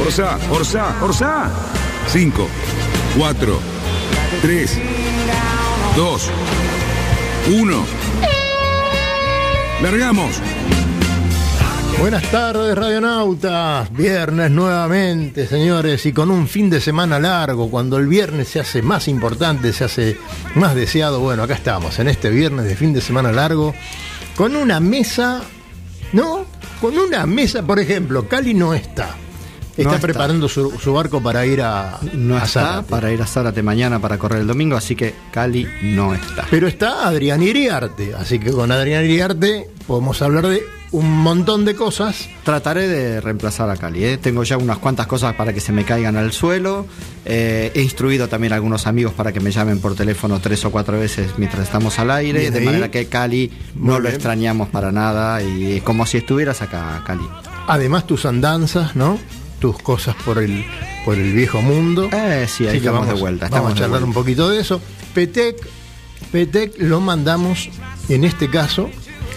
Orsa, 0.00 0.38
Orsa, 0.50 0.96
Orsa. 1.02 1.50
5, 2.08 2.48
4, 3.16 3.58
3, 4.42 4.78
2, 5.96 6.30
1. 7.50 7.84
Largamos. 9.82 10.40
Buenas 11.98 12.30
tardes, 12.30 12.76
radionautas. 12.76 13.90
Viernes 13.92 14.50
nuevamente, 14.50 15.46
señores, 15.46 16.04
y 16.06 16.12
con 16.12 16.30
un 16.30 16.48
fin 16.48 16.68
de 16.68 16.80
semana 16.80 17.18
largo, 17.18 17.70
cuando 17.70 17.96
el 17.98 18.06
viernes 18.06 18.48
se 18.48 18.60
hace 18.60 18.82
más 18.82 19.08
importante, 19.08 19.72
se 19.72 19.84
hace 19.84 20.18
más 20.54 20.74
deseado. 20.74 21.20
Bueno, 21.20 21.44
acá 21.44 21.54
estamos, 21.54 21.98
en 21.98 22.08
este 22.08 22.30
viernes 22.30 22.66
de 22.66 22.76
fin 22.76 22.92
de 22.92 23.00
semana 23.00 23.32
largo, 23.32 23.74
con 24.36 24.56
una 24.56 24.80
mesa, 24.80 25.42
¿no? 26.12 26.44
Con 26.80 26.98
una 26.98 27.26
mesa, 27.26 27.62
por 27.62 27.78
ejemplo, 27.78 28.28
Cali 28.28 28.54
no 28.54 28.74
está. 28.74 29.14
Está, 29.76 29.82
No 29.84 29.94
está. 29.96 30.00
preparando 30.00 30.48
su, 30.48 30.70
su 30.78 30.92
barco 30.92 31.20
para 31.22 31.44
ir 31.46 31.60
a, 31.62 31.98
No 32.12 32.36
a 32.36 32.44
está 32.44 32.60
Zárate. 32.60 32.90
para 32.90 33.12
ir 33.12 33.20
a 33.22 33.26
Zárate 33.26 33.62
mañana 33.62 33.98
para 33.98 34.18
correr 34.18 34.40
el 34.42 34.46
domingo, 34.46 34.76
así 34.76 34.94
que 34.94 35.14
Cali 35.32 35.66
no 35.82 36.14
está. 36.14 36.46
Pero 36.50 36.68
está 36.68 37.06
Adrián 37.08 37.42
Iriarte, 37.42 38.14
así 38.14 38.38
que 38.38 38.50
con 38.52 38.70
Adrián 38.70 39.04
Iriarte 39.04 39.68
podemos 39.86 40.22
hablar 40.22 40.46
de 40.46 40.62
un 40.92 41.10
montón 41.10 41.64
de 41.64 41.74
cosas. 41.74 42.28
Trataré 42.44 42.86
de 42.86 43.20
reemplazar 43.20 43.68
a 43.68 43.76
Cali. 43.76 44.04
¿eh? 44.04 44.16
Tengo 44.16 44.44
ya 44.44 44.56
unas 44.58 44.78
cuantas 44.78 45.08
cosas 45.08 45.34
para 45.34 45.52
que 45.52 45.58
se 45.60 45.72
me 45.72 45.84
caigan 45.84 46.16
al 46.16 46.30
suelo. 46.30 46.86
Eh, 47.24 47.72
he 47.74 47.82
instruido 47.82 48.28
también 48.28 48.52
a 48.52 48.56
algunos 48.56 48.86
amigos 48.86 49.12
para 49.12 49.32
que 49.32 49.40
me 49.40 49.50
llamen 49.50 49.80
por 49.80 49.96
teléfono 49.96 50.38
tres 50.38 50.64
o 50.64 50.70
cuatro 50.70 50.96
veces 51.00 51.32
mientras 51.36 51.64
estamos 51.64 51.98
al 51.98 52.12
aire, 52.12 52.38
Bien 52.38 52.52
de 52.52 52.58
ahí. 52.60 52.64
manera 52.64 52.90
que 52.92 53.06
Cali 53.06 53.50
Muy 53.74 53.88
no 53.88 53.94
lo 53.94 54.02
bien. 54.02 54.14
extrañamos 54.14 54.68
para 54.68 54.92
nada 54.92 55.42
y 55.42 55.78
es 55.78 55.82
como 55.82 56.06
si 56.06 56.18
estuvieras 56.18 56.62
acá, 56.62 57.02
Cali. 57.04 57.26
Además 57.66 58.06
tus 58.06 58.24
andanzas, 58.24 58.94
¿no? 58.94 59.18
Tus 59.64 59.78
cosas 59.78 60.14
por 60.26 60.36
el, 60.36 60.62
por 61.06 61.14
el 61.16 61.32
viejo 61.32 61.62
mundo. 61.62 62.10
Eh, 62.12 62.44
sí, 62.46 62.66
ahí 62.68 62.76
estamos 62.76 63.00
vamos, 63.00 63.14
de 63.14 63.18
vuelta. 63.22 63.48
Vamos 63.48 63.56
Estamos 63.56 63.70
a 63.70 63.74
de 63.74 63.80
charlar 63.80 64.04
un 64.04 64.12
poquito 64.12 64.50
de 64.50 64.60
eso. 64.60 64.78
Petec, 65.14 65.56
Petec 66.30 66.74
lo 66.80 67.00
mandamos, 67.00 67.70
en 68.10 68.24
este 68.24 68.50
caso, 68.50 68.90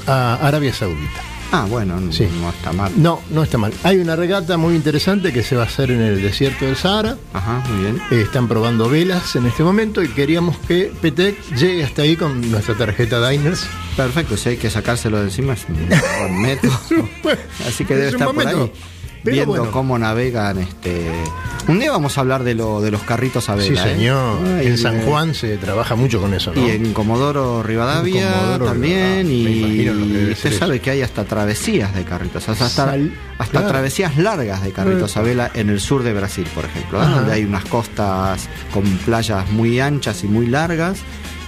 a 0.05 0.35
Arabia 0.45 0.73
Saudita. 0.73 1.21
Ah, 1.53 1.65
bueno, 1.69 1.97
n- 1.97 2.11
Sí. 2.11 2.27
no 2.41 2.49
está 2.49 2.73
mal. 2.73 2.91
No, 2.97 3.21
no 3.29 3.41
está 3.41 3.57
mal. 3.57 3.71
Hay 3.83 3.99
una 3.99 4.17
regata 4.17 4.57
muy 4.57 4.75
interesante 4.75 5.31
que 5.31 5.43
se 5.43 5.55
va 5.55 5.63
a 5.63 5.67
hacer 5.67 5.91
en 5.91 6.01
el 6.01 6.21
desierto 6.21 6.65
del 6.65 6.75
Sahara. 6.75 7.15
Ajá, 7.31 7.63
muy 7.69 7.83
bien. 7.83 8.01
Eh, 8.11 8.19
están 8.23 8.49
probando 8.49 8.89
velas 8.89 9.33
en 9.37 9.45
este 9.45 9.63
momento 9.63 10.03
y 10.03 10.09
queríamos 10.09 10.57
que 10.67 10.91
Petec 11.01 11.41
llegue 11.55 11.85
hasta 11.85 12.01
ahí 12.01 12.17
con 12.17 12.51
nuestra 12.51 12.75
tarjeta 12.75 13.29
Diners. 13.29 13.65
Perfecto, 13.95 14.35
si 14.35 14.49
hay 14.49 14.57
que 14.57 14.69
sacárselo 14.69 15.19
de 15.19 15.23
encima 15.23 15.53
es 15.53 15.65
un 15.69 15.77
buen 16.19 16.41
método. 16.41 16.77
Así 17.65 17.85
que 17.85 17.93
debe 17.95 18.07
Es 18.07 18.13
estar 18.15 18.27
por 18.33 18.45
ahí. 18.45 18.71
Pero 19.31 19.35
viendo 19.35 19.55
bueno. 19.63 19.71
cómo 19.71 19.97
navegan 19.99 20.57
este 20.59 21.11
un 21.67 21.79
día 21.79 21.91
vamos 21.91 22.17
a 22.17 22.21
hablar 22.21 22.43
de 22.45 22.55
lo 22.55 22.79
de 22.81 22.91
los 22.91 23.01
carritos 23.03 23.49
a 23.49 23.59
Sí, 23.59 23.71
vela 23.71 23.87
¿eh? 23.87 23.93
señor. 23.95 24.39
Ay, 24.57 24.67
en 24.67 24.77
San 24.77 24.97
eh, 24.99 25.03
Juan 25.05 25.33
se 25.35 25.57
trabaja 25.57 25.95
mucho 25.95 26.21
con 26.21 26.33
eso, 26.33 26.53
¿no? 26.55 26.65
y 26.65 26.71
en 26.71 26.93
Comodoro 26.93 27.61
Rivadavia 27.61 28.27
En 28.27 28.33
Comodoro 28.39 28.65
también 28.67 29.27
Rivadavia, 29.27 29.91
y 30.27 30.31
usted 30.31 30.57
sabe 30.57 30.75
eso. 30.77 30.83
que 30.83 30.91
hay 30.91 31.01
hasta 31.01 31.25
travesías 31.25 31.93
de 31.93 32.03
carritos 32.05 32.47
hasta, 32.47 32.69
Sal- 32.69 33.11
hasta 33.37 33.51
claro. 33.51 33.67
travesías 33.67 34.17
largas 34.17 34.63
de 34.63 34.71
carritos 34.71 35.17
a 35.17 35.21
vela 35.21 35.51
en 35.53 35.69
el 35.69 35.81
sur 35.81 36.03
de 36.03 36.13
Brasil 36.13 36.47
por 36.55 36.63
ejemplo 36.65 37.03
¿eh? 37.03 37.07
Donde 37.07 37.33
hay 37.33 37.43
unas 37.43 37.65
costas 37.65 38.47
con 38.73 38.83
playas 39.05 39.49
muy 39.51 39.79
anchas 39.81 40.23
y 40.23 40.27
muy 40.27 40.45
largas 40.47 40.99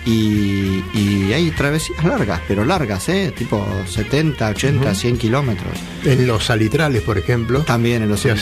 y, 0.09 0.83
y 0.93 1.33
hay 1.33 1.51
travesías 1.51 2.03
largas, 2.03 2.41
pero 2.47 2.65
largas, 2.65 3.07
¿eh? 3.09 3.31
Tipo 3.37 3.65
70, 3.87 4.49
80, 4.49 4.95
100 4.95 5.17
kilómetros. 5.17 5.73
En 6.03 6.25
los 6.25 6.45
salitrales, 6.45 7.01
por 7.03 7.17
ejemplo. 7.17 7.61
También 7.61 8.01
en 8.03 8.09
los 8.09 8.25
eh, 8.25 8.33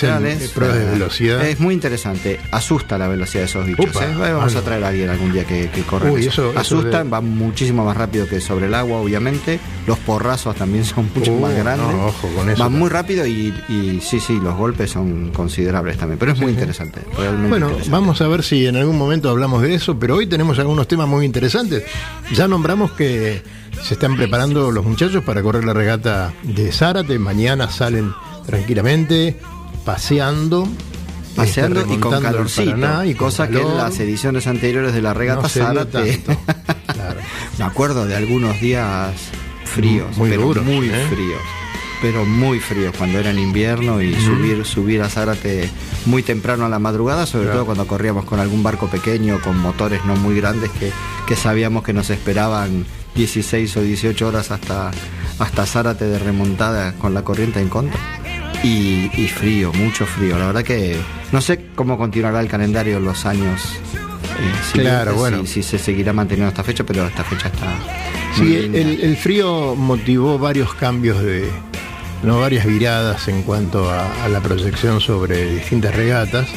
pruebas 0.54 0.78
de 0.78 0.86
velocidad. 0.92 1.46
Es 1.46 1.60
muy 1.60 1.74
interesante. 1.74 2.40
Asusta 2.52 2.98
la 2.98 3.08
velocidad 3.08 3.42
de 3.42 3.46
esos 3.46 3.66
bichos. 3.66 3.88
Upa, 3.90 4.06
¿eh? 4.06 4.14
Vamos 4.34 4.56
ah, 4.56 4.60
a 4.60 4.62
traer 4.62 4.84
a 4.84 4.88
alguien 4.90 5.10
algún 5.10 5.34
día 5.34 5.44
que, 5.46 5.70
que 5.70 5.82
corra. 5.82 6.12
Uy, 6.12 6.26
eso- 6.26 6.52
eso 6.52 6.60
Asustan, 6.60 7.06
de- 7.06 7.10
van 7.10 7.26
muchísimo 7.38 7.84
más 7.84 7.98
rápido 7.98 8.28
que 8.28 8.40
sobre 8.40 8.68
el 8.68 8.74
agua, 8.74 9.00
obviamente. 9.00 9.60
Los 9.86 9.98
porrazos 10.00 10.56
también 10.56 10.86
son 10.86 11.10
mucho 11.16 11.32
Uh, 11.34 11.40
más 11.42 11.56
grandes. 11.56 11.88
no, 11.88 12.06
ojo 12.08 12.28
con 12.36 12.50
eso. 12.50 12.64
Van 12.64 12.72
muy 12.74 12.90
rápido 12.90 13.26
y, 13.26 13.54
y 13.68 14.00
sí, 14.02 14.20
sí, 14.20 14.40
los 14.42 14.56
golpes 14.56 14.92
son 14.92 15.32
considerables 15.32 15.98
también. 15.98 16.18
Pero 16.20 16.32
es 16.34 16.40
muy 16.40 16.52
interesante. 16.52 17.02
Realmente 17.18 17.50
Bueno, 17.50 17.66
interesante. 17.68 17.92
vamos 17.92 18.22
a 18.22 18.28
ver 18.28 18.44
si 18.44 18.66
en 18.68 18.76
algún 18.78 18.98
momento 18.98 19.30
hablamos 19.30 19.62
de 19.64 19.74
eso, 19.76 19.98
pero 20.00 20.16
hoy 20.16 20.28
tenemos 20.28 20.58
algunos 20.60 20.88
temas 20.88 21.08
muy 21.08 21.26
interesantes. 21.26 21.57
Ya 22.34 22.48
nombramos 22.48 22.92
que 22.92 23.42
se 23.84 23.94
están 23.96 24.16
preparando 24.16 24.72
los 24.72 24.86
muchachos 24.86 25.24
para 25.24 25.42
correr 25.42 25.64
la 25.64 25.74
regata 25.74 26.34
de 26.44 26.72
Zárate. 26.72 27.18
Mañana 27.20 27.70
salen 27.72 28.14
tranquilamente, 28.46 29.40
paseando. 29.86 30.68
Paseando 31.36 31.82
este, 31.82 31.94
y 31.94 31.98
con 31.98 32.22
calorcito. 32.22 32.72
Paraná 32.72 33.06
y 33.06 33.14
con 33.14 33.28
cosa 33.28 33.48
que 33.48 33.62
en 33.62 33.78
las 33.78 34.00
ediciones 34.00 34.48
anteriores 34.48 34.94
de 34.94 35.02
la 35.02 35.14
regata 35.14 35.44
No 35.44 35.50
Zárate. 35.50 36.24
Claro. 36.88 37.20
Me 37.60 37.66
acuerdo 37.66 38.06
de 38.08 38.16
algunos 38.16 38.60
días 38.60 39.14
fríos, 39.66 40.18
Muy 40.18 40.30
pero 40.30 40.42
duros, 40.44 40.66
muy 40.66 40.90
¿eh? 40.90 41.06
fríos. 41.10 41.42
Pero 42.02 42.26
muy 42.26 42.60
fríos 42.60 42.94
cuando 42.96 43.18
era 43.20 43.32
en 43.32 43.40
invierno 43.40 44.02
y 44.02 44.14
subir 44.16 44.64
subir 44.66 45.02
a 45.02 45.10
Zárate 45.10 45.68
muy 46.06 46.22
temprano 46.22 46.66
a 46.66 46.70
la 46.70 46.78
madrugada, 46.80 47.26
sobre 47.26 47.46
Claro. 47.46 47.58
todo 47.60 47.66
cuando 47.66 47.88
corríamos 47.88 48.26
con 48.26 48.40
algún 48.40 48.62
barco 48.62 48.88
pequeño 48.88 49.40
con 49.42 49.58
motores 49.58 50.06
no 50.06 50.16
muy 50.16 50.36
grandes 50.36 50.70
que, 50.72 50.92
que 51.26 51.36
sabíamos 51.36 51.84
que 51.84 51.94
nos 51.94 52.10
esperaban 52.12 52.86
16 53.16 53.78
o 53.78 53.82
18 53.82 54.28
horas 54.28 54.52
hasta 54.52 54.92
hasta 55.40 55.66
Zárate 55.66 56.06
de 56.06 56.20
remontada 56.20 56.94
con 56.94 57.14
la 57.16 57.24
corriente 57.24 57.60
en 57.62 57.70
contra. 57.70 58.00
Y, 58.64 59.10
y 59.16 59.28
frío, 59.28 59.72
mucho 59.74 60.06
frío. 60.08 60.38
La 60.40 60.48
verdad 60.48 60.64
que 60.64 60.98
no 61.32 61.42
sé 61.42 61.66
cómo 61.76 61.98
continuará 61.98 62.40
el 62.42 62.48
calendario 62.48 62.98
en 62.98 63.06
los 63.06 63.26
años. 63.28 63.62
eh, 63.94 64.52
Claro, 64.74 65.14
bueno. 65.16 65.42
Si, 65.46 65.62
si 65.62 65.64
se 65.64 65.78
seguirá 65.80 66.12
manteniendo 66.14 66.50
esta 66.50 66.64
fecha, 66.64 66.84
pero 66.84 67.06
esta 67.08 67.24
fecha 67.24 67.48
está. 67.50 67.68
Sí, 68.36 68.56
el 68.56 69.16
frío 69.18 69.76
motivó 69.76 70.38
varios 70.40 70.74
cambios 70.74 71.22
de, 71.24 71.48
no 72.24 72.40
varias 72.40 72.66
viradas 72.66 73.28
en 73.28 73.44
cuanto 73.44 73.90
a, 73.90 74.26
a 74.26 74.30
la 74.30 74.42
proyección 74.42 75.02
sobre 75.02 75.56
distintas 75.56 75.96
regatas. 75.96 76.48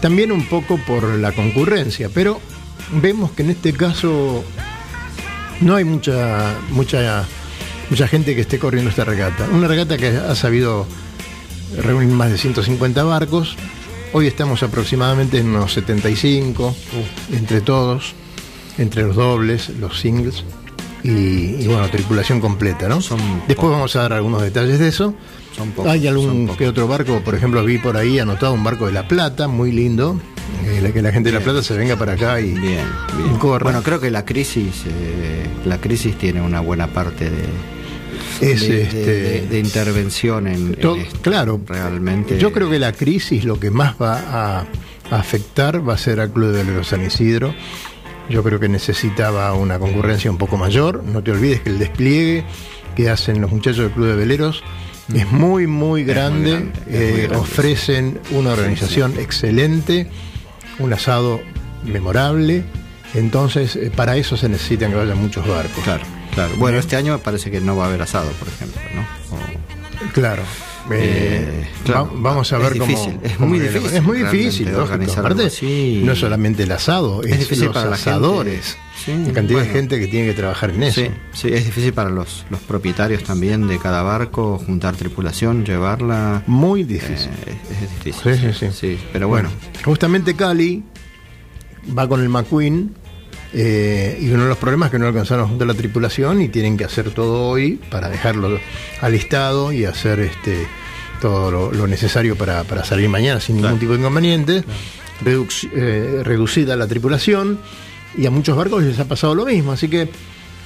También 0.00 0.32
un 0.32 0.46
poco 0.46 0.78
por 0.86 1.04
la 1.04 1.32
concurrencia, 1.32 2.08
pero 2.12 2.40
vemos 3.00 3.30
que 3.32 3.42
en 3.42 3.50
este 3.50 3.72
caso 3.72 4.44
no 5.60 5.76
hay 5.76 5.84
mucha, 5.84 6.56
mucha, 6.70 7.24
mucha 7.88 8.08
gente 8.08 8.34
que 8.34 8.40
esté 8.40 8.58
corriendo 8.58 8.90
esta 8.90 9.04
regata. 9.04 9.48
Una 9.52 9.68
regata 9.68 9.96
que 9.96 10.08
ha 10.08 10.34
sabido 10.34 10.86
reunir 11.80 12.12
más 12.14 12.30
de 12.30 12.38
150 12.38 13.02
barcos. 13.04 13.56
Hoy 14.12 14.26
estamos 14.26 14.62
aproximadamente 14.62 15.38
en 15.38 15.48
unos 15.48 15.72
75, 15.72 16.76
entre 17.32 17.60
todos, 17.60 18.14
entre 18.76 19.04
los 19.04 19.16
dobles, 19.16 19.70
los 19.70 20.00
singles 20.00 20.44
y, 21.04 21.56
y, 21.62 21.66
bueno, 21.66 21.88
tripulación 21.90 22.40
completa, 22.40 22.88
¿no? 22.88 23.00
Son 23.00 23.18
Después 23.48 23.56
pocos. 23.56 23.70
vamos 23.72 23.96
a 23.96 24.02
dar 24.02 24.12
algunos 24.12 24.42
detalles 24.42 24.78
de 24.78 24.88
eso. 24.88 25.14
Son 25.56 25.70
pocos, 25.72 25.90
Hay 25.90 26.06
algún 26.06 26.46
son 26.48 26.56
que 26.56 26.66
otro 26.68 26.86
barco, 26.88 27.20
por 27.24 27.34
ejemplo, 27.34 27.64
vi 27.64 27.78
por 27.78 27.96
ahí 27.96 28.18
anotado 28.18 28.52
un 28.54 28.64
barco 28.64 28.86
de 28.86 28.92
La 28.92 29.06
Plata, 29.08 29.48
muy 29.48 29.72
lindo. 29.72 30.20
eh, 30.64 30.80
la- 30.82 30.92
que 30.92 31.02
la 31.02 31.12
gente 31.12 31.30
de 31.32 31.38
La 31.38 31.44
Plata 31.44 31.62
se 31.62 31.76
venga 31.76 31.96
para 31.96 32.12
acá 32.12 32.40
y, 32.40 32.52
Bien, 32.52 32.86
y 33.18 33.22
bien. 33.22 33.36
corra. 33.38 33.64
Bueno, 33.64 33.82
creo 33.82 34.00
que 34.00 34.10
la 34.10 34.24
crisis, 34.24 34.84
eh, 34.86 35.46
la 35.64 35.78
crisis 35.80 36.16
tiene 36.18 36.40
una 36.42 36.60
buena 36.60 36.86
parte 36.88 37.30
de, 37.30 37.44
es 38.40 38.60
de, 38.60 38.68
de- 38.68 38.82
este. 38.82 38.96
de- 39.06 39.46
de 39.46 39.58
intervención 39.58 40.46
en, 40.46 40.54
en 40.68 40.74
To- 40.76 40.96
esto. 40.96 41.18
claro, 41.22 41.60
realmente. 41.66 42.38
Yo 42.38 42.52
creo 42.52 42.68
que 42.70 42.78
la 42.78 42.92
crisis 42.92 43.44
lo 43.44 43.58
que 43.60 43.70
más 43.70 43.94
va 44.00 44.60
a, 44.60 44.66
afectar 45.10 45.86
va 45.86 45.94
a 45.94 45.98
ser 45.98 46.20
al 46.20 46.32
Club 46.32 46.52
de 46.52 46.84
San 46.84 47.04
Isidro, 47.04 47.54
Yo 48.28 48.42
creo 48.42 48.58
que 48.60 48.68
necesitaba 48.68 49.52
una 49.54 49.78
concurrencia 49.78 50.30
un 50.30 50.38
poco 50.38 50.56
mayor. 50.56 51.02
No 51.04 51.22
te 51.22 51.30
olvides 51.32 51.60
que 51.60 51.70
el 51.70 51.78
despliegue 51.78 52.44
que 52.96 53.10
hacen 53.10 53.40
los 53.40 53.50
muchachos 53.50 53.78
del 53.84 53.90
Club 53.90 54.06
de 54.08 54.16
Veleros 54.16 54.62
es 55.14 55.30
muy, 55.30 55.66
muy 55.66 56.04
grande. 56.04 56.50
grande, 56.52 56.72
es 56.86 56.86
muy 56.86 56.94
Eh, 56.96 57.16
grande, 57.22 57.36
ofrecen 57.36 58.20
una 58.30 58.52
organización 58.52 59.14
excelente, 59.18 60.08
un 60.78 60.92
asado 60.92 61.40
memorable. 61.84 62.62
Entonces, 63.14 63.76
eh, 63.76 63.90
para 63.94 64.16
eso 64.16 64.36
se 64.36 64.48
necesitan 64.48 64.90
que 64.90 64.96
vayan 64.96 65.18
muchos 65.18 65.46
barcos. 65.46 65.84
Claro, 65.84 66.04
claro. 66.34 66.52
Bueno, 66.56 66.78
este 66.78 66.96
año 66.96 67.18
parece 67.18 67.50
que 67.50 67.60
no 67.60 67.76
va 67.76 67.84
a 67.84 67.88
haber 67.88 68.00
asado, 68.02 68.30
por 68.32 68.48
ejemplo, 68.48 68.80
¿no? 68.94 69.02
O- 69.36 70.12
Claro. 70.14 70.42
Eh, 70.90 71.62
Eh, 71.62 71.68
claro, 71.84 72.06
va- 72.16 72.20
vamos 72.30 72.52
a 72.52 72.56
es 72.56 72.62
ver 72.62 72.72
cómo. 72.78 72.86
difícil, 72.86 73.18
es 73.22 73.32
cómo 73.36 73.48
muy 73.50 73.58
difícil. 73.60 73.94
Es 73.94 74.02
muy 74.02 74.18
difícil, 74.18 74.74
organizar 74.74 75.20
Aparte, 75.20 75.50
no 76.02 76.12
es 76.12 76.18
solamente 76.18 76.64
el 76.64 76.72
asado, 76.72 77.22
es, 77.22 77.32
Es 77.32 77.38
difícil 77.40 77.66
los 77.66 77.74
para 77.74 77.90
la 77.90 77.96
gente. 77.96 78.10
asadores. 78.10 78.76
Sí, 79.04 79.12
la 79.26 79.32
cantidad 79.32 79.60
de 79.62 79.68
gente 79.68 79.98
que 79.98 80.06
tiene 80.06 80.26
que 80.28 80.34
trabajar 80.34 80.70
en 80.70 80.82
eso. 80.82 81.00
Sí, 81.00 81.08
sí, 81.32 81.48
es 81.52 81.64
difícil 81.64 81.92
para 81.92 82.10
los, 82.10 82.44
los 82.50 82.60
propietarios 82.60 83.24
también 83.24 83.66
de 83.68 83.78
cada 83.78 84.02
barco, 84.02 84.58
juntar 84.64 84.94
tripulación, 84.96 85.64
llevarla. 85.64 86.42
Muy 86.46 86.82
eh, 86.82 86.84
difícil. 86.84 87.30
es, 87.46 87.82
es 87.82 88.04
difícil. 88.04 88.52
Sí, 88.54 88.66
sí, 88.66 88.72
sí. 88.72 88.98
pero 89.12 89.28
bueno, 89.28 89.50
justamente 89.84 90.34
Cali 90.34 90.82
va 91.96 92.08
con 92.08 92.20
el 92.22 92.28
McQueen 92.28 92.94
eh, 93.54 94.18
y 94.20 94.28
uno 94.30 94.44
de 94.44 94.48
los 94.48 94.58
problemas 94.58 94.86
es 94.86 94.92
que 94.92 94.98
no 94.98 95.06
alcanzaron 95.06 95.44
a 95.44 95.48
juntar 95.48 95.66
la 95.68 95.74
tripulación 95.74 96.40
y 96.42 96.48
tienen 96.48 96.76
que 96.76 96.84
hacer 96.84 97.10
todo 97.10 97.48
hoy 97.48 97.78
para 97.90 98.08
dejarlo 98.08 98.58
alistado 99.00 99.72
y 99.72 99.84
hacer 99.84 100.20
este 100.20 100.66
todo 101.20 101.50
lo, 101.50 101.70
lo 101.72 101.86
necesario 101.86 102.34
para, 102.36 102.64
para 102.64 102.84
salir 102.84 103.08
mañana 103.08 103.40
sin 103.40 103.56
ningún 103.56 103.78
tipo 103.78 103.92
de 103.92 103.98
inconveniente. 104.00 104.64
Reduc- 105.24 105.70
eh, 105.72 106.22
reducida 106.24 106.74
la 106.76 106.86
tripulación 106.88 107.58
y 108.18 108.26
a 108.26 108.30
muchos 108.30 108.56
barcos 108.56 108.82
les 108.82 108.98
ha 108.98 109.04
pasado 109.06 109.34
lo 109.34 109.44
mismo, 109.46 109.72
así 109.72 109.88
que 109.88 110.08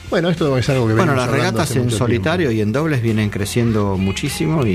bueno, 0.09 0.31
esto 0.31 0.57
es 0.57 0.69
algo 0.71 0.87
que 0.87 0.95
bueno, 0.95 1.15
las 1.17 1.29
regatas 1.29 1.75
en 1.77 1.91
solitario 1.91 2.51
y 2.53 2.61
en 2.61 2.71
dobles 2.73 3.03
vienen 3.03 3.29
creciendo 3.29 3.97
muchísimo 3.99 4.65
y, 4.65 4.71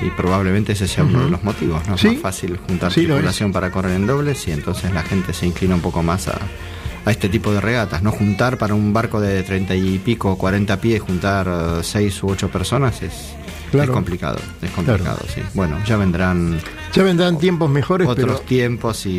y 0.00 0.12
probablemente 0.16 0.72
ese 0.72 0.86
sea 0.88 1.02
uno 1.04 1.24
de 1.24 1.30
los 1.32 1.42
motivos. 1.42 1.86
¿no? 1.88 1.96
Es 1.96 2.00
Sí. 2.00 2.08
más 2.12 2.18
fácil 2.20 2.56
juntar 2.56 2.92
Sí, 2.92 3.04
tripulación 3.04 3.52
para 3.52 3.70
correr 3.72 3.92
en 3.96 4.06
dobles 4.06 4.46
y 4.46 4.52
entonces 4.52 4.92
la 4.94 5.02
gente 5.02 5.34
se 5.34 5.44
inclina 5.46 5.74
un 5.74 5.80
poco 5.80 6.02
más 6.04 6.28
a, 6.28 6.38
a 7.06 7.10
este 7.10 7.28
tipo 7.30 7.50
de 7.52 7.60
regatas. 7.62 8.02
No 8.02 8.10
juntar 8.12 8.58
para 8.58 8.74
un 8.74 8.92
barco 8.92 9.20
de 9.20 9.42
30 9.42 9.74
y 9.76 9.98
pico, 9.98 10.36
40 10.36 10.78
pies, 10.80 11.00
juntar 11.00 11.46
eh, 11.48 11.80
seis 11.82 12.22
u 12.22 12.28
ocho 12.28 12.50
personas 12.50 13.00
es, 13.02 13.12
Claro. 13.70 13.92
es 13.92 13.94
complicado. 13.94 14.38
Es 14.62 14.70
complicado, 14.72 15.18
sí. 15.34 15.40
Bueno, 15.54 15.76
ya 15.84 15.96
vendrán 15.96 16.58
Ya 16.94 17.02
vendrán 17.02 17.36
tiempos 17.38 17.68
mejores, 17.70 18.06
otros 18.08 18.26
pero 18.38 18.38
tiempos 18.46 19.06
y, 19.06 19.10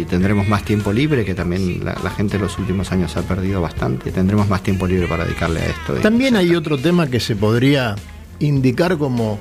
y 0.00 0.06
tendremos 0.08 0.48
más 0.48 0.64
tiempo 0.64 0.92
libre, 0.92 1.24
que 1.24 1.34
también 1.34 1.84
la, 1.84 1.96
la 2.02 2.10
gente 2.10 2.36
en 2.36 2.42
los 2.42 2.58
últimos 2.58 2.90
años 2.92 3.16
ha 3.16 3.22
perdido 3.22 3.60
bastante. 3.60 4.10
Tendremos 4.10 4.48
más 4.48 4.62
tiempo 4.62 4.86
libre 4.86 5.06
para 5.06 5.24
dedicarle 5.24 5.60
a 5.60 5.66
esto. 5.66 5.94
También 5.94 6.36
hay 6.36 6.54
otro 6.54 6.76
tema 6.78 7.06
que 7.08 7.20
se 7.20 7.36
podría 7.36 7.94
indicar 8.40 8.96
como, 8.98 9.38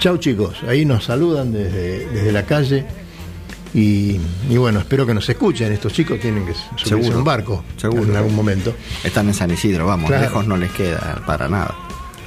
chau 0.00 0.18
chicos, 0.18 0.62
ahí 0.68 0.84
nos 0.84 1.04
saludan 1.04 1.52
desde, 1.52 2.08
desde 2.08 2.32
la 2.32 2.44
calle 2.44 2.84
y, 3.74 4.16
y 4.48 4.56
bueno, 4.56 4.80
espero 4.80 5.06
que 5.06 5.14
nos 5.14 5.28
escuchen, 5.28 5.72
estos 5.72 5.92
chicos 5.92 6.18
tienen 6.20 6.44
que 6.46 6.54
subirse 6.54 6.88
Seguro. 6.88 7.14
a 7.14 7.18
un 7.18 7.24
barco 7.24 7.64
Seguro. 7.76 8.04
en 8.04 8.16
algún 8.16 8.34
momento. 8.34 8.74
Están 9.04 9.28
en 9.28 9.34
San 9.34 9.50
Isidro, 9.50 9.86
vamos, 9.86 10.08
Claro. 10.08 10.22
lejos 10.24 10.46
no 10.46 10.56
les 10.56 10.70
queda 10.72 11.22
para 11.26 11.48
nada. 11.48 11.74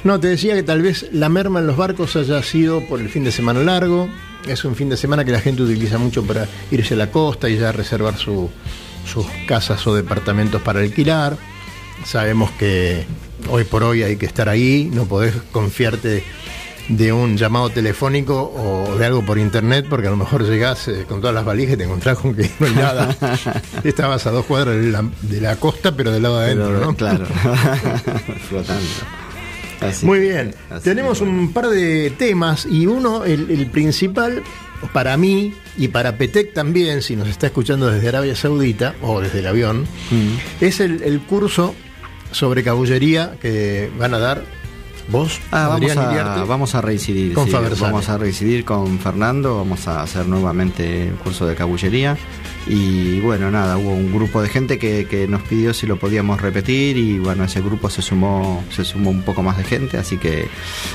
No, 0.04 0.20
te 0.20 0.28
decía 0.28 0.54
que 0.54 0.62
tal 0.62 0.82
vez 0.82 1.06
la 1.12 1.28
merma 1.28 1.60
en 1.60 1.66
los 1.66 1.76
barcos 1.76 2.14
haya 2.16 2.42
sido 2.42 2.80
por 2.86 3.00
el 3.00 3.08
fin 3.08 3.24
de 3.24 3.32
semana 3.32 3.60
largo, 3.60 4.08
es 4.46 4.64
un 4.66 4.74
fin 4.76 4.90
de 4.90 4.96
semana 4.98 5.24
que 5.24 5.32
la 5.32 5.40
gente 5.40 5.62
utiliza 5.62 5.96
mucho 5.98 6.22
para 6.24 6.46
irse 6.70 6.92
a 6.94 6.96
la 6.98 7.10
costa 7.10 7.48
y 7.48 7.56
ya 7.56 7.72
reservar 7.72 8.16
su- 8.18 8.50
sus 9.10 9.26
casas 9.46 9.86
o 9.86 9.94
departamentos 9.94 10.60
para 10.62 10.80
alquilar. 10.80 11.36
Sabemos 12.04 12.50
que 12.52 13.06
hoy 13.48 13.64
por 13.64 13.82
hoy 13.82 14.02
hay 14.02 14.16
que 14.16 14.26
estar 14.26 14.48
ahí, 14.48 14.90
no 14.92 15.04
podés 15.06 15.34
confiarte 15.52 16.22
de 16.88 17.12
un 17.12 17.36
llamado 17.36 17.70
telefónico 17.70 18.52
o 18.54 18.96
de 18.98 19.06
algo 19.06 19.24
por 19.24 19.38
internet, 19.38 19.86
porque 19.88 20.06
a 20.08 20.10
lo 20.10 20.16
mejor 20.16 20.44
llegás 20.46 20.86
eh, 20.88 21.06
con 21.08 21.20
todas 21.20 21.34
las 21.34 21.44
valijas 21.44 21.74
y 21.74 21.76
te 21.78 21.84
encontrás 21.84 22.18
con 22.18 22.34
que 22.34 22.50
no 22.60 22.66
hay 22.66 22.74
nada. 22.74 23.16
Estabas 23.84 24.26
a 24.26 24.30
dos 24.30 24.44
cuadras 24.44 24.76
de 24.76 24.90
la, 24.90 25.04
de 25.22 25.40
la 25.40 25.56
costa, 25.56 25.96
pero 25.96 26.12
del 26.12 26.22
lado 26.22 26.38
de 26.40 26.44
adentro, 26.46 26.80
¿no? 26.80 26.94
Claro, 26.94 27.24
flotando. 28.48 28.82
Así 29.80 30.06
Muy 30.06 30.18
bien, 30.20 30.54
tenemos 30.82 31.20
un 31.20 31.52
par 31.52 31.68
de 31.68 32.10
temas 32.16 32.64
y 32.64 32.86
uno, 32.86 33.24
el, 33.24 33.50
el 33.50 33.66
principal 33.66 34.42
para 34.92 35.16
mí 35.16 35.54
y 35.76 35.88
para 35.88 36.16
Petec 36.16 36.54
también, 36.54 37.02
si 37.02 37.16
nos 37.16 37.28
está 37.28 37.46
escuchando 37.48 37.90
desde 37.90 38.08
Arabia 38.08 38.36
Saudita 38.36 38.94
o 39.02 39.20
desde 39.20 39.40
el 39.40 39.46
avión, 39.46 39.86
Mm. 40.10 40.36
es 40.64 40.80
el, 40.80 41.02
el 41.02 41.20
curso 41.20 41.74
sobre 42.30 42.62
cabullería 42.62 43.36
que 43.42 43.90
van 43.98 44.14
a 44.14 44.18
dar 44.18 44.44
vos, 45.08 45.40
Ah, 45.50 45.68
vamos 45.68 45.96
a, 45.96 46.44
vamos 46.44 46.74
a 46.74 46.80
reincidir. 46.80 47.34
Con 47.34 47.46
sí, 47.46 47.52
vamos 47.80 48.08
a 48.08 48.18
reincidir 48.18 48.64
con 48.64 48.98
Fernando, 48.98 49.56
vamos 49.58 49.86
a 49.88 50.02
hacer 50.02 50.26
nuevamente 50.26 51.08
el 51.08 51.14
curso 51.14 51.46
de 51.46 51.54
cabullería. 51.54 52.16
Y 52.66 53.20
bueno, 53.20 53.50
nada, 53.50 53.76
hubo 53.76 53.90
un 53.90 54.10
grupo 54.14 54.40
de 54.40 54.48
gente 54.48 54.78
que, 54.78 55.06
que 55.06 55.28
nos 55.28 55.42
pidió 55.42 55.74
si 55.74 55.86
lo 55.86 55.96
podíamos 55.98 56.40
repetir 56.40 56.96
y 56.96 57.18
bueno, 57.18 57.44
ese 57.44 57.60
grupo 57.60 57.90
se 57.90 58.00
sumó, 58.00 58.64
se 58.70 58.84
sumó 58.86 59.10
un 59.10 59.20
poco 59.22 59.42
más 59.42 59.58
de 59.58 59.64
gente, 59.64 59.98
así 59.98 60.16
que 60.16 60.48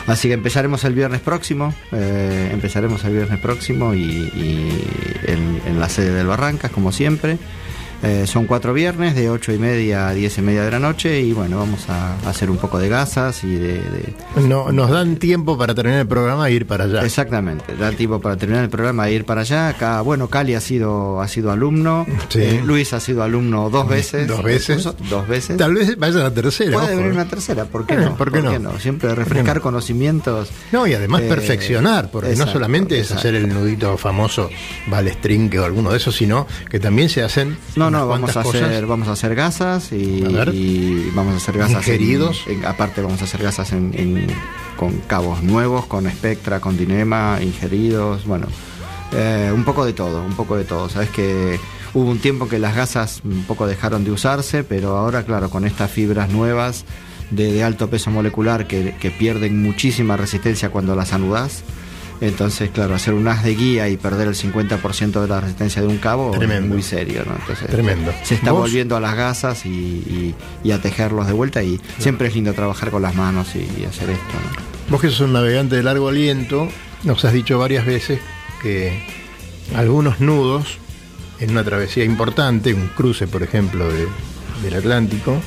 así 0.07 0.29
que 0.29 0.33
empezaremos 0.33 0.83
el 0.85 0.95
viernes 0.95 1.21
próximo, 1.21 1.75
eh, 1.91 2.50
empezaremos 2.51 3.03
el 3.06 3.13
viernes 3.13 3.39
próximo 3.39 3.94
y, 3.94 4.00
y 4.01 4.83
en, 5.27 5.61
en 5.67 5.79
la 5.79 5.89
sede 5.89 6.11
del 6.11 6.25
Barrancas, 6.25 6.71
como 6.71 6.91
siempre. 6.91 7.38
Eh, 8.01 8.25
son 8.27 8.45
cuatro 8.45 8.73
viernes 8.73 9.13
de 9.13 9.29
ocho 9.29 9.51
y 9.51 9.57
media 9.59 10.07
a 10.07 10.13
diez 10.13 10.37
y 10.37 10.41
media 10.41 10.63
de 10.63 10.71
la 10.71 10.79
noche 10.79 11.19
y 11.19 11.33
bueno, 11.33 11.57
vamos 11.57 11.89
a 11.89 12.15
hacer 12.29 12.49
un 12.49 12.55
poco 12.57 12.79
de 12.79 12.87
gasas 12.87 13.43
y 13.43 13.53
de- 13.55 13.81
de, 13.81 14.13
No, 14.47 14.71
nos 14.71 14.89
dan 14.89 15.17
tiempo 15.17 15.57
para 15.57 15.75
terminar 15.75 15.99
el 16.01 16.07
programa 16.07 16.47
e 16.47 16.53
ir 16.53 16.65
para 16.65 16.85
allá. 16.85 17.03
Exactamente, 17.03 17.75
da 17.75 17.91
tiempo 17.91 18.21
para 18.21 18.37
terminar 18.37 18.63
el 18.63 18.69
programa 18.69 19.09
e 19.09 19.13
ir 19.15 19.25
para 19.25 19.41
allá. 19.41 19.67
Acá, 19.67 19.99
bueno, 20.01 20.29
Cali 20.29 20.55
ha 20.55 20.61
sido, 20.61 21.19
ha 21.21 21.27
sido 21.27 21.51
alumno, 21.51 22.05
Sí. 22.29 22.39
eh, 22.41 22.61
Luis 22.65 22.93
ha 22.93 23.01
sido 23.01 23.21
alumno 23.21 23.69
dos 23.69 23.87
veces. 23.89 24.27
Dos 24.27 24.43
veces. 24.43 24.87
dos 25.09 25.27
veces. 25.27 25.57
Tal 25.57 25.73
vez 25.73 25.97
vaya 25.97 26.21
a 26.21 26.23
la 26.23 26.33
tercera. 26.33 26.71
Puede 26.71 26.85
ojo, 26.87 26.95
venir 26.97 27.11
¿eh? 27.11 27.15
una 27.15 27.25
tercera, 27.27 27.65
¿por 27.65 27.85
qué 27.85 27.95
Eh, 27.95 27.97
no? 27.97 28.15
¿por 28.15 28.31
qué 28.31 28.41
no? 28.59 28.79
Siempre 28.79 29.13
refrescar 29.13 29.57
no? 29.57 29.61
conocimientos. 29.61 30.49
No, 30.71 30.87
y 30.87 30.93
además 30.93 31.21
Eh, 31.23 31.27
perfeccionar, 31.27 32.09
porque 32.11 32.29
exacto, 32.31 32.45
no 32.45 32.53
solamente 32.53 32.97
es 32.99 33.11
hacer 33.11 33.35
el 33.35 33.49
nudito 33.49 33.97
famoso 33.97 34.49
balestrinque 34.87 35.59
o 35.59 35.65
alguno 35.65 35.91
de 35.91 35.97
esos, 35.97 36.15
sino 36.15 36.47
que 36.69 36.79
también 36.79 37.09
se 37.09 37.23
hacen 37.23 37.57
No, 37.75 37.88
no, 37.91 38.07
vamos 38.07 38.35
a 38.37 38.43
cosas. 38.43 38.61
hacer, 38.63 38.85
vamos 38.85 39.07
a 39.07 39.11
hacer 39.13 39.35
gasas 39.35 39.91
y, 39.91 40.23
A 40.25 40.29
ver. 40.29 40.53
y 40.53 41.11
vamos 41.13 41.33
a 41.33 41.37
hacer 41.37 41.57
gasas 41.57 41.71
en- 41.87 41.93
Ingeridos. 41.93 42.43
en- 42.47 42.65
aparte 42.65 43.01
vamos 43.01 43.21
a 43.21 43.25
hacer 43.25 43.41
gasas 43.43 43.71
en, 43.73 43.91
en- 43.95 44.27
con 44.77 44.93
cabos 45.07 45.43
nuevos, 45.43 45.85
con 45.85 46.09
Spectra, 46.09 46.59
con 46.61 46.77
Dinema, 46.77 47.39
ingeridos, 47.41 48.25
bueno, 48.25 48.47
eh, 49.11 49.51
un 49.53 49.63
poco 49.65 49.85
de 49.85 49.93
todo, 49.93 50.23
un 50.23 50.35
poco 50.35 50.55
de 50.55 50.63
todo. 50.63 50.87
Sabes 50.89 51.09
que 51.09 51.59
hubo 51.93 52.09
un 52.09 52.19
tiempo 52.19 52.47
que 52.47 52.59
las 52.59 52.75
gasas 52.75 53.21
un 53.25 53.43
poco 53.43 53.67
dejaron 53.67 54.03
de 54.05 54.11
usarse, 54.11 54.63
pero 54.63 54.95
ahora, 54.97 55.23
claro, 55.23 55.49
con 55.49 55.65
estas 55.65 55.91
fibras 55.91 56.29
nuevas 56.29 56.85
de, 57.31 57.51
de 57.51 57.63
alto 57.63 57.89
peso 57.89 58.09
molecular 58.09 58.67
que, 58.67 58.95
que 58.99 59.11
pierden 59.11 59.61
muchísima 59.61 60.15
resistencia 60.17 60.69
cuando 60.69 60.95
las 60.95 61.11
anudas. 61.13 61.63
Entonces, 62.21 62.69
claro, 62.71 62.95
hacer 62.95 63.14
un 63.14 63.28
as 63.30 63.44
de 63.44 63.56
guía 63.56 63.88
y 63.88 63.95
perder 63.95 64.28
el 64.28 64.35
50% 64.35 65.21
de 65.21 65.28
la 65.28 65.40
resistencia 65.40 65.81
de 65.81 65.88
un 65.88 65.99
cabo 65.99 66.31
Tremendo. 66.31 66.66
es 66.66 66.73
muy 66.73 66.81
serio, 66.83 67.23
¿no? 67.26 67.33
Entonces, 67.35 67.68
Tremendo. 67.68 68.11
se 68.23 68.35
está 68.35 68.52
¿Vos? 68.52 68.61
volviendo 68.61 68.97
a 68.97 68.99
las 68.99 69.16
gasas 69.16 69.66
y, 69.66 69.69
y- 69.69 70.35
y 70.64 70.71
a 70.71 70.81
tejerlos 70.81 71.28
de 71.28 71.33
vuelta 71.33 71.64
y 71.64 71.80
siempre 71.97 72.28
es 72.28 72.35
lindo 72.35 72.54
trabajar 72.54 72.92
con 72.92 73.02
las 73.02 73.16
manos 73.16 73.56
y, 73.56 73.59
y 73.81 73.85
hacer 73.85 74.09
esto, 74.09 74.33
¿no? 74.33 74.61
Vos 74.90 74.99
que 75.02 75.09
sos 75.09 75.21
un 75.21 75.33
navegante 75.33 75.76
de 75.78 75.83
largo 75.83 76.09
aliento, 76.09 76.68
nos 77.04 77.23
has 77.23 77.31
dicho 77.31 77.57
varias 77.59 77.85
veces 77.85 78.19
que 78.61 79.02
algunos 79.76 80.19
nudos 80.19 80.78
en 81.40 81.52
una 81.52 81.64
travesía 81.64 82.04
importante, 82.04 82.73
un 82.73 82.88
cruce, 82.88 83.28
por 83.28 83.44
ejemplo, 83.44 83.88
de- 83.88 84.07
del 84.64 84.73
Atlántico, 84.76 85.40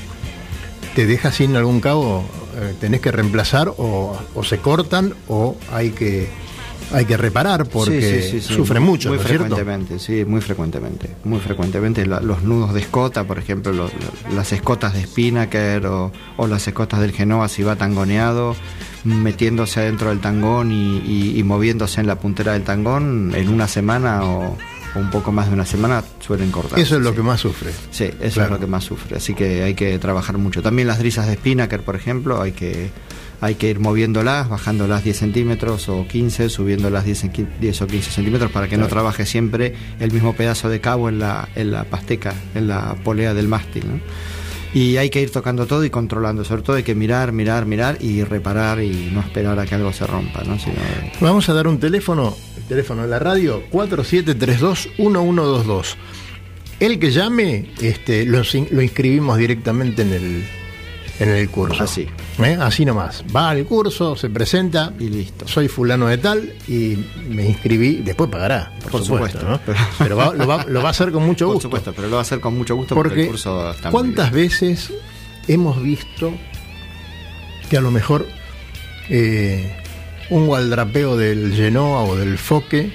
te 0.95 1.05
deja 1.07 1.33
sin 1.33 1.55
algún 1.57 1.81
cabo, 1.81 2.25
eh, 2.57 2.75
tenés 2.81 3.01
que 3.03 3.11
reemplazar 3.13 3.69
o, 3.77 4.19
o 4.35 4.45
se 4.45 4.59
cortan 4.59 5.13
o 5.29 5.57
hay 5.73 5.91
que 5.91 6.29
hay 6.93 7.05
que 7.05 7.17
reparar 7.17 7.67
porque 7.67 8.23
Sí, 8.31 8.41
sí, 8.41 8.55
sufren 8.55 8.83
mucho, 8.83 9.09
Muy 9.09 9.17
¿no 9.19 9.23
es 9.23 9.29
cierto? 9.29 9.45
frecuentemente, 9.47 9.99
sí, 9.99 10.25
muy 10.25 10.41
frecuentemente. 10.41 11.11
Muy 11.25 11.41
frecuentemente 11.41 12.07
la- 12.07 12.21
los 12.21 12.43
nudos 12.43 12.75
de 12.75 12.81
escota, 12.81 13.25
por 13.25 13.39
ejemplo, 13.39 13.73
lo- 13.73 13.85
lo- 13.87 14.35
las 14.35 14.53
escotas 14.53 14.95
de 14.95 15.03
Spinnaker 15.05 15.87
o, 15.87 16.13
o 16.37 16.47
las 16.47 16.67
escotas 16.69 17.01
del 17.01 17.13
Genoa 17.13 17.49
si 17.49 17.63
va 17.63 17.77
tangoneado, 17.77 18.55
metiéndose 19.05 19.81
adentro 19.81 20.11
del 20.11 20.21
tangón 20.21 20.73
y, 20.73 20.99
y- 20.99 21.39
y 21.39 21.43
moviéndose 21.43 22.01
en 22.01 22.07
la 22.07 22.17
puntera 22.21 22.53
del 22.53 22.63
tangón, 22.63 23.33
en 23.35 23.49
una 23.49 23.67
semana 23.69 24.25
o, 24.25 24.57
un 24.95 25.11
poco 25.11 25.33
más 25.33 25.49
de 25.49 25.55
una 25.55 25.65
semana 25.65 26.05
suelen 26.21 26.51
cortar. 26.51 26.79
Eso 26.79 26.97
es 26.97 27.03
lo 27.03 27.15
que 27.15 27.23
más 27.23 27.41
sufre. 27.41 27.71
Sí, 27.91 28.11
eso 28.21 28.35
Claro. 28.35 28.45
es 28.57 28.61
lo 28.61 28.67
que 28.67 28.71
más 28.71 28.85
sufre, 28.85 29.17
así 29.17 29.33
que 29.35 29.63
hay 29.63 29.75
que 29.75 29.99
trabajar 29.99 30.37
mucho. 30.37 30.63
También 30.63 30.87
las 30.87 30.99
drisas 30.99 31.27
de 31.27 31.35
Spinnaker, 31.35 31.81
por 31.83 31.97
ejemplo, 31.97 32.43
hay 32.43 32.53
que 32.53 32.91
hay 33.43 33.57
que 33.57 33.69
ir 33.69 33.79
moviéndolas, 33.81 34.49
bajándolas 34.49 35.05
10 35.05 35.19
centímetros 35.19 35.91
o 35.91 36.07
15, 36.09 36.49
subiéndolas 36.49 37.05
10, 37.05 37.25
en 37.25 37.33
qui- 37.33 37.47
10 37.61 37.83
o 37.83 37.87
15 37.87 38.11
centímetros 38.11 38.51
para 38.51 38.69
que 38.69 38.79
no 38.79 38.87
trabaje 38.89 39.27
siempre 39.27 39.75
el 40.01 40.11
mismo 40.13 40.33
pedazo 40.35 40.71
de 40.71 40.81
cabo 40.81 41.11
en 41.11 41.19
la, 41.19 41.51
en 41.57 41.73
la 41.73 41.85
pasteca, 41.85 42.33
en 42.55 42.69
la 42.69 42.95
polea 43.05 43.35
del 43.35 43.49
mástil. 43.49 43.85
¿no? 43.87 44.01
Y 44.75 44.97
hay 44.97 45.11
que 45.11 45.21
ir 45.21 45.31
tocando 45.31 45.67
todo 45.67 45.85
y 45.85 45.91
controlando, 45.91 46.45
sobre 46.45 46.63
todo 46.63 46.77
hay 46.77 46.83
que 46.83 46.95
mirar, 46.95 47.33
mirar, 47.33 47.67
mirar 47.67 47.99
y 48.01 48.25
reparar 48.25 48.83
y 48.83 49.11
no 49.13 49.21
esperar 49.21 49.59
a 49.59 49.67
que 49.67 49.75
algo 49.75 49.93
se 49.93 50.07
rompa, 50.07 50.45
¿no? 50.45 50.59
Sino, 50.59 50.77
Vamos 51.21 51.47
a 51.51 51.53
dar 51.53 51.69
un 51.69 51.79
teléfono, 51.79 52.35
el 52.57 52.63
teléfono 52.63 53.03
de 53.03 53.09
la 53.09 53.19
radio, 53.19 53.63
4732-1122. 53.71 55.95
El 56.81 56.99
que 56.99 57.11
llame, 57.11 57.67
este, 57.81 58.25
lo 58.25 58.43
inscribimos 58.83 59.39
directamente 59.39 60.03
en 60.03 60.13
el, 60.13 60.45
en 61.21 61.29
el 61.29 61.49
curso. 61.51 61.85
Así. 61.85 62.09
¿Eh? 62.43 62.57
Así 62.61 62.85
nomás. 62.85 63.23
Va 63.35 63.51
al 63.51 63.65
curso, 63.65 64.17
se 64.17 64.31
presenta. 64.31 64.93
Y 64.99 65.09
listo. 65.09 65.47
Soy 65.47 65.69
fulano 65.69 66.07
de 66.09 66.19
tal 66.19 66.55
y 66.69 66.99
me 67.29 67.47
inscribí. 67.47 67.97
Después 67.97 68.31
pagará, 68.31 68.73
por, 68.83 68.93
Por 68.93 69.05
supuesto. 69.05 69.39
supuesto, 69.41 69.49
¿no? 69.49 69.61
pero- 69.65 69.79
Pero, 69.99 70.17
va- 70.17 70.35
lo, 70.35 70.47
va, 70.47 70.65
lo 70.69 70.81
va 70.83 70.89
a 70.89 70.91
hacer 70.91 71.13
con 71.13 71.25
mucho 71.25 71.47
por 71.47 71.55
gusto. 71.55 71.69
supuesto, 71.69 71.93
pero 71.95 72.09
lo 72.09 72.15
va 72.15 72.21
a 72.21 72.23
hacer 72.23 72.41
con 72.41 72.57
mucho 72.57 72.75
gusto 72.77 72.95
porque, 72.95 73.09
Porque 73.11 73.23
el 73.23 73.29
curso 73.29 73.71
está 73.71 73.91
muy 73.91 73.93
¿cuántas 73.93 74.33
bien. 74.33 74.45
veces 74.49 74.93
hemos 75.49 75.83
visto 75.83 76.33
que 77.71 77.77
a 77.77 77.81
lo 77.81 77.91
mejor 77.91 78.27
eh, 79.11 79.77
un 80.31 80.47
gualdrapeo 80.47 81.17
del 81.17 81.53
Genoa 81.55 82.03
o 82.05 82.17
del 82.17 82.39
Foque 82.39 82.91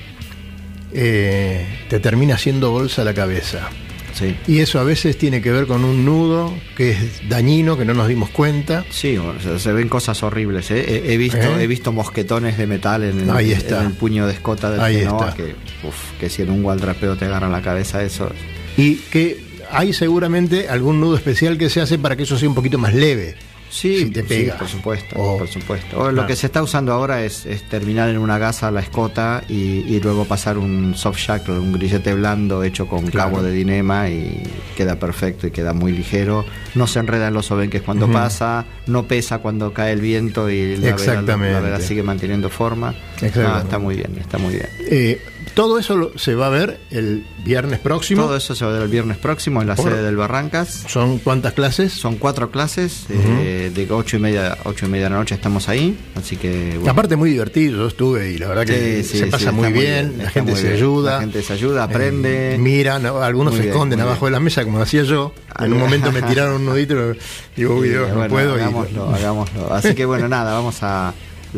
eh, 0.93 1.65
te 1.89 1.99
termina 1.99 2.35
haciendo 2.35 2.71
bolsa 2.71 3.01
a 3.03 3.05
la 3.05 3.13
cabeza? 3.13 3.69
Sí. 4.17 4.35
Y 4.47 4.59
eso 4.59 4.79
a 4.79 4.83
veces 4.83 5.17
tiene 5.17 5.41
que 5.41 5.51
ver 5.51 5.67
con 5.67 5.83
un 5.83 6.03
nudo 6.05 6.53
que 6.75 6.91
es 6.91 7.29
dañino, 7.29 7.77
que 7.77 7.85
no 7.85 7.93
nos 7.93 8.07
dimos 8.07 8.29
cuenta. 8.29 8.83
Sí, 8.89 9.17
o 9.17 9.39
sea, 9.39 9.59
se 9.59 9.71
ven 9.73 9.89
cosas 9.89 10.23
horribles. 10.23 10.71
¿eh? 10.71 11.03
He, 11.05 11.13
he 11.13 11.17
visto, 11.17 11.37
¿Eh? 11.37 11.63
he 11.63 11.67
visto 11.67 11.91
mosquetones 11.91 12.57
de 12.57 12.65
metal 12.67 13.03
en 13.03 13.19
el, 13.21 13.29
Ahí 13.29 13.51
está. 13.51 13.81
en 13.81 13.87
el 13.87 13.93
puño 13.93 14.25
de 14.25 14.33
escota 14.33 14.71
del 14.71 14.79
Ahí 14.81 14.97
Genoa 14.99 15.29
está. 15.29 15.35
que, 15.37 15.55
uf, 15.87 16.11
que 16.19 16.29
si 16.29 16.41
en 16.41 16.49
un 16.49 16.63
gualdrapeo 16.63 17.15
te 17.15 17.25
agarra 17.25 17.49
la 17.49 17.61
cabeza 17.61 18.01
eso. 18.03 18.31
Y 18.77 18.95
que 18.95 19.39
hay 19.69 19.91
seguramente 19.93 20.69
algún 20.69 20.99
nudo 20.99 21.15
especial 21.17 21.57
que 21.57 21.69
se 21.69 21.81
hace 21.81 21.97
para 21.99 22.15
que 22.15 22.23
eso 22.23 22.37
sea 22.37 22.47
un 22.49 22.55
poquito 22.55 22.77
más 22.77 22.93
leve. 22.93 23.35
Sí, 23.69 23.99
Si 24.05 24.09
te 24.11 24.23
pega. 24.23 24.57
por 24.57 24.67
supuesto, 24.67 25.15
por 25.15 25.47
supuesto. 25.47 25.97
O 25.97 25.99
Claro. 26.03 26.11
Lo 26.13 26.25
que 26.27 26.35
se 26.35 26.45
está 26.47 26.63
usando 26.63 26.93
ahora 26.93 27.23
es, 27.23 27.45
es 27.45 27.63
terminar 27.67 28.09
en 28.09 28.17
una 28.17 28.37
gasa 28.37 28.71
la 28.71 28.79
escota 28.79 29.43
y, 29.49 29.83
y 29.87 29.99
luego 29.99 30.25
pasar 30.25 30.57
un 30.57 30.95
soft 30.95 31.17
shackle, 31.19 31.59
un 31.59 31.73
grillete 31.73 32.13
blando 32.13 32.63
hecho 32.63 32.87
con 32.87 33.05
Claro. 33.07 33.31
cabo 33.31 33.43
de 33.43 33.51
dinema 33.51 34.09
y 34.09 34.41
queda 34.75 34.97
perfecto 34.97 35.47
y 35.47 35.51
queda 35.51 35.73
muy 35.73 35.91
ligero. 35.91 36.45
No 36.75 36.87
se 36.87 36.99
enreda 36.99 37.27
en 37.27 37.33
los 37.33 37.51
obenques 37.51 37.81
cuando 37.81 38.09
pasa, 38.11 38.65
no 38.87 39.03
pesa 39.07 39.39
cuando 39.39 39.73
cae 39.73 39.91
el 39.91 40.01
viento 40.01 40.49
y 40.49 40.75
la 40.77 40.81
vela, 40.81 40.89
Exactamente. 40.91 41.53
la 41.53 41.59
vela 41.59 41.79
sigue 41.81 42.03
manteniendo 42.03 42.49
forma. 42.49 42.95
Ah, 43.35 43.61
está 43.63 43.79
muy 43.79 43.95
bien, 43.95 44.15
está 44.19 44.37
muy 44.37 44.53
bien. 44.55 44.67
Eh, 44.89 45.21
todo 45.57 45.79
eso 45.79 46.11
se 46.17 46.35
va 46.35 46.47
a 46.47 46.49
ver 46.49 46.79
el 46.91 47.25
viernes 47.43 47.79
próximo. 47.79 48.21
Todo 48.21 48.37
eso 48.37 48.53
se 48.53 48.63
va 48.63 48.69
a 48.69 48.73
ver 48.75 48.83
el 48.83 48.89
viernes 48.89 49.17
próximo 49.17 49.59
en 49.61 49.67
la 49.67 49.75
Por- 49.75 49.89
sede 49.91 50.03
del 50.03 50.15
Barrancas. 50.15 50.83
¿Son 50.87 51.17
cuántas 51.17 51.53
clases? 51.53 51.91
Son 51.93 52.15
cuatro 52.17 52.51
clases, 52.51 53.07
eh, 53.09 53.71
de 53.73 53.91
ocho 53.91 54.17
y 54.17 54.19
media 54.19 54.55
ocho 54.65 54.85
y 54.85 54.89
media 54.89 55.05
de 55.05 55.09
la 55.09 55.17
noche 55.17 55.33
estamos 55.33 55.67
ahí, 55.67 55.97
así 56.15 56.37
que 56.37 56.73
bueno. 56.75 56.91
Aparte 56.91 57.15
muy 57.15 57.31
divertido, 57.31 57.77
yo 57.79 57.87
estuve 57.87 58.31
y 58.33 58.37
la 58.37 58.47
verdad 58.49 58.65
que 58.67 59.03
Sí, 59.03 59.09
sí, 59.09 59.17
se 59.17 59.25
sí, 59.25 59.31
pasa 59.31 59.51
muy 59.51 59.71
bien, 59.73 60.09
bien, 60.09 60.23
la 60.25 60.29
gente 60.29 60.55
se 60.55 60.61
bien. 60.63 60.73
ayuda. 60.75 61.11
La 61.15 61.19
gente 61.21 61.41
se 61.41 61.53
ayuda, 61.53 61.83
aprende. 61.85 62.53
Eh, 62.53 62.57
miran, 62.59 63.05
algunos 63.07 63.53
Muy 63.53 63.57
se 63.57 63.63
bien, 63.63 63.73
esconden 63.73 63.99
abajo 64.01 64.21
bien. 64.27 64.33
de 64.33 64.37
la 64.37 64.39
mesa 64.39 64.63
como 64.63 64.79
hacía 64.79 65.03
yo. 65.03 65.33
En 65.59 65.73
un 65.73 65.79
momento 65.79 66.11
me 66.11 66.21
tiraron 66.21 66.57
un 66.57 66.65
nudito 66.67 66.93
y 66.93 67.17
digo, 67.55 67.81
Dios, 67.81 68.13
no 68.15 68.27
puedo. 68.27 68.55
y- 68.57 68.61
hagámoslo, 68.61 69.09
hagámoslo. 69.15 69.73
Así 69.73 69.95
que 69.95 70.05
bueno, 70.05 70.27
nada, 70.27 70.53
vamos 70.53 70.83
a 70.83 71.13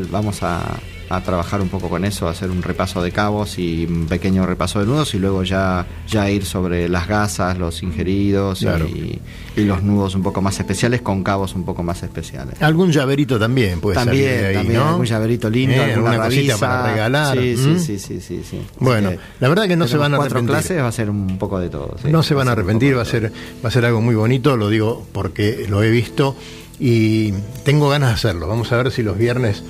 vamos 0.10 0.42
a, 0.42 0.62
a 1.10 1.22
trabajar 1.22 1.60
un 1.62 1.70
poco 1.70 1.90
con 1.90 2.06
eso, 2.06 2.28
a 2.28 2.32
hacer 2.32 2.52
un 2.52 2.62
repaso 2.62 3.02
de 3.02 3.12
cabos 3.12 3.58
y 3.58 3.86
un 3.90 4.06
pequeño 4.06 4.46
repaso 4.46 4.80
de 4.80 4.86
nudos 4.86 5.14
y 5.16 5.20
luego 5.20 5.44
ya, 5.44 5.88
ya 6.08 6.30
ir 6.30 6.46
sobre 6.46 6.88
las 6.88 7.08
gasas, 7.08 7.58
los 7.58 7.82
ingeridos 7.82 8.60
Claro. 8.60 8.86
y, 8.88 9.20
y 9.56 9.64
los 9.66 9.82
nudos 9.82 10.14
un 10.16 10.22
poco 10.22 10.42
más 10.42 10.60
especiales 10.60 11.02
con 11.02 11.24
cabos 11.24 11.56
un 11.56 11.64
poco 11.66 11.82
más 11.82 12.04
especiales. 12.04 12.62
Algún 12.62 12.92
llaverito 12.92 13.40
también 13.40 13.80
puede 13.82 13.96
salir 13.96 14.12
También, 14.24 14.42
de 14.42 14.48
ahí, 14.48 14.54
también, 14.56 14.80
¿no? 14.80 14.90
algún 14.90 15.06
llaverito 15.06 15.50
lindo, 15.50 15.76
Eh, 15.76 15.94
alguna 15.94 16.18
cosita 16.26 16.58
para 16.58 16.92
regalar. 16.92 17.38
Sí, 17.40 17.56
¿Mm? 17.58 17.80
sí, 17.80 18.00
sí, 18.00 18.22
sí, 18.22 18.44
sí, 18.48 18.62
Bueno, 18.80 19.10
que 19.10 19.20
la 19.40 19.50
verdad 19.50 19.68
que 19.68 19.76
no 19.76 19.88
se 19.88 19.98
van 19.98 20.14
a 20.14 20.18
cuatro 20.18 20.38
arrepentir. 20.40 20.68
clases 20.68 20.84
va 20.84 20.88
a 20.90 20.92
ser 20.92 21.10
un 21.10 21.38
poco 21.40 21.60
de 21.60 21.70
todo. 21.70 21.96
sí. 22.02 22.10
no 22.12 22.22
se 22.22 22.34
van 22.36 22.48
a 22.50 22.52
arrepentir, 22.52 22.96
va 22.96 23.02
a 23.02 23.06
ser, 23.06 23.32
va 23.66 23.70
a 23.70 23.72
ser 23.72 23.84
algo 23.86 24.00
muy 24.02 24.14
bonito, 24.16 24.56
lo 24.58 24.70
digo 24.70 25.08
porque 25.12 25.66
lo 25.70 25.82
he 25.82 25.90
visto 25.90 26.36
y 26.80 27.32
tengo 27.66 27.90
ganas 27.90 28.10
de 28.10 28.16
hacerlo. 28.16 28.48
Vamos 28.48 28.72
a 28.72 28.78
ver 28.78 28.92
si 28.92 29.04
los 29.04 29.18
viernes 29.18 29.64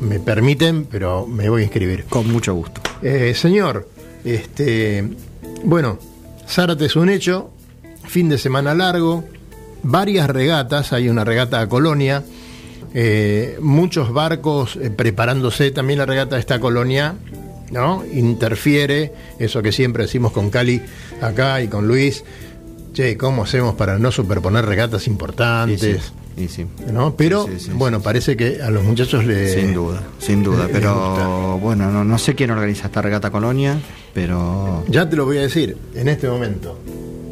me 0.00 0.20
permiten, 0.20 0.84
pero 0.84 1.26
me 1.26 1.48
voy 1.48 1.62
a 1.62 1.64
inscribir. 1.64 2.04
Con 2.04 2.30
mucho 2.30 2.54
gusto. 2.54 2.80
Eh, 3.02 3.34
señor, 3.34 3.88
este, 4.24 5.04
bueno, 5.64 5.98
Zárate 6.48 6.86
es 6.86 6.96
un 6.96 7.08
hecho, 7.08 7.50
fin 8.06 8.28
de 8.28 8.38
semana 8.38 8.74
largo, 8.74 9.24
varias 9.82 10.28
regatas, 10.28 10.92
hay 10.92 11.08
una 11.08 11.24
regata 11.24 11.60
a 11.60 11.68
Colonia, 11.68 12.24
eh, 12.94 13.58
muchos 13.60 14.12
barcos 14.12 14.76
eh, 14.76 14.90
preparándose, 14.90 15.70
también 15.70 15.98
la 15.98 16.06
regata 16.06 16.36
de 16.36 16.40
esta 16.40 16.60
colonia, 16.60 17.14
¿no? 17.70 18.04
Interfiere, 18.12 19.12
eso 19.38 19.62
que 19.62 19.72
siempre 19.72 20.04
decimos 20.04 20.32
con 20.32 20.50
Cali 20.50 20.80
acá 21.20 21.60
y 21.62 21.68
con 21.68 21.86
Luis, 21.86 22.24
che, 22.94 23.16
¿cómo 23.16 23.44
hacemos 23.44 23.74
para 23.74 23.98
no 23.98 24.10
superponer 24.10 24.64
regatas 24.64 25.02
Y 25.02 25.04
sí, 25.04 25.10
importantes? 25.10 26.12
Y 26.36 26.48
sí. 26.48 26.66
¿no? 26.92 27.14
Pero, 27.16 27.46
Sí, 27.46 27.52
sí, 27.58 27.64
sí, 27.66 27.70
bueno, 27.74 28.00
parece 28.00 28.36
que 28.36 28.60
a 28.62 28.70
los 28.70 28.84
muchachos 28.84 29.24
le... 29.24 29.48
Sin 29.54 29.72
duda, 29.74 30.02
sin 30.18 30.42
duda. 30.42 30.68
Pero 30.72 31.58
bueno, 31.58 31.90
no, 31.90 32.04
no 32.04 32.18
sé 32.18 32.34
quién 32.34 32.50
organiza 32.50 32.86
esta 32.86 33.00
regata 33.02 33.30
Colonia, 33.30 33.78
pero 34.14 34.84
Ya 34.88 35.08
te 35.08 35.16
lo 35.16 35.24
voy 35.24 35.38
a 35.38 35.42
decir, 35.42 35.76
en 35.94 36.08
este 36.08 36.28
momento. 36.28 36.78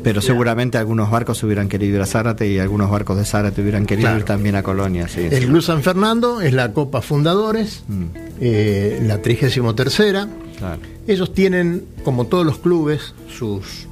pero 0.03 0.21
seguramente 0.21 0.77
algunos 0.79 1.11
barcos 1.11 1.43
hubieran 1.43 1.69
querido 1.69 1.97
ir 1.97 2.03
a 2.03 2.07
Zárate 2.07 2.47
y 2.47 2.59
algunos 2.59 2.91
barcos 2.91 3.17
de 3.17 3.25
Zárate 3.25 3.63
hubieran 3.63 3.87
querido 3.87 4.07
Claro. 4.09 4.19
ir 4.19 4.25
también 4.25 4.55
a 4.57 4.63
Colonia. 4.63 5.09
Sí, 5.09 5.29
El. 5.31 5.47
Club 5.47 5.63
San 5.63 5.83
Fernando 5.83 6.41
es 6.43 6.53
la 6.53 6.73
Copa 6.73 7.01
Fundadores, 7.01 7.85
Mm, 7.89 8.05
eh, 8.41 9.01
la 9.07 9.21
33 9.23 9.75
tercera. 9.75 10.29
claro. 10.59 10.81
Ellos 11.07 11.33
tienen, 11.35 11.85
como 12.05 12.27
todos 12.27 12.45
los 12.47 12.59
clubes, 12.59 13.15
sus, 13.35 13.87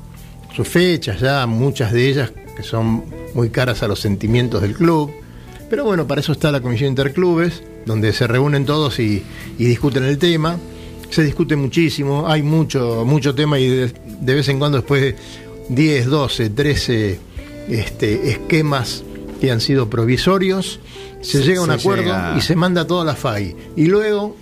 sus 0.56 0.66
fechas 0.68 1.20
ya, 1.20 1.46
muchas 1.46 1.92
de 1.92 2.08
ellas 2.08 2.32
que 2.56 2.62
son 2.62 3.04
muy 3.34 3.50
caras 3.50 3.82
a 3.82 3.88
los 3.88 4.00
sentimientos 4.00 4.62
del 4.62 4.74
club. 4.74 5.10
Pero 5.70 5.84
bueno, 5.84 6.06
para 6.06 6.20
eso 6.20 6.32
está 6.32 6.50
la 6.52 6.60
Comisión 6.60 6.90
Interclubes, 6.90 7.62
donde 7.86 8.12
se 8.12 8.26
reúnen 8.26 8.66
todos 8.66 8.98
y, 8.98 9.22
y 9.58 9.64
discuten 9.64 10.04
el 10.04 10.18
tema. 10.18 10.58
Se 11.10 11.22
discute 11.24 11.56
muchísimo, 11.56 12.26
hay 12.28 12.42
mucho, 12.42 13.04
mucho 13.06 13.34
tema 13.34 13.58
y 13.58 13.68
de, 13.68 13.92
de 14.20 14.34
vez 14.34 14.48
en 14.48 14.58
cuando 14.58 14.78
después 14.78 15.02
de 15.02 15.16
10, 15.68 16.06
12, 16.06 16.50
13 16.50 17.20
este, 17.68 18.30
esquemas 18.30 19.02
que 19.40 19.50
han 19.50 19.60
sido 19.60 19.88
provisorios, 19.90 20.80
se, 21.20 21.42
llega 21.42 21.60
a 21.60 21.64
un 21.64 21.68
se 21.70 21.74
acuerdo 21.74 22.02
llega- 22.04 22.34
y 22.38 22.40
se 22.40 22.54
manda 22.56 22.86
toda 22.86 23.04
la 23.04 23.14
FAI. 23.14 23.56
Y 23.76 23.86
luego 23.86 24.36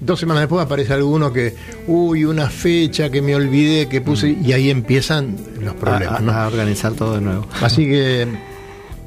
Dos 0.00 0.20
semanas 0.20 0.42
después 0.42 0.64
aparece 0.64 0.92
alguno 0.92 1.32
que, 1.32 1.54
uy, 1.86 2.24
una 2.24 2.48
fecha 2.50 3.08
que 3.10 3.22
me 3.22 3.34
olvidé 3.34 3.88
que 3.88 4.00
puse, 4.00 4.28
y 4.42 4.52
ahí 4.52 4.70
empiezan 4.70 5.36
los 5.60 5.74
problemas. 5.74 6.20
a, 6.20 6.22
¿no? 6.22 6.32
a 6.32 6.46
organizar 6.46 6.92
todo 6.92 7.14
de 7.14 7.22
nuevo. 7.22 7.46
Así 7.62 7.86
que 7.86 8.26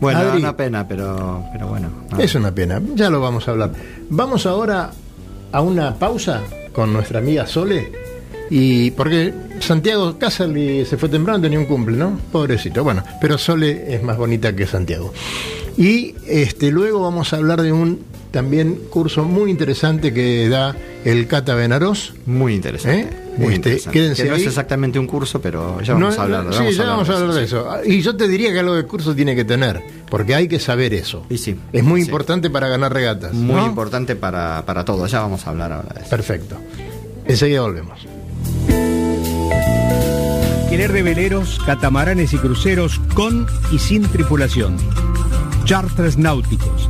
Bueno, 0.01 0.19
Adri. 0.19 0.39
una 0.39 0.57
pena, 0.57 0.87
pero, 0.87 1.43
pero 1.53 1.67
bueno. 1.67 1.89
no. 2.11 2.19
es 2.19 2.33
una 2.35 2.51
pena, 2.53 2.81
ya 2.95 3.09
lo 3.09 3.21
vamos 3.21 3.47
a 3.47 3.51
hablar. 3.51 3.71
Vamos 4.09 4.45
ahora 4.45 4.91
a 5.51 5.61
una 5.61 5.93
pausa 5.95 6.41
con 6.73 6.91
nuestra 6.93 7.19
amiga 7.19 7.45
Sole, 7.45 7.91
y 8.49 8.89
porque 8.91 9.31
Santiago 9.59 10.17
Casali 10.17 10.83
se 10.85 10.97
fue 10.97 11.07
temprano, 11.07 11.39
tenía 11.39 11.59
un 11.59 11.65
cumple, 11.65 11.97
¿no? 11.97 12.19
Pobrecito, 12.31 12.83
bueno, 12.83 13.03
pero 13.21 13.37
Sole 13.37 13.93
es 13.93 14.01
más 14.01 14.17
bonita 14.17 14.55
que 14.55 14.65
Santiago. 14.65 15.13
Y 15.77 16.15
este, 16.27 16.71
luego 16.71 17.01
vamos 17.01 17.31
a 17.31 17.37
hablar 17.37 17.61
de 17.61 17.71
un 17.71 18.08
también 18.31 18.79
curso 18.89 19.23
muy 19.23 19.49
interesante 19.51 20.13
que 20.13 20.47
da 20.49 20.75
el 21.05 21.27
Cata 21.27 21.55
Benarós. 21.55 22.13
Muy 22.25 22.53
interesante. 22.55 22.99
¿Eh? 23.01 23.09
Muy 23.37 23.53
Este, 23.53 23.55
interesante. 23.55 23.91
quédense 23.99 24.23
Que 24.23 24.29
no 24.29 24.35
ahí. 24.35 24.41
es 24.41 24.47
exactamente 24.47 24.99
un 24.99 25.07
curso, 25.07 25.41
pero 25.41 25.81
ya 25.81 25.93
vamos 25.93 26.15
No, 26.15 26.21
a 26.21 26.23
hablar. 26.25 26.45
no, 26.45 26.53
sí, 26.53 26.75
ya 26.75 26.83
vamos 26.85 27.09
a 27.09 27.15
hablar 27.17 27.33
de 27.33 27.43
eso. 27.43 27.67
Y 27.85 28.01
yo 28.01 28.15
te 28.15 28.27
diría 28.27 28.51
que 28.51 28.59
algo 28.59 28.75
de 28.75 28.83
curso 28.83 29.15
tiene 29.15 29.35
que 29.35 29.45
tener, 29.45 29.81
porque 30.09 30.35
hay 30.35 30.47
que 30.47 30.59
saber 30.59 30.93
eso. 30.93 31.25
Y 31.29 31.37
sí, 31.37 31.55
es 31.71 31.83
muy 31.83 32.01
sí. 32.01 32.07
importante 32.07 32.49
para 32.49 32.67
ganar 32.67 32.93
regatas. 32.93 33.33
Muy 33.33 33.55
¿no? 33.55 33.65
importante 33.67 34.15
para, 34.15 34.63
para 34.65 34.83
todo. 34.85 35.05
Ya 35.07 35.21
vamos 35.21 35.47
a 35.47 35.51
hablar 35.51 35.71
ahora 35.71 35.93
de 35.93 36.01
eso. 36.01 36.09
Perfecto. 36.09 36.57
Enseguida 37.25 37.61
volvemos. 37.61 37.99
Querer 40.69 40.91
de 40.93 41.01
veleros, 41.01 41.59
catamaranes 41.65 42.33
y 42.33 42.37
cruceros 42.37 42.99
con 43.15 43.47
y 43.71 43.79
sin 43.79 44.03
tripulación. 44.03 44.77
Charters 45.65 46.17
Náuticos, 46.17 46.89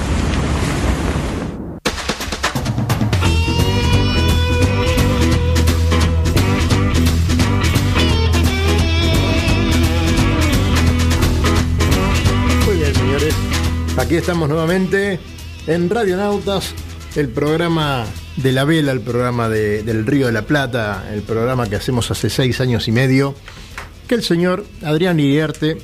Aquí 14.01 14.15
estamos 14.15 14.49
nuevamente 14.49 15.19
en 15.67 15.89
Radionautas, 15.89 16.73
el 17.15 17.29
programa 17.29 18.05
de 18.37 18.51
la 18.51 18.63
vela, 18.65 18.91
el 18.91 19.01
programa 19.01 19.47
de- 19.47 19.83
del 19.83 20.05
Río 20.07 20.25
de 20.27 20.31
la 20.33 20.41
Plata, 20.43 21.07
el 21.13 21.21
programa 21.21 21.69
que 21.69 21.75
hacemos 21.75 22.09
hace 22.09 22.29
seis 22.29 22.59
años 22.61 22.87
y 22.87 22.91
medio, 22.91 23.35
que 24.07 24.15
el 24.15 24.23
señor 24.23 24.65
Adrián 24.83 25.19
Iriarte 25.19 25.77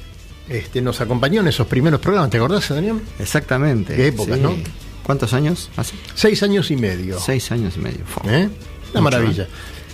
este, 0.50 0.82
nos 0.82 1.00
acompañó 1.02 1.42
en 1.42 1.48
esos 1.50 1.68
primeros 1.68 2.00
programas. 2.00 2.30
¿Te 2.32 2.38
acordás, 2.38 2.72
Adrián? 2.72 3.02
Exactamente. 3.20 3.96
Qué 3.96 4.08
épocas, 4.08 4.40
¿no? 4.40 4.56
¿Cuántos 5.04 5.34
años? 5.34 5.70
Hace 5.78 5.94
Seis 6.16 6.42
años 6.44 6.72
y 6.72 6.76
medio. 6.76 7.20
seis 7.20 7.52
años 7.52 7.76
y 7.78 7.80
medio. 7.80 8.00
Fue. 8.06 8.24
¿Eh? 8.34 8.46
Una 8.46 8.50
Mucho, 8.94 9.02
maravilla. 9.02 9.48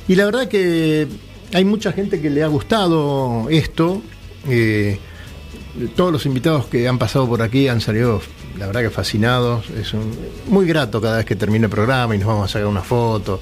Y 0.07 0.15
la 0.15 0.25
verdad 0.25 0.47
que 0.47 1.07
hay 1.53 1.65
mucha 1.65 1.91
gente 1.91 2.21
que 2.21 2.29
le 2.29 2.41
ha 2.43 2.47
gustado 2.47 3.47
esto. 3.49 4.01
eh, 4.47 4.97
todos 5.95 6.11
los 6.11 6.25
invitados 6.25 6.65
que 6.67 6.87
han 6.87 6.97
pasado 6.99 7.27
por 7.27 7.41
aquí 7.41 7.67
han 7.67 7.81
salido, 7.81 8.21
la 8.57 8.67
verdad 8.67 8.81
que 8.81 8.89
fascinados. 8.89 9.69
Es 9.71 9.93
un- 9.93 10.15
muy 10.47 10.65
grato 10.67 11.01
cada 11.01 11.17
vez 11.17 11.25
que 11.25 11.35
termina 11.35 11.65
el 11.65 11.71
programa 11.71 12.15
y 12.15 12.19
nos 12.19 12.27
vamos 12.27 12.45
a 12.45 12.53
sacar 12.53 12.67
una 12.67 12.81
foto. 12.81 13.41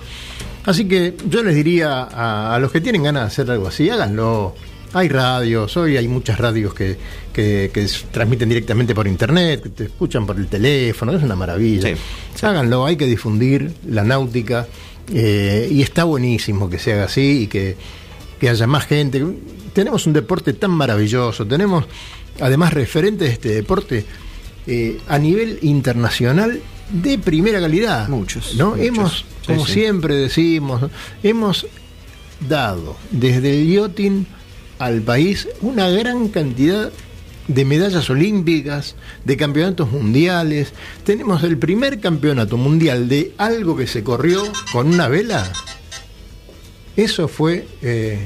Así 0.65 0.85
que 0.85 1.15
yo 1.27 1.43
les 1.43 1.55
diría 1.55 2.03
a, 2.03 2.55
a 2.55 2.59
los 2.59 2.71
que 2.71 2.81
tienen 2.81 3.03
ganas 3.03 3.23
de 3.23 3.27
hacer 3.27 3.51
algo 3.51 3.67
así, 3.67 3.89
háganlo. 3.89 4.55
Hay 4.93 5.07
radios, 5.07 5.75
hoy 5.77 5.95
hay 5.95 6.07
muchas 6.09 6.37
radios 6.37 6.73
que, 6.73 6.97
que- 7.33 7.71
transmiten 8.11 8.49
directamente 8.49 8.93
por 8.93 9.07
internet, 9.07 9.63
que 9.63 9.69
te 9.69 9.83
escuchan 9.85 10.25
por 10.25 10.35
el 10.37 10.47
teléfono, 10.47 11.13
es 11.13 11.23
una 11.23 11.35
maravilla. 11.35 11.87
Sí, 11.89 11.95
sí. 12.35 12.45
Háganlo, 12.45 12.85
hay 12.85 12.97
que 12.97 13.05
difundir 13.05 13.71
la 13.87 14.03
náutica 14.03 14.67
eh, 15.13 15.67
y 15.71 15.81
está 15.81 16.03
buenísimo 16.03 16.69
que 16.69 16.77
se 16.77 16.93
haga 16.93 17.05
así 17.05 17.43
y 17.43 17.47
que, 17.47 17.77
que 18.39 18.49
haya 18.49 18.67
más 18.67 18.85
gente. 18.85 19.23
Tenemos 19.73 20.05
un 20.07 20.13
deporte 20.13 20.51
tan 20.53 20.71
maravilloso, 20.71 21.47
tenemos 21.47 21.85
además 22.39 22.73
referentes 22.73 23.27
de 23.27 23.33
este 23.33 23.49
deporte 23.49 24.05
eh, 24.67 24.99
a 25.07 25.17
nivel 25.17 25.59
internacional 25.61 26.61
de 26.91 27.17
primera 27.17 27.59
calidad. 27.59 28.07
Muchos, 28.09 28.55
¿no? 28.55 28.71
muchos. 28.71 28.85
Hemos, 28.85 29.25
Sí, 29.41 29.47
como 29.47 29.65
sí. 29.65 29.73
siempre 29.73 30.15
decimos, 30.15 30.83
hemos 31.23 31.65
dado 32.47 32.95
desde 33.09 33.59
el 33.59 33.67
yachting 33.73 34.27
al 34.77 35.01
país 35.01 35.47
una 35.61 35.89
gran 35.89 36.27
cantidad 36.29 36.91
de 37.47 37.65
medallas 37.65 38.09
olímpicas, 38.09 38.95
de 39.25 39.35
campeonatos 39.37 39.91
mundiales. 39.91 40.73
Tenemos 41.03 41.43
el 41.43 41.57
primer 41.57 41.99
campeonato 41.99 42.55
mundial 42.55 43.09
de 43.09 43.33
algo 43.37 43.75
que 43.75 43.87
se 43.87 44.03
corrió 44.03 44.43
con 44.71 44.87
una 44.87 45.07
vela. 45.07 45.51
Eso 46.95 47.27
fue, 47.27 47.67
eh, 47.81 48.19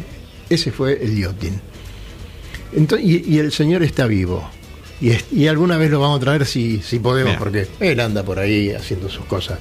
ese 0.50 0.72
fue 0.72 1.02
el 1.02 1.18
yachting. 1.18 1.60
Ento- 2.74 3.00
y, 3.02 3.24
y 3.34 3.40
el 3.40 3.52
señor 3.52 3.84
está 3.84 4.08
vivo. 4.08 4.48
Y, 5.02 5.10
es- 5.10 5.26
y 5.32 5.48
alguna 5.48 5.78
vez 5.78 5.92
lo 5.92 6.00
vamos 6.00 6.18
a 6.18 6.22
traer 6.22 6.46
si, 6.46 6.82
si 6.82 7.00
podemos, 7.00 7.36
porque 7.38 7.68
él 7.80 8.00
anda 8.00 8.24
por 8.24 8.40
ahí 8.40 8.72
haciendo 8.72 9.10
sus 9.10 9.26
cosas. 9.26 9.60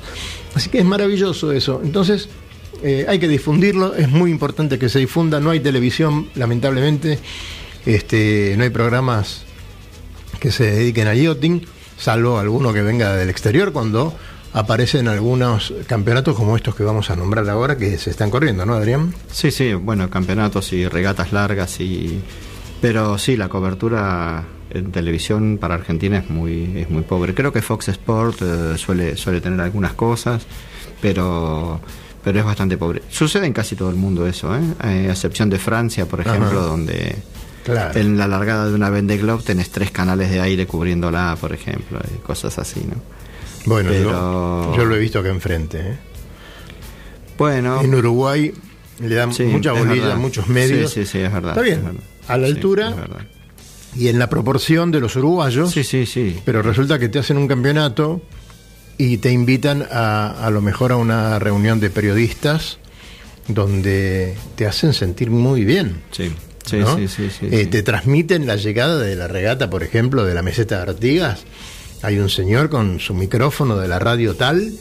Así 0.55 0.71
que 0.71 0.79
es 0.79 0.85
maravilloso 0.85 1.51
eso. 1.53 1.81
Entonces, 1.83 2.29
eh, 2.83 3.07
hay 3.09 3.19
que 3.19 3.29
difundirlo, 3.29 3.95
es 3.95 4.09
muy 4.09 4.31
importante 4.31 4.79
que 4.79 4.89
se 4.89 4.99
difunda. 5.01 5.41
No 5.41 5.51
hay 5.51 5.61
televisión, 5.61 6.29
lamentablemente, 6.35 7.19
este, 7.87 8.55
no 8.57 8.65
hay 8.65 8.71
programas 8.71 9.43
que 10.41 10.53
se 10.53 10.71
dediquen 10.71 11.09
a 11.09 11.15
yachting, 11.15 11.67
salvo 11.99 12.39
alguno 12.39 12.73
que 12.73 12.83
venga 12.83 13.15
del 13.17 13.31
exterior 13.31 13.73
cuando 13.73 14.15
aparecen 14.53 15.09
algunos 15.09 15.73
campeonatos 15.89 16.37
como 16.37 16.55
estos 16.57 16.75
que 16.77 16.85
vamos 16.85 17.11
a 17.11 17.17
nombrar 17.17 17.49
ahora 17.49 17.77
que 17.77 17.99
se 17.99 18.11
están 18.11 18.31
corriendo, 18.31 18.65
¿no, 18.65 18.75
Adrián? 18.75 19.13
Sí, 19.33 19.51
sí, 19.51 19.75
bueno, 19.75 20.09
campeonatos 20.11 20.73
y 20.73 20.87
regatas 20.87 21.33
largas 21.33 21.81
y 21.81 22.21
pero 22.81 23.17
sí, 23.19 23.37
la 23.37 23.49
cobertura 23.49 24.45
en 24.71 24.91
televisión 24.93 25.59
para 25.61 25.75
Argentina 25.75 26.19
es 26.19 26.29
muy 26.31 26.73
es 26.77 26.91
muy 26.91 27.03
pobre. 27.03 27.35
Creo 27.35 27.53
que 27.53 27.63
Fox 27.63 27.89
Sport 27.89 28.43
eh, 28.43 28.79
suele 28.79 29.17
suele 29.17 29.41
tener 29.41 29.61
algunas 29.61 29.93
cosas, 29.95 30.47
pero 31.01 31.81
pero 32.23 32.39
es 32.41 32.45
bastante 32.45 32.77
pobre. 32.79 33.03
Sucede 33.11 33.47
en 33.47 33.53
casi 33.53 33.77
todo 33.77 33.91
el 33.91 33.97
mundo 33.97 34.27
eso, 34.27 34.55
¿eh? 34.57 34.61
Eh, 34.83 35.07
a 35.09 35.13
excepción 35.13 35.51
de 35.51 35.59
Francia, 35.59 36.07
por 36.07 36.21
ejemplo, 36.21 36.47
Ajá. 36.61 36.69
donde 36.69 37.17
Claro. 37.65 37.99
en 37.99 38.19
la 38.19 38.27
largada 38.29 38.67
de 38.69 38.75
una 38.75 38.91
Vende 38.91 39.17
Globe 39.19 39.43
tenés 39.43 39.71
tres 39.71 39.91
canales 39.91 40.31
de 40.31 40.41
aire 40.41 40.67
cubriéndola, 40.67 41.37
por 41.41 41.53
ejemplo, 41.53 41.99
y 42.15 42.19
cosas 42.19 42.59
así, 42.59 42.81
¿no? 42.81 42.97
Bueno, 43.67 43.91
yo- 43.93 43.99
Pero- 44.05 44.77
yo, 44.77 44.85
lo 44.85 44.97
he 44.97 44.99
visto 44.99 45.19
acá 45.19 45.31
enfrente. 45.31 45.79
¿eh? 45.81 45.97
Bueno, 47.39 47.81
En 47.81 47.95
Uruguay 47.95 48.53
le 49.01 49.15
dan 49.15 49.33
Sí, 49.33 49.45
mucha 49.45 49.73
bolilla, 49.73 50.03
verdad. 50.09 50.17
muchos 50.17 50.49
medios. 50.49 50.91
Sí, 50.93 51.05
sí, 51.05 51.13
sí, 51.13 51.19
es 51.21 51.33
verdad. 51.33 51.53
Está 51.53 51.63
bien, 51.63 51.79
es 51.79 51.85
verdad. 51.85 52.01
A 52.29 52.37
la 52.37 52.47
Sí, 52.47 52.53
altura 52.55 52.95
y 53.97 54.09
en 54.09 54.19
la 54.19 54.29
proporción 54.29 54.91
de 54.91 55.01
los 55.01 55.17
uruguayos. 55.17 55.71
Sí, 55.73 55.85
sí, 55.85 56.07
sí. 56.07 56.41
Pero 56.45 56.63
resulta 56.63 56.99
que 56.99 57.09
te 57.09 57.19
hacen 57.19 57.37
un 57.37 57.47
campeonato 57.49 58.23
y 58.99 59.19
te 59.19 59.31
invitan 59.33 59.87
a, 59.91 60.47
a 60.47 60.51
lo 60.51 60.61
mejor 60.63 60.93
a 60.93 60.97
una 60.97 61.39
reunión 61.39 61.81
de 61.81 61.91
periodistas 61.91 62.79
donde 63.49 64.35
te 64.57 64.67
hacen 64.67 64.93
sentir 64.95 65.31
muy 65.31 65.65
bien. 65.65 66.01
Sí, 66.13 66.33
sí, 66.65 66.79
¿no? 66.79 66.97
sí, 66.97 67.09
sí, 67.09 67.29
sí, 67.31 67.47
Eh, 67.51 67.61
sí. 67.65 67.67
Te 67.67 67.83
transmiten 67.83 68.47
la 68.47 68.57
llegada 68.57 68.99
de 68.99 69.17
la 69.17 69.29
regata, 69.29 69.69
por 69.71 69.83
ejemplo, 69.83 70.25
de 70.25 70.35
la 70.35 70.43
meseta 70.43 70.77
de 70.85 70.91
Artigas. 70.91 71.45
Hay 72.03 72.19
un 72.19 72.31
señor 72.31 72.71
con 72.71 73.01
su 73.01 73.15
micrófono 73.15 73.77
de 73.77 73.89
la 73.89 73.99
radio 73.99 74.35
tal 74.35 74.73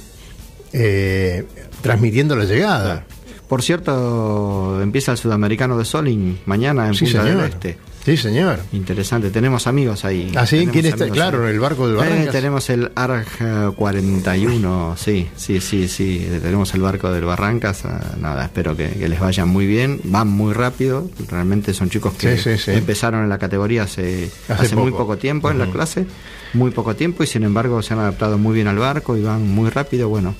eh, 0.73 1.45
transmitiendo 1.81 2.35
la 2.35 2.45
llegada. 2.45 3.05
Por 3.53 3.61
cierto, 3.61 4.81
empieza 4.81 5.11
el 5.11 5.19
sudamericano 5.19 5.77
de 5.77 5.85
Soling 5.85 6.37
mañana 6.47 6.87
en 6.87 6.95
Sí, 6.95 7.05
Punta 7.05 7.21
señor. 7.23 7.37
del 7.43 7.51
Este. 7.51 7.77
Sí, 8.03 8.17
señor. 8.17 8.59
Interesante, 8.73 9.29
tenemos 9.29 9.67
amigos 9.67 10.05
ahí. 10.05 10.31
¿Ah, 10.35 10.47
sí? 10.47 10.67
¿Quién 10.71 10.87
está? 10.87 11.07
Claro, 11.09 11.45
ahí. 11.45 11.53
el 11.53 11.59
barco 11.59 11.85
del 11.87 11.97
Eh, 11.97 11.99
Barrancas. 11.99 12.31
tenemos 12.31 12.69
el 12.71 12.91
ARG 12.95 13.27
eh, 13.41 13.71
41, 13.75 14.95
sí, 14.97 15.29
sí, 15.35 15.61
sí, 15.61 15.87
sí. 15.87 16.27
Tenemos 16.41 16.73
el 16.73 16.81
barco 16.81 17.11
del 17.11 17.25
Barrancas. 17.25 17.85
ah, 17.85 18.15
Nada, 18.19 18.43
espero 18.45 18.75
que, 18.75 18.89
que 18.89 19.07
les 19.07 19.19
vaya 19.19 19.45
muy 19.45 19.67
bien. 19.67 20.01
Van 20.05 20.27
muy 20.29 20.53
rápido. 20.53 21.07
Realmente 21.29 21.75
son 21.75 21.91
chicos 21.91 22.13
que 22.13 22.35
Sí, 22.37 22.57
sí, 22.57 22.57
sí. 22.57 22.71
empezaron 22.71 23.21
en 23.21 23.29
la 23.29 23.37
categoría 23.37 23.83
hace, 23.83 24.31
Hace 24.49 24.65
hace, 24.65 24.75
muy 24.75 24.89
poco. 24.89 25.03
poco 25.03 25.17
tiempo 25.17 25.51
en 25.51 25.59
la 25.59 25.67
clase. 25.69 26.07
Muy 26.55 26.71
poco 26.71 26.95
tiempo 26.95 27.21
y 27.23 27.27
sin 27.27 27.43
embargo 27.43 27.83
se 27.83 27.93
han 27.93 27.99
adaptado 27.99 28.39
muy 28.39 28.55
bien 28.55 28.65
al 28.67 28.79
barco 28.79 29.15
y 29.15 29.21
van 29.21 29.47
muy 29.47 29.69
rápido. 29.69 30.09
Bueno, 30.09 30.33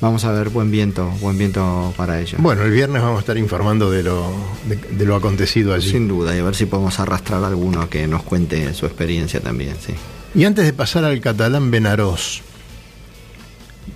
Vamos 0.00 0.24
a 0.24 0.30
ver, 0.32 0.48
buen 0.50 0.70
viento, 0.70 1.08
buen 1.20 1.36
viento 1.36 1.92
para 1.96 2.20
ellos. 2.20 2.40
Bueno, 2.40 2.62
el 2.62 2.70
viernes 2.70 3.02
vamos 3.02 3.16
a 3.16 3.20
estar 3.20 3.36
informando 3.36 3.90
de 3.90 4.04
lo, 4.04 4.30
de, 4.68 4.76
de 4.76 5.04
lo 5.04 5.16
acontecido 5.16 5.74
allí. 5.74 5.90
Sin 5.90 6.06
duda, 6.06 6.36
y 6.36 6.38
a 6.38 6.44
ver 6.44 6.54
si 6.54 6.66
podemos 6.66 7.00
arrastrar 7.00 7.42
a 7.42 7.48
alguno 7.48 7.88
que 7.90 8.06
nos 8.06 8.22
cuente 8.22 8.72
su 8.74 8.86
experiencia 8.86 9.40
también, 9.40 9.74
sí. 9.84 9.94
Y 10.36 10.44
antes 10.44 10.64
de 10.66 10.72
pasar 10.72 11.04
al 11.04 11.20
catalán 11.20 11.70
Benarós, 11.72 12.42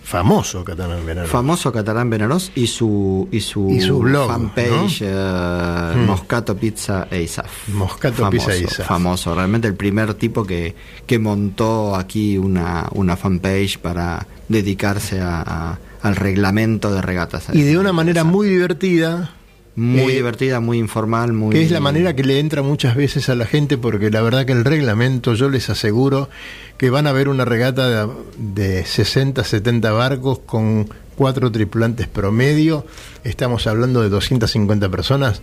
famoso 0.03 0.65
catalán 0.65 1.07
Benarós. 1.07 1.31
Famoso 1.31 1.71
catalán 1.73 2.11
Benarós 2.11 2.51
y 2.55 2.67
su 2.67 3.29
y 3.31 3.41
su, 3.41 3.71
Y 3.71 3.81
su 3.81 3.99
blog, 4.01 4.29
fanpage 4.29 5.03
eh, 5.03 5.93
Mm. 5.95 6.05
Moscato 6.07 6.57
Pizza 6.57 7.07
e 7.11 7.23
Isaf. 7.23 7.69
Moscato 7.69 8.17
famoso, 8.25 8.31
Pizza 8.49 8.55
e 8.55 8.61
Isaf. 8.65 8.87
Famoso, 8.89 9.35
realmente 9.35 9.69
el 9.69 9.75
primer 9.75 10.15
tipo 10.15 10.45
que, 10.45 10.75
que 11.07 11.19
montó 11.19 11.95
aquí 11.95 12.37
una, 12.39 12.89
una 12.93 13.17
fanpage 13.17 13.79
para 13.79 14.27
dedicarse 14.49 15.21
a- 15.21 15.43
a- 15.43 15.79
al 16.03 16.17
reglamento 16.17 16.93
de 16.93 17.01
regatas. 17.03 17.47
y 17.53 17.63
de 17.63 17.79
una 17.79 17.93
manera 17.93 18.25
muy 18.25 18.49
divertida, 18.49 19.35
muy 19.75 20.13
eh, 20.13 20.17
divertida, 20.17 20.61
muy 20.61 20.79
informal, 20.79 21.33
muy 21.33 21.55
que 21.55 21.63
es 21.63 21.71
la 21.71 21.81
manera 21.81 22.15
que 22.15 22.25
le 22.25 22.39
entra 22.39 22.63
muchas 22.63 22.95
veces 22.95 23.29
a 23.29 23.35
la 23.35 23.47
gente, 23.47 23.79
porque 23.79 24.11
la 24.11 24.21
verdad 24.21 24.45
que 24.45 24.53
el 24.53 24.65
reglamento, 24.65 25.35
yo 25.35 25.49
les 25.49 25.71
aseguro 25.71 26.29
que 26.77 26.91
van 26.91 27.07
a 27.07 27.13
ver 27.13 27.29
una 27.29 27.45
regata 27.45 28.07
de, 28.07 28.13
de 28.37 28.85
60, 28.85 29.43
70 29.45 29.91
barcos 29.93 30.41
con 30.41 30.91
cuatro 31.17 31.51
tripulantes 31.53 32.07
promedio, 32.09 32.85
estamos 33.25 33.67
hablando 33.67 34.03
de 34.03 34.09
250 34.11 34.89
personas, 34.91 35.41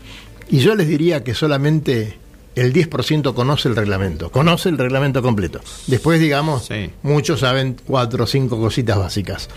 y 0.50 0.60
yo 0.60 0.76
les 0.76 0.88
diría 0.88 1.24
que 1.24 1.34
solamente 1.34 2.18
el 2.56 2.74
10% 2.74 3.34
conoce 3.36 3.70
el 3.70 3.76
reglamento, 3.76 4.32
conoce 4.32 4.68
el 4.70 4.78
reglamento 4.78 5.22
completo. 5.22 5.62
Después, 5.88 6.20
digamos, 6.20 6.66
Sí. 6.66 6.90
muchos 7.04 7.40
saben 7.42 7.78
cuatro 7.86 8.26
o 8.26 8.28
cinco 8.28 8.60
cositas 8.60 8.98
básicas, 8.98 9.48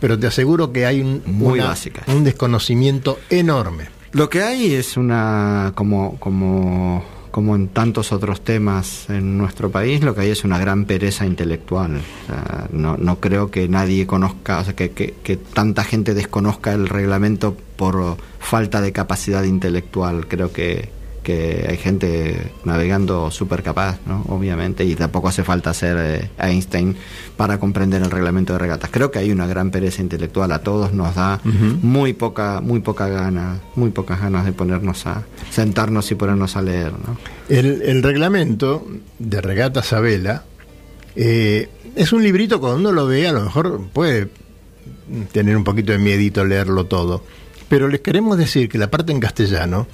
pero 0.00 0.18
te 0.18 0.26
aseguro 0.26 0.72
que 0.72 0.86
hay 0.86 1.00
un, 1.00 1.22
Muy 1.26 1.60
una- 1.60 1.74
un 2.08 2.24
desconocimiento 2.24 3.18
enorme. 3.30 3.84
Lo 4.12 4.28
que 4.30 4.42
hay 4.42 4.72
es 4.74 4.96
una, 4.96 5.72
como, 5.74 6.16
como, 6.18 7.04
como 7.30 7.54
en 7.54 7.68
tantos 7.68 8.12
otros 8.12 8.40
temas 8.42 9.10
en 9.10 9.36
nuestro 9.36 9.70
país, 9.70 10.00
lo 10.02 10.14
que 10.14 10.22
hay 10.22 10.30
es 10.30 10.42
una 10.44 10.58
gran 10.58 10.86
pereza 10.86 11.26
intelectual. 11.26 11.96
O 11.96 12.26
sea, 12.26 12.66
no, 12.72 12.96
no 12.96 13.20
creo 13.20 13.50
que 13.50 13.68
nadie 13.68 14.06
conozca, 14.06 14.60
o 14.60 14.64
sea, 14.64 14.74
que, 14.74 14.92
que, 14.92 15.14
que 15.22 15.36
tanta 15.36 15.84
gente 15.84 16.14
desconozca 16.14 16.72
el 16.72 16.88
reglamento 16.88 17.56
por 17.76 18.16
falta 18.38 18.80
de 18.80 18.92
capacidad 18.92 19.42
intelectual. 19.44 20.26
Creo 20.28 20.50
que, 20.50 20.88
que 21.26 21.66
hay 21.68 21.76
gente 21.76 22.52
navegando 22.64 23.32
súper 23.32 23.64
capaz, 23.64 23.98
¿no? 24.06 24.24
obviamente, 24.28 24.84
y 24.84 24.94
tampoco 24.94 25.26
hace 25.26 25.42
falta 25.42 25.74
ser 25.74 25.96
eh, 25.98 26.30
Einstein 26.38 26.94
para 27.36 27.58
comprender 27.58 28.00
el 28.00 28.12
reglamento 28.12 28.52
de 28.52 28.60
regatas. 28.60 28.90
Creo 28.92 29.10
que 29.10 29.18
hay 29.18 29.32
una 29.32 29.48
gran 29.48 29.72
pereza 29.72 30.02
intelectual, 30.02 30.52
a 30.52 30.60
todos 30.60 30.92
nos 30.92 31.16
da 31.16 31.40
muy 31.82 32.12
poca, 32.12 32.60
muy 32.60 32.78
poca 32.78 33.08
gana, 33.08 33.58
muy 33.74 33.90
pocas 33.90 34.20
ganas 34.20 34.44
de 34.44 34.52
ponernos 34.52 35.04
a 35.08 35.24
sentarnos 35.50 36.12
y 36.12 36.14
ponernos 36.14 36.54
a 36.54 36.62
leer, 36.62 36.92
¿no? 36.92 37.18
El, 37.48 37.82
el 37.82 38.04
reglamento 38.04 38.86
de 39.18 39.40
regatas 39.40 39.92
a 39.92 39.98
vela 39.98 40.44
eh, 41.16 41.68
es 41.96 42.12
un 42.12 42.22
librito 42.22 42.60
cuando 42.60 42.78
uno 42.78 42.92
lo 42.92 43.06
ve, 43.08 43.26
a 43.26 43.32
lo 43.32 43.40
mejor 43.40 43.80
puede 43.92 44.28
tener 45.32 45.56
un 45.56 45.64
poquito 45.64 45.90
de 45.90 45.98
miedito 45.98 46.44
leerlo 46.44 46.86
todo. 46.86 47.24
Pero 47.68 47.88
les 47.88 48.00
queremos 48.00 48.38
decir 48.38 48.68
que 48.68 48.78
la 48.78 48.90
parte 48.90 49.12
en 49.12 49.20
castellano 49.20 49.86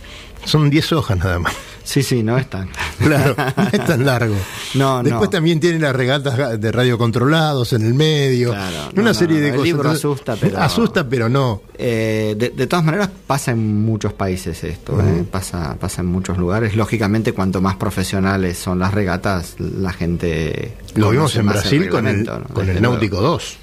son 0.44 0.68
10 0.70 0.92
hojas 0.92 1.16
nada 1.18 1.38
más. 1.38 1.52
Sí, 1.85 2.02
sí, 2.02 2.22
no 2.22 2.37
es 2.38 2.48
tan. 2.50 2.68
Claro, 3.02 3.35
no 3.56 3.68
es 3.72 3.85
tan 3.85 4.04
largo. 4.06 4.37
No, 4.74 5.02
Después 5.02 5.24
no. 5.28 5.30
también 5.30 5.58
tiene 5.61 5.78
las 5.78 5.94
regatas 5.94 6.58
de 6.61 6.72
radio 6.72 6.96
controlados 6.96 7.72
en 7.74 7.85
el 7.85 7.92
medio. 7.94 8.50
Claro, 8.50 8.90
una 8.94 9.02
no, 9.02 9.14
serie 9.14 9.38
de 9.40 9.48
el 9.48 9.52
cosas. 9.52 9.64
libro 9.66 9.82
Entonces, 9.90 10.04
asusta, 10.04 10.37
pero- 10.40 10.58
Asusta, 10.58 11.08
pero 11.08 11.28
no. 11.28 11.62
Eh, 11.76 12.35
de, 12.38 12.50
de 12.50 12.66
todas 12.66 12.85
maneras 12.85 13.11
pasa 13.26 13.50
en 13.50 13.82
muchos 13.85 14.12
países 14.14 14.62
esto, 14.64 14.98
¿eh? 15.00 15.24
pasa, 15.30 15.76
pasa 15.78 16.00
en 16.02 16.06
muchos 16.08 16.38
lugares. 16.38 16.74
Lógicamente, 16.76 17.32
cuanto 17.35 17.61
más 17.61 17.76
profesionales 17.76 18.56
son 18.58 18.78
las 18.78 18.94
regatas, 18.94 19.56
la 19.58 19.92
gente 19.92 20.74
Lo 20.94 21.11
vimos 21.11 21.35
en 21.37 21.46
Brasil 21.46 21.88
con 21.90 22.06
el, 22.06 22.26
con 22.52 22.68
el. 22.68 22.80
Náutico 22.80 23.20
2. 23.20 23.56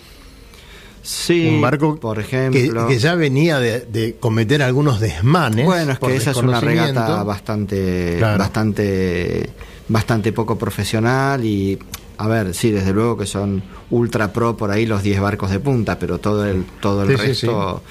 Sí, 1.12 1.48
un 1.48 1.60
barco 1.60 1.96
por 1.96 2.20
ejemplo. 2.20 2.86
que 2.88 3.00
ya 3.00 3.16
venía 3.16 3.58
de, 3.60 3.80
de 3.82 4.16
cometer 4.20 4.62
algunos 4.62 5.00
desmanes. 5.00 5.66
Bueno, 5.66 5.94
es 5.94 6.00
que 6.00 6.16
esa 6.16 6.32
es 6.32 6.38
una 6.38 6.60
regata 6.60 7.24
bastante, 7.24 8.16
Claro. 8.20 8.38
bastante, 8.38 9.50
bastante 9.88 10.32
poco 10.34 10.56
profesional 10.58 11.44
y, 11.44 11.80
a 12.20 12.28
ver, 12.28 12.54
sí, 12.54 12.70
desde 12.70 12.94
luego 12.94 13.18
que 13.18 13.26
son 13.26 13.64
ultra 13.90 14.32
pro 14.32 14.56
por 14.56 14.70
ahí 14.70 14.86
los 14.86 15.02
10 15.02 15.20
barcos 15.20 15.50
de 15.50 15.60
punta, 15.60 15.98
pero 15.98 16.20
todo 16.20 16.46
el, 16.46 16.64
todo 16.80 17.02
el 17.04 17.10
Sí, 17.10 17.16
sí, 17.18 17.24
resto 17.48 17.82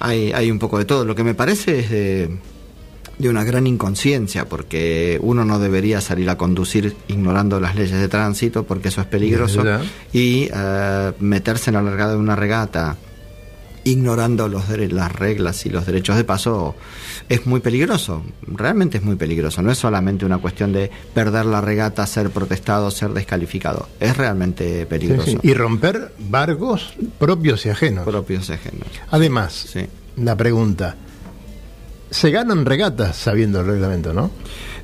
Hay, 0.00 0.32
hay 0.32 0.50
un 0.50 0.58
poco 0.58 0.76
de 0.78 0.84
todo. 0.84 1.06
Lo 1.06 1.14
que 1.14 1.24
me 1.24 1.34
parece 1.34 1.78
es 1.80 1.90
de, 1.90 2.36
de 3.18 3.28
una 3.28 3.42
gran 3.44 3.66
inconsciencia, 3.66 4.44
porque 4.48 5.18
uno 5.22 5.44
no 5.44 5.58
debería 5.58 6.00
salir 6.00 6.30
a 6.30 6.36
conducir 6.38 6.94
ignorando 7.08 7.58
las 7.60 7.74
leyes 7.74 7.98
de 7.98 8.08
tránsito, 8.08 8.64
porque 8.64 8.88
eso 8.88 9.00
es 9.00 9.06
peligroso, 9.08 9.64
y 10.12 10.48
eh, 10.54 11.12
meterse 11.18 11.70
en 11.70 11.74
la 11.74 11.82
largada 11.82 12.12
de 12.12 12.18
una 12.18 12.36
regata 12.36 12.96
ignorando 13.84 14.48
los 14.48 14.68
las 14.68 15.12
reglas 15.12 15.64
y 15.64 15.70
los 15.70 15.86
derechos 15.86 16.16
de 16.16 16.24
paso 16.24 16.74
es 17.28 17.46
muy 17.46 17.60
peligroso, 17.60 18.22
realmente 18.46 18.98
es 18.98 19.04
muy 19.04 19.16
peligroso, 19.16 19.62
no 19.62 19.70
es 19.70 19.78
solamente 19.78 20.26
una 20.26 20.38
cuestión 20.38 20.72
de 20.72 20.90
perder 21.14 21.46
la 21.46 21.60
regata, 21.60 22.06
ser 22.06 22.30
protestado, 22.30 22.90
ser 22.90 23.10
descalificado, 23.10 23.88
es 23.98 24.16
realmente 24.16 24.84
peligroso. 24.86 25.30
sí. 25.30 25.38
Y 25.42 25.54
romper 25.54 26.12
barcos 26.18 26.94
propios 27.18 27.64
y 27.66 27.70
ajenos. 27.70 28.04
Propios 28.04 28.50
ajenos. 28.50 28.88
Además, 29.10 29.52
Sí. 29.72 29.86
la 30.16 30.36
pregunta: 30.36 30.96
¿se 32.10 32.30
ganan 32.30 32.64
regatas 32.64 33.16
sabiendo 33.16 33.60
el 33.60 33.66
reglamento, 33.66 34.12
no? 34.12 34.30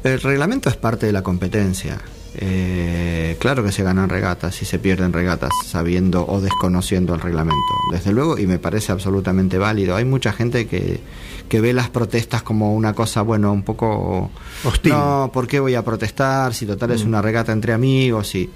El 0.03 0.21
reglamento 0.21 0.69
es 0.69 0.77
parte 0.77 1.07
de 1.07 1.13
la 1.13 1.23
competencia. 1.23 2.01
Eh, 2.37 3.37
claro 3.39 3.63
que 3.63 3.71
se 3.71 3.85
ganan 3.85 4.09
regatas 4.09 4.61
y 4.61 4.65
se 4.65 4.81
pierden 4.81 5.13
regatas 5.13 5.51
sabiendo 5.65 6.27
o 6.27 6.41
desconociendo 6.41 7.15
el 7.15 7.21
reglamento, 7.21 7.73
desde 7.93 8.13
luego, 8.13 8.39
y 8.39 8.47
me 8.47 8.59
parece 8.59 8.91
absolutamente 8.91 9.57
válido. 9.57 9.95
Hay 9.95 10.05
mucha 10.05 10.33
gente 10.33 10.67
que, 10.67 11.01
que 11.49 11.61
ve 11.61 11.73
las 11.73 11.91
protestas 11.91 12.43
como 12.43 12.75
una 12.75 12.93
cosa, 12.93 13.23
bueno, 13.23 13.53
un 13.53 13.63
poco 13.63 14.31
Hostil. 14.65 14.93
No, 14.93 15.31
¿por 15.33 15.47
qué 15.47 15.61
voy 15.61 15.77
a 15.77 15.85
protestar 15.85 16.53
si 16.55 16.67
total 16.67 16.91
es 16.91 17.05
una 17.05 17.23
regata 17.23 17.53
entre 17.53 17.73
amigos? 17.73 18.35
Y 18.35 18.51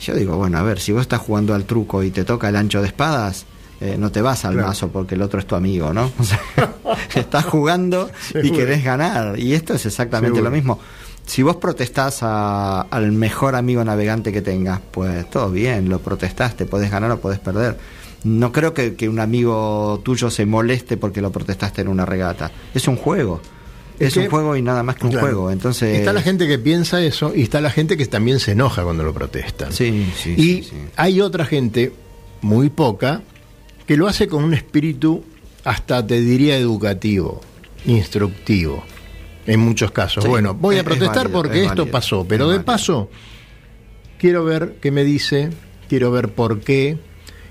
yo 0.00 0.14
digo, 0.14 0.36
bueno, 0.36 0.58
a 0.58 0.62
ver, 0.62 0.80
si 0.80 0.92
vos 0.92 1.02
estás 1.02 1.20
jugando 1.20 1.54
al 1.54 1.64
truco 1.64 2.02
y 2.02 2.10
te 2.10 2.24
toca 2.24 2.48
el 2.48 2.56
ancho 2.56 2.80
de 2.80 2.86
espadas, 2.88 3.44
eh, 3.80 3.96
no 3.98 4.10
te 4.10 4.20
vas 4.22 4.44
al 4.44 4.54
Claro. 4.54 4.68
mazo 4.68 4.88
porque 4.88 5.14
el 5.14 5.22
otro 5.22 5.38
es 5.40 5.46
tu 5.46 5.54
amigo, 5.54 5.92
¿no? 5.92 6.10
O 6.18 6.24
sea, 6.24 6.40
estás 7.14 7.44
jugando 7.44 8.10
y 8.42 8.50
querés 8.50 8.82
ganar. 8.84 9.38
Y 9.38 9.54
esto 9.54 9.74
es 9.74 9.86
exactamente 9.86 10.36
Seguro. 10.36 10.50
lo 10.50 10.56
mismo. 10.56 10.80
Si 11.26 11.42
vos 11.42 11.56
protestás 11.56 12.20
a- 12.22 12.80
al 12.82 13.12
mejor 13.12 13.54
amigo 13.54 13.84
navegante 13.84 14.32
que 14.32 14.40
tengas, 14.42 14.80
pues 14.90 15.28
todo 15.30 15.50
bien, 15.50 15.88
lo 15.88 15.98
protestaste, 15.98 16.64
podés 16.66 16.90
ganar 16.90 17.10
o 17.10 17.20
podés 17.20 17.38
perder. 17.38 17.76
No 18.24 18.50
creo 18.50 18.72
que, 18.74 18.94
que 18.94 19.08
un 19.08 19.20
amigo 19.20 20.00
tuyo 20.04 20.30
se 20.30 20.44
moleste 20.46 20.96
porque 20.96 21.20
lo 21.20 21.30
protestaste 21.30 21.82
en 21.82 21.88
una 21.88 22.04
regata. 22.06 22.50
Es 22.74 22.88
un 22.88 22.96
juego. 22.96 23.40
Es 23.98 24.08
Es, 24.08 24.14
que- 24.14 24.20
un 24.20 24.30
juego 24.30 24.56
y 24.56 24.62
nada 24.62 24.82
más 24.82 24.96
que 24.96 25.04
un 25.04 25.10
Claro. 25.12 25.26
juego. 25.26 25.50
Entonces, 25.50 25.98
Está 25.98 26.12
la 26.12 26.22
gente 26.22 26.48
que 26.48 26.58
piensa 26.58 27.00
eso 27.02 27.32
y 27.34 27.42
está 27.42 27.60
la 27.60 27.70
gente 27.70 27.96
que 27.96 28.06
también 28.06 28.40
se 28.40 28.52
enoja 28.52 28.82
cuando 28.82 29.04
lo 29.04 29.12
protestan. 29.12 29.72
Sí, 29.72 30.10
sí, 30.16 30.30
y 30.36 30.42
sí, 30.42 30.62
sí. 30.70 30.76
hay 30.96 31.20
otra 31.20 31.44
gente, 31.44 31.92
muy 32.40 32.70
poca, 32.70 33.20
que 33.88 33.96
lo 33.96 34.06
hace 34.06 34.28
con 34.28 34.44
un 34.44 34.54
espíritu 34.54 35.24
hasta 35.64 36.06
te 36.06 36.20
diría 36.20 36.56
educativo, 36.56 37.40
instructivo, 37.86 38.84
en 39.46 39.60
muchos 39.60 39.90
casos. 39.90 40.22
Sí, 40.24 40.30
bueno, 40.30 40.54
voy 40.54 40.76
a 40.76 40.78
es- 40.78 40.82
es 40.82 40.84
protestar 40.84 41.16
válido, 41.24 41.32
porque 41.32 41.58
es 41.58 41.64
esto 41.64 41.76
válido, 41.82 41.90
pasó, 41.92 42.26
pero 42.28 42.44
de 42.46 42.58
válido. 42.58 42.64
paso 42.66 43.10
quiero 44.18 44.44
ver 44.44 44.76
qué 44.80 44.90
me 44.90 45.04
dice, 45.04 45.50
quiero 45.88 46.10
ver 46.10 46.28
por 46.30 46.60
qué. 46.60 46.98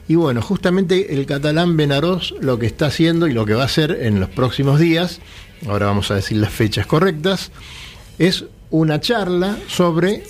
Y 0.08 0.16
bueno, 0.16 0.42
justamente 0.42 1.14
el 1.14 1.26
catalán 1.26 1.76
Benarós 1.76 2.34
lo 2.40 2.58
que 2.60 2.66
está 2.66 2.86
haciendo 2.86 3.28
y 3.28 3.34
lo 3.34 3.46
que 3.46 3.54
va 3.56 3.64
a 3.64 3.66
hacer 3.66 3.98
en 4.02 4.20
los 4.22 4.30
próximos 4.30 4.80
días, 4.80 5.20
ahora 5.68 5.88
vamos 5.88 6.12
a 6.12 6.16
decir 6.16 6.38
las 6.38 6.54
fechas 6.54 6.86
correctas, 6.86 7.52
es 8.20 8.46
una 8.70 9.00
charla 9.02 9.58
sobre 9.68 10.24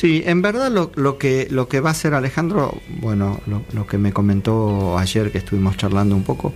Sí, 0.00 0.22
en 0.24 0.40
verdad 0.40 0.70
lo, 0.70 0.90
lo 0.94 1.18
que 1.18 1.46
lo 1.50 1.68
que 1.68 1.80
va 1.80 1.90
a 1.90 1.92
hacer 1.92 2.14
Alejandro, 2.14 2.80
bueno, 3.02 3.42
lo, 3.46 3.60
lo 3.74 3.86
que 3.86 3.98
me 3.98 4.14
comentó 4.14 4.96
ayer 4.96 5.30
que 5.30 5.36
estuvimos 5.36 5.76
charlando 5.76 6.16
un 6.16 6.22
poco, 6.22 6.54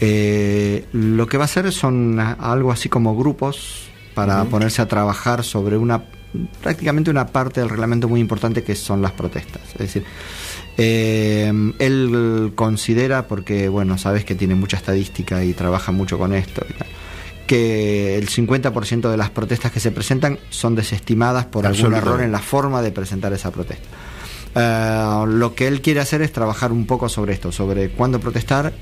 eh, 0.00 0.86
lo 0.92 1.28
que 1.28 1.36
va 1.36 1.44
a 1.44 1.46
hacer 1.46 1.70
son 1.70 2.18
algo 2.18 2.72
así 2.72 2.88
como 2.88 3.16
grupos 3.16 3.88
para 4.12 4.42
ponerse 4.46 4.82
a 4.82 4.88
trabajar 4.88 5.44
sobre 5.44 5.76
una 5.76 6.02
prácticamente 6.64 7.12
una 7.12 7.28
parte 7.28 7.60
del 7.60 7.68
reglamento 7.68 8.08
muy 8.08 8.18
importante 8.18 8.64
que 8.64 8.74
son 8.74 9.00
las 9.00 9.12
protestas. 9.12 9.62
Es 9.74 9.78
decir, 9.78 10.04
eh, 10.76 11.52
él 11.78 12.52
considera, 12.56 13.28
porque 13.28 13.68
bueno, 13.68 13.98
sabes 13.98 14.24
que 14.24 14.34
tiene 14.34 14.56
mucha 14.56 14.76
estadística 14.78 15.44
y 15.44 15.52
trabaja 15.52 15.92
mucho 15.92 16.18
con 16.18 16.34
esto, 16.34 16.66
y 16.68 16.72
tal, 16.72 16.88
que 17.50 18.16
el 18.16 18.28
50% 18.28 19.10
de 19.10 19.16
las 19.16 19.30
protestas 19.30 19.72
que 19.72 19.80
se 19.80 19.90
presentan 19.90 20.38
son 20.50 20.76
desestimadas 20.76 21.46
por 21.46 21.66
algún 21.66 21.94
error 21.94 22.22
en 22.22 22.30
la 22.30 22.38
forma 22.38 22.80
de 22.80 22.92
presentar 22.92 23.32
esa 23.32 23.50
protesta. 23.50 23.88
Eh, 24.54 25.24
lo 25.26 25.52
que 25.56 25.66
él 25.66 25.82
quiere 25.82 25.98
hacer 25.98 26.22
es 26.22 26.32
trabajar 26.32 26.70
un 26.70 26.86
poco 26.86 27.08
sobre 27.08 27.32
esto, 27.32 27.50
sobre 27.50 27.90
cuándo 27.90 28.20
protestar 28.20 28.72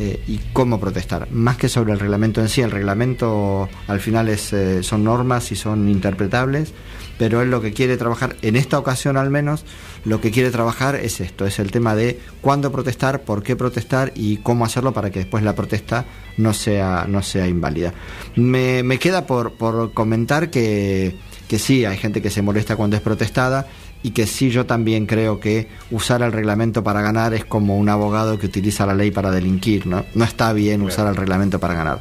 eh, 0.00 0.20
y 0.26 0.40
cómo 0.52 0.80
protestar, 0.80 1.30
más 1.30 1.58
que 1.58 1.68
sobre 1.68 1.92
el 1.92 2.00
reglamento 2.00 2.40
en 2.40 2.48
sí. 2.48 2.60
El 2.60 2.72
reglamento 2.72 3.68
al 3.86 4.00
final 4.00 4.28
es, 4.28 4.52
eh, 4.52 4.82
son 4.82 5.04
normas 5.04 5.52
y 5.52 5.54
son 5.54 5.88
interpretables, 5.88 6.72
pero 7.18 7.40
él 7.40 7.52
lo 7.52 7.60
que 7.60 7.72
quiere 7.72 7.96
trabajar, 7.96 8.34
en 8.42 8.56
esta 8.56 8.80
ocasión 8.80 9.16
al 9.16 9.30
menos, 9.30 9.64
lo 10.04 10.20
que 10.20 10.30
quiere 10.30 10.50
trabajar 10.50 10.96
es 10.96 11.20
esto, 11.20 11.46
es 11.46 11.58
el 11.58 11.70
tema 11.70 11.94
de 11.94 12.18
cuándo 12.40 12.72
protestar, 12.72 13.22
por 13.22 13.42
qué 13.42 13.56
protestar 13.56 14.12
y 14.14 14.38
cómo 14.38 14.64
hacerlo 14.64 14.92
para 14.92 15.10
que 15.10 15.20
después 15.20 15.42
la 15.42 15.54
protesta 15.54 16.04
no 16.36 16.54
sea, 16.54 17.06
no 17.08 17.22
sea 17.22 17.46
inválida. 17.46 17.92
Me, 18.36 18.82
me 18.82 18.98
queda 18.98 19.26
por, 19.26 19.52
por 19.52 19.92
comentar 19.92 20.50
que, 20.50 21.16
que 21.48 21.58
sí, 21.58 21.84
hay 21.84 21.96
gente 21.96 22.22
que 22.22 22.30
se 22.30 22.42
molesta 22.42 22.76
cuando 22.76 22.96
es 22.96 23.02
protestada 23.02 23.66
y 24.02 24.10
que 24.10 24.26
sí 24.26 24.50
yo 24.50 24.66
también 24.66 25.06
creo 25.06 25.40
que 25.40 25.68
usar 25.90 26.22
el 26.22 26.32
reglamento 26.32 26.84
para 26.84 27.02
ganar 27.02 27.34
es 27.34 27.44
como 27.44 27.76
un 27.76 27.88
abogado 27.88 28.38
que 28.38 28.46
utiliza 28.46 28.86
la 28.86 28.94
ley 28.94 29.10
para 29.10 29.30
delinquir, 29.30 29.86
¿no? 29.86 30.04
No 30.14 30.24
está 30.24 30.52
bien 30.52 30.82
usar 30.82 31.08
el 31.08 31.16
reglamento 31.16 31.58
para 31.58 31.74
ganar. 31.74 32.00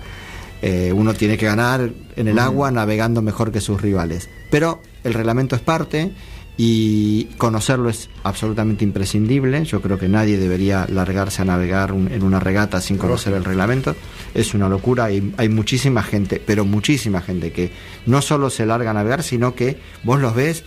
Eh, 0.61 0.91
uno 0.93 1.13
tiene 1.13 1.37
que 1.37 1.45
ganar 1.45 1.91
en 2.15 2.27
el 2.27 2.39
agua 2.39 2.71
navegando 2.71 3.21
mejor 3.21 3.51
que 3.51 3.61
sus 3.61 3.81
rivales. 3.81 4.29
Pero 4.49 4.81
el 5.03 5.13
reglamento 5.13 5.55
es 5.55 5.61
parte 5.61 6.11
y 6.57 7.25
conocerlo 7.37 7.89
es 7.89 8.09
absolutamente 8.23 8.83
imprescindible. 8.83 9.63
Yo 9.65 9.79
creo 9.81 9.99
que 9.99 10.09
nadie 10.09 10.37
debería 10.39 10.87
largarse 10.89 11.43
a 11.43 11.45
navegar 11.45 11.91
un- 11.91 12.11
en 12.11 12.23
una 12.23 12.39
regata 12.39 12.81
sin 12.81 12.97
conocer 12.97 13.33
el 13.33 13.45
reglamento. 13.45 13.95
Es 14.33 14.53
una 14.55 14.67
locura. 14.67 15.05
Hay, 15.05 15.33
hay 15.37 15.49
muchísima 15.49 16.01
gente, 16.01 16.41
pero 16.43 16.65
muchísima 16.65 17.21
gente 17.21 17.51
que 17.51 17.71
no 18.07 18.21
solo 18.21 18.49
se 18.49 18.65
larga 18.65 18.89
a 18.89 18.93
navegar, 18.93 19.21
sino 19.23 19.53
que 19.53 19.77
vos 20.03 20.19
los 20.19 20.33
ves 20.35 20.63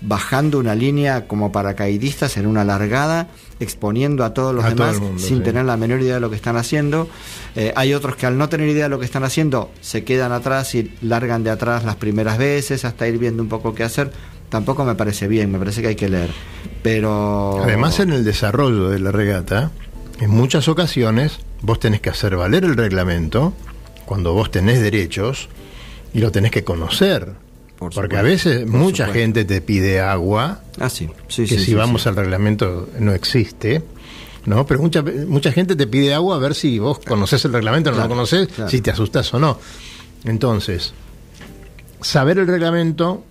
bajando 0.00 0.58
una 0.58 0.74
línea 0.74 1.26
como 1.26 1.52
paracaidistas 1.52 2.38
en 2.38 2.46
una 2.46 2.64
largada, 2.64 3.28
exponiendo 3.60 4.24
a 4.24 4.32
todos 4.32 4.54
los 4.54 4.64
A 4.64 4.70
demás 4.70 4.98
mundo, 4.98 5.18
sin 5.22 5.38
sí. 5.38 5.42
tener 5.44 5.66
la 5.66 5.76
menor 5.76 6.00
idea 6.00 6.14
de 6.14 6.20
lo 6.20 6.30
que 6.30 6.36
están 6.36 6.56
haciendo. 6.56 7.10
Eh, 7.56 7.72
hay 7.76 7.92
otros 7.92 8.16
que 8.16 8.24
al 8.24 8.38
no 8.38 8.48
tener 8.48 8.68
idea 8.70 8.84
de 8.84 8.88
lo 8.90 8.98
que 8.98 9.04
están 9.04 9.24
haciendo 9.24 9.70
se 9.82 10.02
quedan 10.04 10.32
atrás 10.32 10.74
y 10.74 10.90
largan 11.02 11.44
de 11.44 11.50
atrás 11.50 11.84
las 11.84 11.96
primeras 11.96 12.38
veces 12.38 12.86
hasta 12.86 13.06
ir 13.06 13.18
viendo 13.18 13.42
un 13.42 13.50
poco 13.50 13.74
qué 13.74 13.82
hacer. 13.84 14.12
Tampoco 14.48 14.84
me 14.84 14.94
parece 14.94 15.26
bien, 15.28 15.50
me 15.50 15.58
parece 15.58 15.82
que 15.82 15.88
hay 15.88 15.96
que 15.96 16.08
leer. 16.08 16.30
Pero 16.82 17.60
Además, 17.62 17.98
en 18.00 18.12
el 18.12 18.24
desarrollo 18.24 18.88
de 18.90 18.98
la 19.00 19.10
regata, 19.12 19.70
en 20.20 20.30
muchas 20.30 20.68
ocasiones 20.68 21.38
vos 21.62 21.80
tenés 21.80 22.00
que 22.00 22.10
hacer 22.10 22.36
valer 22.36 22.64
el 22.64 22.76
reglamento 22.76 23.52
cuando 24.04 24.32
vos 24.34 24.50
tenés 24.50 24.80
derechos 24.80 25.48
y 26.14 26.20
lo 26.20 26.30
tenés 26.30 26.52
que 26.52 26.62
conocer. 26.64 27.32
Por 27.76 27.92
Porque 27.92 28.16
supuesto, 28.16 28.18
a 28.18 28.22
veces 28.22 28.60
por 28.62 28.70
mucha 28.80 29.04
supuesto. 29.06 29.12
gente 29.12 29.44
te 29.44 29.60
pide 29.60 30.00
agua, 30.00 30.62
Ah, 30.78 30.88
sí, 30.88 31.10
sí, 31.28 31.42
que 31.46 31.58
sí, 31.58 31.64
si 31.64 31.74
vamos 31.74 32.06
al 32.06 32.16
reglamento 32.16 32.88
no 33.00 33.12
existe. 33.12 33.82
¿No? 34.46 34.64
Pero 34.64 34.80
mucha, 34.80 35.02
mucha 35.26 35.50
gente 35.50 35.74
te 35.74 35.88
pide 35.88 36.14
agua 36.14 36.36
a 36.36 36.38
ver 36.38 36.54
si 36.54 36.78
vos 36.78 37.00
conocés 37.00 37.44
el 37.46 37.52
reglamento 37.52 37.90
o 37.90 37.92
no 37.92 37.96
Claro, 37.96 38.08
lo 38.10 38.14
conocés, 38.14 38.46
claro. 38.46 38.70
si 38.70 38.80
te 38.80 38.92
asustás 38.92 39.34
o 39.34 39.40
no. 39.40 39.58
Entonces, 40.24 40.94
saber 42.00 42.38
el 42.38 42.46
reglamento 42.46 43.24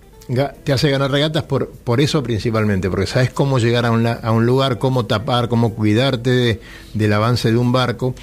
te 0.64 0.72
hace 0.72 0.90
ganar 0.90 1.10
regatas 1.10 1.44
por, 1.44 1.70
por 1.70 2.00
eso 2.00 2.22
principalmente, 2.22 2.90
porque 2.90 3.06
sabes 3.06 3.30
cómo 3.30 3.58
llegar 3.58 3.86
a 3.86 3.92
un, 3.92 4.06
a 4.06 4.32
un 4.32 4.44
lugar, 4.44 4.78
cómo 4.78 5.06
tapar, 5.06 5.48
cómo 5.48 5.74
cuidarte 5.74 6.30
de- 6.30 6.60
del 6.94 7.12
avance 7.12 7.50
de 7.52 7.56
un 7.56 7.70
barco. 7.72 8.14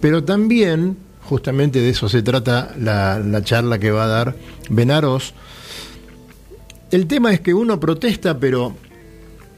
Pero 0.00 0.22
también, 0.24 0.96
justamente 1.24 1.80
de 1.80 1.90
eso 1.90 2.08
se 2.08 2.22
trata 2.22 2.72
la, 2.78 3.18
la 3.18 3.42
charla 3.42 3.78
que 3.78 3.90
va 3.90 4.04
a 4.04 4.08
dar 4.08 4.36
Benaros. 4.68 5.34
El 6.92 7.06
tema 7.06 7.32
es 7.32 7.40
que 7.40 7.52
uno 7.54 7.78
protesta, 7.80 8.38
pero 8.38 8.74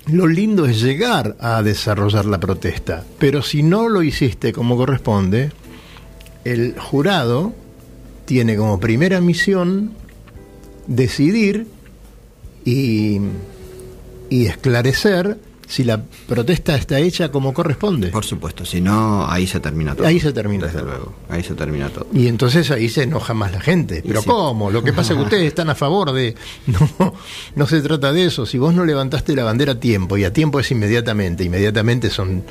lo 0.07 0.27
lindo 0.27 0.65
es 0.67 0.81
llegar 0.81 1.37
a 1.41 1.63
desarrollar 1.63 2.25
la 2.25 2.41
protesta. 2.41 3.05
Pero 3.19 3.43
si 3.43 3.63
no 3.63 3.89
lo 3.89 4.03
hiciste 4.03 4.53
como 4.53 4.77
corresponde, 4.77 5.53
el 6.45 6.75
jurado 6.79 7.53
tiene 8.25 8.57
como 8.57 8.81
primera 8.81 9.21
misión 9.21 9.93
decidir 10.87 11.67
y, 12.65 13.19
y 14.31 14.47
esclarecer 14.47 15.39
si 15.67 15.85
la 15.85 16.03
protesta 16.29 16.75
está 16.77 16.99
hecha 16.99 17.31
como 17.31 17.55
corresponde. 17.55 18.09
Por 18.09 18.27
supuesto, 18.27 18.67
si 18.67 18.83
no, 18.83 19.27
ahí 19.27 19.47
se 19.47 19.59
termina 19.59 19.95
todo. 19.95 20.07
Ahí 20.07 20.21
se 20.21 20.31
termina 20.33 20.67
Desde 20.67 20.81
todo. 20.81 20.89
luego, 20.89 21.15
ahí 21.31 21.43
se 21.43 21.55
termina 21.55 21.89
todo. 21.89 22.07
Y 22.13 22.27
entonces 22.27 22.71
ahí 22.71 22.91
se 22.91 23.05
enoja 23.05 23.33
más 23.33 23.53
la 23.53 23.61
gente. 23.61 24.03
Pero 24.07 24.21
sí. 24.21 24.29
¿cómo? 24.29 24.71
Lo 24.71 24.85
que 24.85 24.93
pasa 24.93 25.15
es 25.15 25.19
que 25.19 25.25
ustedes 25.25 25.47
están 25.47 25.71
a 25.71 25.75
favor 25.75 26.13
de... 26.13 26.35
No, 26.99 27.15
no 27.57 27.67
se 27.67 27.81
trata 27.81 28.13
de 28.13 28.27
eso. 28.27 28.45
Si 28.45 28.59
vos 28.59 28.75
no 28.75 28.85
levantaste 28.85 29.35
la 29.35 29.45
bandera 29.45 29.73
a 29.73 29.81
tiempo, 29.81 30.19
y 30.19 30.25
a 30.25 30.33
tiempo 30.33 30.61
es 30.61 30.71
inmediatamente, 30.71 31.43
inmediatamente 31.45 32.11
son 32.11 32.45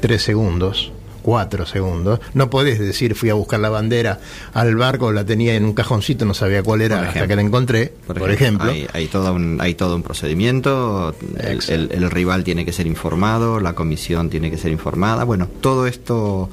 tres 0.00 0.22
segundos, 0.22 0.92
cuatro 1.24 1.64
segundos, 1.66 2.20
no 2.34 2.50
podés 2.50 2.78
decir 2.78 3.14
fui 3.14 3.30
a 3.30 3.34
buscar 3.34 3.58
la 3.58 3.70
bandera 3.70 4.20
al 4.52 4.76
barco, 4.76 5.10
la 5.10 5.24
tenía 5.24 5.54
en 5.54 5.64
un 5.64 5.72
cajoncito, 5.72 6.24
no 6.26 6.34
sabía 6.34 6.62
cuál 6.62 6.82
era 6.82 7.08
hasta 7.08 7.26
que 7.26 7.34
la 7.34 7.40
encontré, 7.42 7.94
por, 8.06 8.30
ejemplo. 8.30 8.70
Hay, 8.70 8.86
hay, 8.92 9.06
todo 9.06 9.32
un, 9.32 9.58
hay 9.60 9.74
todo 9.74 9.96
un 9.96 10.02
procedimiento, 10.02 11.14
el, 11.40 11.60
el- 11.68 11.90
el 11.92 12.10
rival 12.10 12.44
tiene 12.44 12.64
que 12.66 12.72
ser 12.72 12.86
informado, 12.86 13.58
la 13.58 13.72
comisión 13.72 14.28
tiene 14.28 14.50
que 14.50 14.58
ser 14.58 14.70
informada. 14.70 15.24
Bueno, 15.24 15.48
todo 15.62 15.86
esto, 15.86 16.50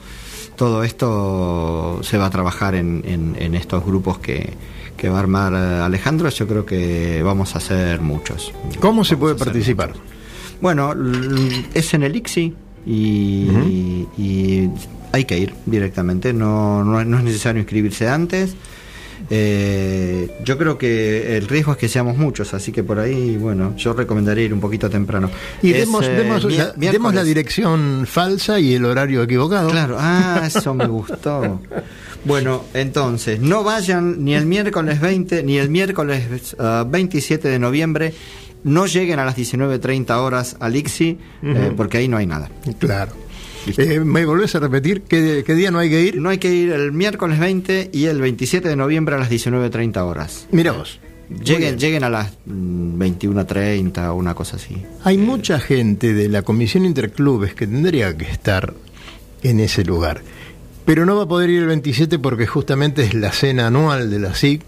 todo 0.55 0.83
esto 0.83 1.99
se 2.03 2.17
va 2.17 2.27
a 2.27 2.29
trabajar 2.29 2.73
en, 2.75 3.03
en- 3.05 3.35
en 3.39 3.55
estos 3.55 3.83
grupos 3.85 4.19
que, 4.19 4.53
que 4.95 5.09
va 5.09 5.17
a 5.17 5.19
armar 5.19 5.53
eh, 5.53 5.81
Alejandro. 5.83 6.29
Yo 6.29 6.47
creo 6.47 6.65
que 6.65 7.21
vamos 7.23 7.55
a 7.55 7.57
hacer 7.57 7.99
muchos. 7.99 8.53
¿Cómo 8.79 9.03
se 9.03 9.17
puede 9.17 9.35
participar? 9.35 9.89
muchos. 9.89 10.03
Bueno, 10.61 10.93
es 11.73 11.93
en 11.93 12.03
el 12.03 12.15
ICSI 12.15 12.53
y, 12.85 14.07
y 14.17 14.69
hay 15.11 15.25
que 15.25 15.37
ir 15.37 15.53
directamente, 15.65 16.33
no, 16.33 16.83
no, 16.83 16.99
es- 17.01 17.07
no 17.07 17.17
es 17.17 17.23
necesario 17.23 17.59
inscribirse 17.61 18.07
antes. 18.07 18.55
Eh, 19.29 20.29
yo 20.43 20.57
creo 20.57 20.77
que 20.77 21.37
el 21.37 21.47
riesgo 21.47 21.71
es 21.73 21.77
que 21.77 21.87
seamos 21.87 22.17
muchos, 22.17 22.53
así 22.53 22.71
que 22.71 22.83
por 22.83 22.99
ahí, 22.99 23.37
bueno, 23.37 23.75
yo 23.77 23.93
recomendaría 23.93 24.45
ir 24.45 24.53
un 24.53 24.59
poquito 24.59 24.89
temprano. 24.89 25.29
Y 25.61 25.71
Es, 25.71 25.79
demos, 25.81 26.05
eh, 26.05 26.09
demos 26.11 26.43
la, 26.43 26.49
demos 26.49 26.73
la 26.73 26.77
miércoles. 26.77 27.25
dirección 27.25 28.05
falsa 28.07 28.59
y 28.59 28.73
el 28.73 28.83
horario 28.83 29.23
equivocado. 29.23 29.69
Claro, 29.69 29.95
ah, 29.99 30.41
eso 30.45 30.73
me 30.73 30.87
gustó. 30.87 31.61
Bueno, 32.23 32.65
entonces, 32.75 33.39
no 33.41 33.63
vayan 33.63 34.23
ni 34.23 34.35
el 34.35 34.45
miércoles 34.45 35.01
20 35.01 35.41
ni 35.41 35.57
el 35.57 35.71
miércoles 35.71 36.55
ah, 36.59 36.85
27 36.87 37.47
de 37.47 37.57
noviembre. 37.57 38.13
No 38.63 38.85
lleguen 38.85 39.19
a 39.19 39.25
las 39.25 39.37
19.30 39.37 40.15
horas 40.17 40.57
al 40.59 40.75
ICSI, 40.75 41.17
eh, 41.43 41.73
porque 41.75 41.97
ahí 41.97 42.07
no 42.07 42.17
hay 42.17 42.25
nada. 42.25 42.49
Claro. 42.79 43.13
Eh, 43.77 43.99
¿Me 43.99 44.25
volvés 44.25 44.55
a 44.55 44.59
repetir 44.59 45.03
qué, 45.03 45.43
qué 45.45 45.55
día 45.55 45.71
no 45.71 45.79
hay 45.79 45.89
que 45.89 46.01
ir? 46.01 46.17
No 46.19 46.29
hay 46.29 46.37
que 46.37 46.51
ir 46.51 46.71
el 46.71 46.91
miércoles 46.91 47.39
20 47.39 47.91
y 47.93 48.05
el 48.05 48.19
27 48.19 48.67
de 48.67 48.75
noviembre 48.75 49.15
a 49.15 49.19
las 49.19 49.29
19.30 49.29 49.97
horas. 49.97 50.47
Mira 50.51 50.71
vos. 50.71 50.99
Lleguen, 51.43 51.79
lleguen 51.79 52.03
a 52.03 52.09
las 52.09 52.33
mm, 52.45 52.99
21.30 52.99 54.09
o 54.09 54.15
una 54.15 54.33
cosa 54.33 54.57
así. 54.57 54.83
Hay 55.03 55.17
mucha 55.17 55.59
gente 55.59 56.13
de 56.13 56.27
la 56.27 56.41
Comisión 56.41 56.85
Interclubes 56.85 57.53
que 57.53 57.67
tendría 57.67 58.15
que 58.17 58.25
estar 58.25 58.73
en 59.41 59.59
ese 59.59 59.83
lugar. 59.83 60.21
Pero 60.85 61.05
no 61.05 61.15
va 61.15 61.23
a 61.23 61.27
poder 61.27 61.49
ir 61.49 61.61
el 61.61 61.67
27 61.67 62.19
porque 62.19 62.47
justamente 62.47 63.03
es 63.03 63.13
la 63.13 63.31
cena 63.31 63.67
anual 63.67 64.09
de 64.09 64.19
la 64.19 64.35
SIC. 64.35 64.61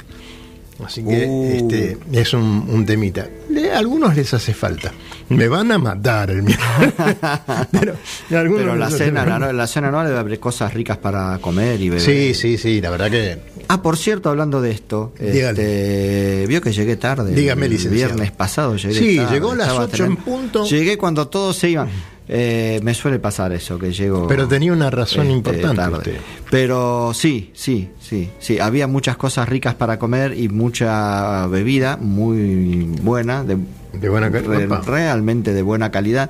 Así 0.83 1.03
que 1.03 1.25
Uh. 1.27 1.53
este, 1.55 1.97
es 2.11 2.33
un, 2.33 2.65
un 2.69 2.85
temita. 2.85 3.27
Le- 3.49 3.71
a 3.71 3.77
algunos 3.77 4.15
les 4.15 4.33
hace 4.33 4.53
falta. 4.53 4.91
Me 5.29 5.47
van 5.47 5.71
a 5.71 5.77
matar 5.77 6.31
el 6.31 6.43
pero, 7.71 7.95
Pero 8.29 8.75
la 8.75 8.89
cena, 8.89 9.25
la, 9.25 9.53
la 9.53 9.67
cena 9.67 9.87
anual 9.89 10.07
debe 10.07 10.19
haber 10.19 10.39
cosas 10.39 10.73
ricas 10.73 10.97
para 10.97 11.37
comer 11.39 11.79
y 11.81 11.89
beber. 11.89 12.03
Sí, 12.03 12.33
sí, 12.33 12.57
sí, 12.57 12.81
la 12.81 12.89
verdad 12.89 13.09
que. 13.11 13.37
Ah, 13.67 13.81
por 13.81 13.97
cierto, 13.97 14.29
hablando 14.29 14.61
de 14.61 14.71
esto, 14.71 15.13
este, 15.19 16.45
vio 16.47 16.61
que 16.61 16.71
llegué 16.73 16.95
tarde. 16.97 17.33
Dígame, 17.33 17.65
el 17.67 17.71
licenciado. 17.73 18.13
viernes 18.15 18.31
pasado 18.31 18.75
llegué 18.75 18.93
Sí, 18.99 19.17
tarde, 19.17 19.33
llegó 19.33 19.51
a 19.51 19.55
las 19.55 19.67
estaba 19.67 19.85
ocho 19.85 20.03
en 20.05 20.15
teniendo- 20.17 20.23
punto. 20.25 20.65
Llegué 20.65 20.97
cuando 20.97 21.27
todos 21.27 21.55
se 21.57 21.69
iban. 21.69 21.89
Eh, 22.27 22.79
me 22.83 22.93
suele 22.93 23.19
pasar 23.19 23.51
eso, 23.51 23.77
que 23.77 23.91
llego. 23.91 24.27
Pero 24.27 24.47
tenía 24.47 24.71
una 24.71 24.89
razón 24.89 25.23
este, 25.27 25.33
importante 25.37 25.75
tarde. 25.75 25.97
usted. 25.97 26.17
Pero 26.49 27.11
sí, 27.13 27.51
sí, 27.53 27.89
sí, 27.99 28.29
sí. 28.39 28.59
Había 28.59 28.87
muchas 28.87 29.17
cosas 29.17 29.49
ricas 29.49 29.75
para 29.75 29.99
comer 29.99 30.37
y 30.39 30.47
mucha 30.49 31.47
bebida 31.47 31.97
muy 31.97 32.83
buena, 33.01 33.43
de, 33.43 33.57
De 33.99 34.09
buena 34.09 34.31
calidad. 34.31 34.57
re- 34.69 34.81
realmente 34.85 35.53
de 35.53 35.61
buena 35.61 35.91
calidad. 35.91 36.29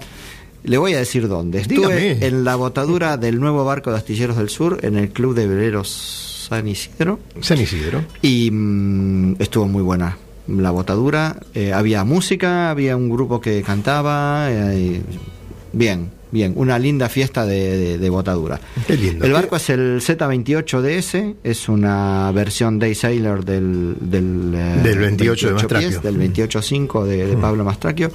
Le 0.63 0.77
voy 0.77 0.93
a 0.93 0.97
decir 0.97 1.27
dónde. 1.27 1.59
Estuve 1.59 1.95
Dígame. 1.95 2.25
en 2.25 2.43
la 2.43 2.55
botadura 2.55 3.17
del 3.17 3.39
nuevo 3.39 3.63
barco 3.65 3.91
de 3.91 3.97
Astilleros 3.97 4.37
del 4.37 4.49
Sur, 4.49 4.79
en 4.81 4.95
el 4.97 5.09
Club 5.09 5.35
de 5.35 5.45
Veleros 5.47 6.47
San 6.49 6.67
Isidro. 6.67 7.19
San 7.41 7.59
Isidro. 7.59 8.01
Y 8.21 8.49
mm, 8.51 9.35
estuvo 9.39 9.67
muy 9.67 9.83
buena 9.83 10.17
la 10.47 10.71
botadura. 10.71 11.35
Eh, 11.53 11.71
había 11.71 12.03
música, 12.03 12.69
había 12.69 12.95
un 12.97 13.09
grupo 13.09 13.39
que 13.41 13.61
cantaba. 13.61 14.47
eh, 14.49 15.01
y- 15.11 15.42
bien, 15.73 16.09
bien. 16.31 16.53
Una 16.55 16.79
linda 16.79 17.09
fiesta 17.09 17.45
de, 17.45 17.77
de- 17.77 17.97
de 17.97 18.09
botadura. 18.09 18.59
Qué 18.87 18.95
lindo. 18.95 19.25
El 19.25 19.33
barco 19.33 19.55
es 19.57 19.69
el 19.69 19.99
Z28DS, 20.01 21.35
es 21.43 21.69
una 21.69 22.31
versión 22.31 22.79
Day 22.79 22.95
Sailor 22.95 23.43
del, 23.45 23.95
del, 23.99 24.53
eh, 24.55 24.79
Del 24.83 24.99
28 24.99 25.47
de 25.47 25.53
Mastracchio. 25.53 25.89
pies, 25.89 26.01
del 26.03 26.17
28.5 26.17 27.03
de, 27.03 27.27
de 27.27 27.37
Pablo 27.37 27.63
Mastracchio. 27.63 28.11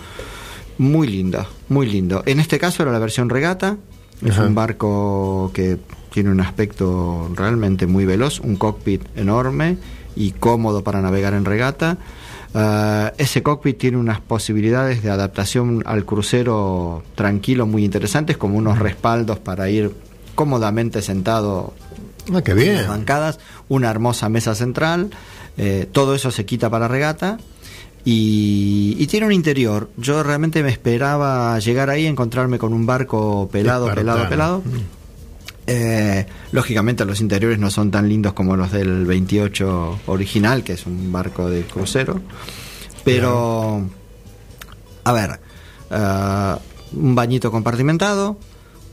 Muy 0.79 1.09
lindo, 1.09 1.45
muy 1.69 1.87
lindo. 1.87 2.23
En 2.27 2.41
este 2.41 2.59
caso 2.59 2.83
era 2.83 2.93
la 2.93 2.99
versión 3.01 3.29
regata. 3.29 3.77
Es 4.25 4.33
Ajá. 4.33 4.47
un 4.47 4.55
barco 4.55 5.51
que 5.55 5.77
tiene 6.13 6.31
un 6.31 6.41
aspecto 6.41 7.31
realmente 7.37 7.87
muy 7.87 8.05
veloz, 8.05 8.41
un 8.41 8.57
cockpit 8.57 9.03
enorme 9.17 9.77
y 10.17 10.33
cómodo 10.33 10.83
para 10.83 11.01
navegar 11.01 11.35
en 11.35 11.45
regata. 11.45 11.99
Ah, 12.55 13.13
ese 13.19 13.43
cockpit 13.43 13.79
tiene 13.79 13.97
unas 13.99 14.21
posibilidades 14.21 15.03
de 15.03 15.11
adaptación 15.11 15.83
al 15.87 16.05
crucero 16.05 17.03
tranquilo 17.15 17.67
muy 17.67 17.85
interesantes, 17.85 18.37
como 18.37 18.57
unos 18.59 18.79
respaldos 18.79 19.39
para 19.39 19.69
ir 19.69 19.93
cómodamente 20.35 21.03
sentado 21.03 21.75
Ah, 22.33 22.43
qué 22.43 22.53
en 22.53 22.57
bien. 22.59 22.75
las 22.77 22.89
bancadas, 22.89 23.39
una 23.69 23.91
hermosa 23.91 24.29
mesa 24.29 24.55
central, 24.55 25.11
eh, 25.57 25.89
todo 25.91 26.15
eso 26.15 26.31
se 26.31 26.45
quita 26.47 26.69
para 26.71 26.87
regata 26.89 27.39
y, 28.05 28.97
y 28.99 29.07
tiene 29.09 29.27
un 29.27 29.33
interior. 29.33 29.91
Yo 29.97 30.23
realmente 30.23 30.63
me 30.63 30.71
esperaba 30.71 31.59
llegar 31.59 31.91
ahí 31.91 32.05
y 32.05 32.07
encontrarme 32.07 32.59
con 32.59 32.73
un 32.73 32.87
barco 32.87 33.49
pelado, 33.51 33.93
pelado, 33.95 34.29
pelado. 34.29 34.63
Eh, 35.71 36.25
lógicamente 36.51 37.05
los 37.05 37.21
interiores 37.21 37.59
no 37.59 37.71
son 37.71 37.91
tan 37.91 38.09
lindos 38.09 38.33
como 38.33 38.57
los 38.57 38.73
del 38.73 39.05
28 39.05 40.01
original, 40.07 40.65
que 40.65 40.73
es 40.73 40.87
un 40.87 41.13
barco 41.13 41.51
de 41.51 41.63
crucero. 41.65 42.23
Pero, 43.05 43.83
a 45.05 45.13
ver, 45.13 45.41
eh, 45.91 46.55
un 46.95 47.15
bañito 47.15 47.51
compartimentado, 47.51 48.39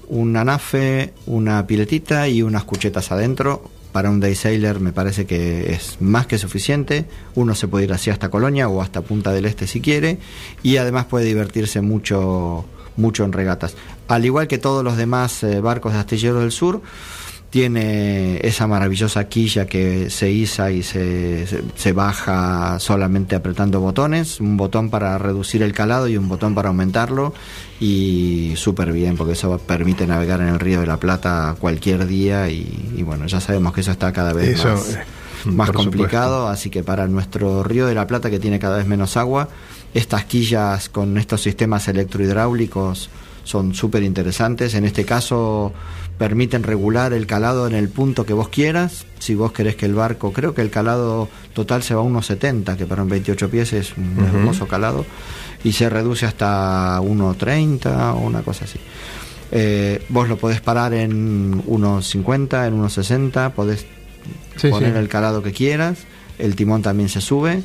una 0.09 0.43
nafe, 0.43 1.13
una 1.27 1.65
piletita 1.65 2.27
y 2.27 2.41
unas 2.41 2.65
cuchetas 2.65 3.09
adentro. 3.09 3.63
Para 3.93 4.09
un 4.09 4.19
day 4.19 4.35
sailor 4.35 4.81
me 4.81 4.91
parece 4.91 5.25
que 5.25 5.71
es 5.71 6.01
más 6.01 6.27
que 6.27 6.38
suficiente. 6.38 7.05
Uno 7.35 7.55
se 7.55 7.69
puede 7.69 7.85
ir 7.85 7.93
así 7.93 8.09
hasta 8.09 8.29
Colonia 8.29 8.67
o 8.67 8.81
hasta 8.81 8.99
Punta 8.99 9.31
del 9.31 9.45
Este 9.45 9.65
si 9.65 9.79
quiere. 9.79 10.17
Y 10.61 10.75
además 10.75 11.05
puede 11.05 11.23
divertirse 11.23 11.79
mucho, 11.79 12.65
mucho 12.97 13.23
en 13.23 13.31
regatas. 13.31 13.77
Al 14.08 14.26
igual 14.26 14.48
que 14.48 14.58
todos 14.58 14.84
los 14.84 14.98
demás 14.98 15.44
eh, 15.44 15.60
barcos 15.62 15.94
de 15.94 16.00
astilleros 16.00 16.41
del 16.41 16.52
sur, 16.52 16.82
tiene 17.50 18.39
esa 18.46 18.68
maravillosa 18.68 19.30
quilla 19.30 19.65
que 19.65 20.10
se 20.10 20.30
iza 20.30 20.72
y 20.72 20.84
se, 20.84 21.48
se- 21.48 21.63
se 21.76 21.94
baja 21.94 22.78
solamente 22.80 23.34
apretando 23.36 23.80
botones, 23.80 24.41
un 24.41 24.58
botón 24.58 24.89
para 24.89 25.18
reducir 25.18 25.63
el 25.63 25.72
calado 25.72 26.08
y 26.10 26.18
un 26.18 26.28
botón 26.28 26.54
para 26.54 26.68
aumentarlo 26.68 27.34
y 27.80 28.54
súper 28.58 28.91
bien 28.91 29.15
porque 29.15 29.34
eso 29.34 29.58
permite 29.60 30.06
navegar 30.06 30.41
en 30.41 30.50
el 30.50 30.60
río 30.60 30.82
de 30.82 30.88
la 30.88 30.98
Plata 30.98 31.56
cualquier 31.58 32.08
día 32.08 32.50
y, 32.50 32.94
y 32.98 33.04
bueno, 33.04 33.26
ya 33.26 33.39
sabemos 33.39 33.74
que 33.74 33.82
eso 33.82 33.91
está 33.91 34.12
cada 34.12 34.34
vez 34.34 34.60
Eso, 34.60 34.70
más, 34.70 34.98
más 35.46 35.68
por 35.68 35.76
complicado, 35.78 36.50
así 36.50 36.70
que 36.70 36.84
para 36.84 37.08
nuestro 37.08 37.63
río 37.63 37.86
de 37.88 37.96
la 37.96 38.06
Plata 38.06 38.30
que 38.30 38.39
tiene 38.39 38.60
cada 38.60 38.78
vez 38.78 38.86
menos 38.88 39.15
agua, 39.15 39.48
estas 39.94 40.26
quillas 40.26 40.89
con 40.89 41.18
estos 41.18 41.41
sistemas 41.41 41.88
electrohidráulicos 41.88 43.10
son 43.45 43.73
súper 43.73 44.03
interesantes. 44.03 44.73
En 44.73 44.84
este 44.84 45.05
caso 45.05 45.71
permiten 46.17 46.63
regular 46.63 47.13
el 47.13 47.25
calado 47.27 47.67
en 47.67 47.73
el 47.73 47.88
punto 47.89 48.25
que 48.25 48.34
vos 48.34 48.49
quieras. 48.49 49.05
Si 49.19 49.34
vos 49.36 49.53
querés 49.53 49.75
que 49.77 49.86
el 49.86 49.93
barco, 49.95 50.34
creo 50.34 50.53
que 50.53 50.62
el 50.62 50.69
calado 50.69 51.29
total 51.53 51.81
se 51.84 51.95
va 51.95 52.01
a 52.01 52.03
unos 52.03 52.25
70, 52.25 52.75
que 52.75 52.86
para 52.86 53.01
un 53.03 53.10
28 53.10 53.49
pies 53.49 53.71
es 53.73 53.95
un 53.97 54.17
hermoso 54.25 54.67
calado, 54.67 55.05
y 55.63 55.71
se 55.71 55.89
reduce 55.89 56.25
hasta 56.25 56.99
1.30 57.01 58.15
o 58.15 58.19
una 58.19 58.41
cosa 58.41 58.65
así. 58.65 58.79
Eh, 59.51 60.03
vos 60.10 60.27
lo 60.27 60.38
podés 60.38 60.60
parar 60.62 60.93
en 60.93 61.63
1.50, 61.65 62.67
en 62.67 62.81
1.60, 62.81 63.51
podés 63.53 63.86
Sí, 64.58 64.69
poner 64.69 64.93
sí. 64.93 64.99
el 64.99 65.08
calado 65.08 65.43
que 65.43 65.51
quieras, 65.51 65.99
el 66.39 66.55
timón 66.55 66.81
también 66.81 67.10
se 67.10 67.21
sube 67.21 67.62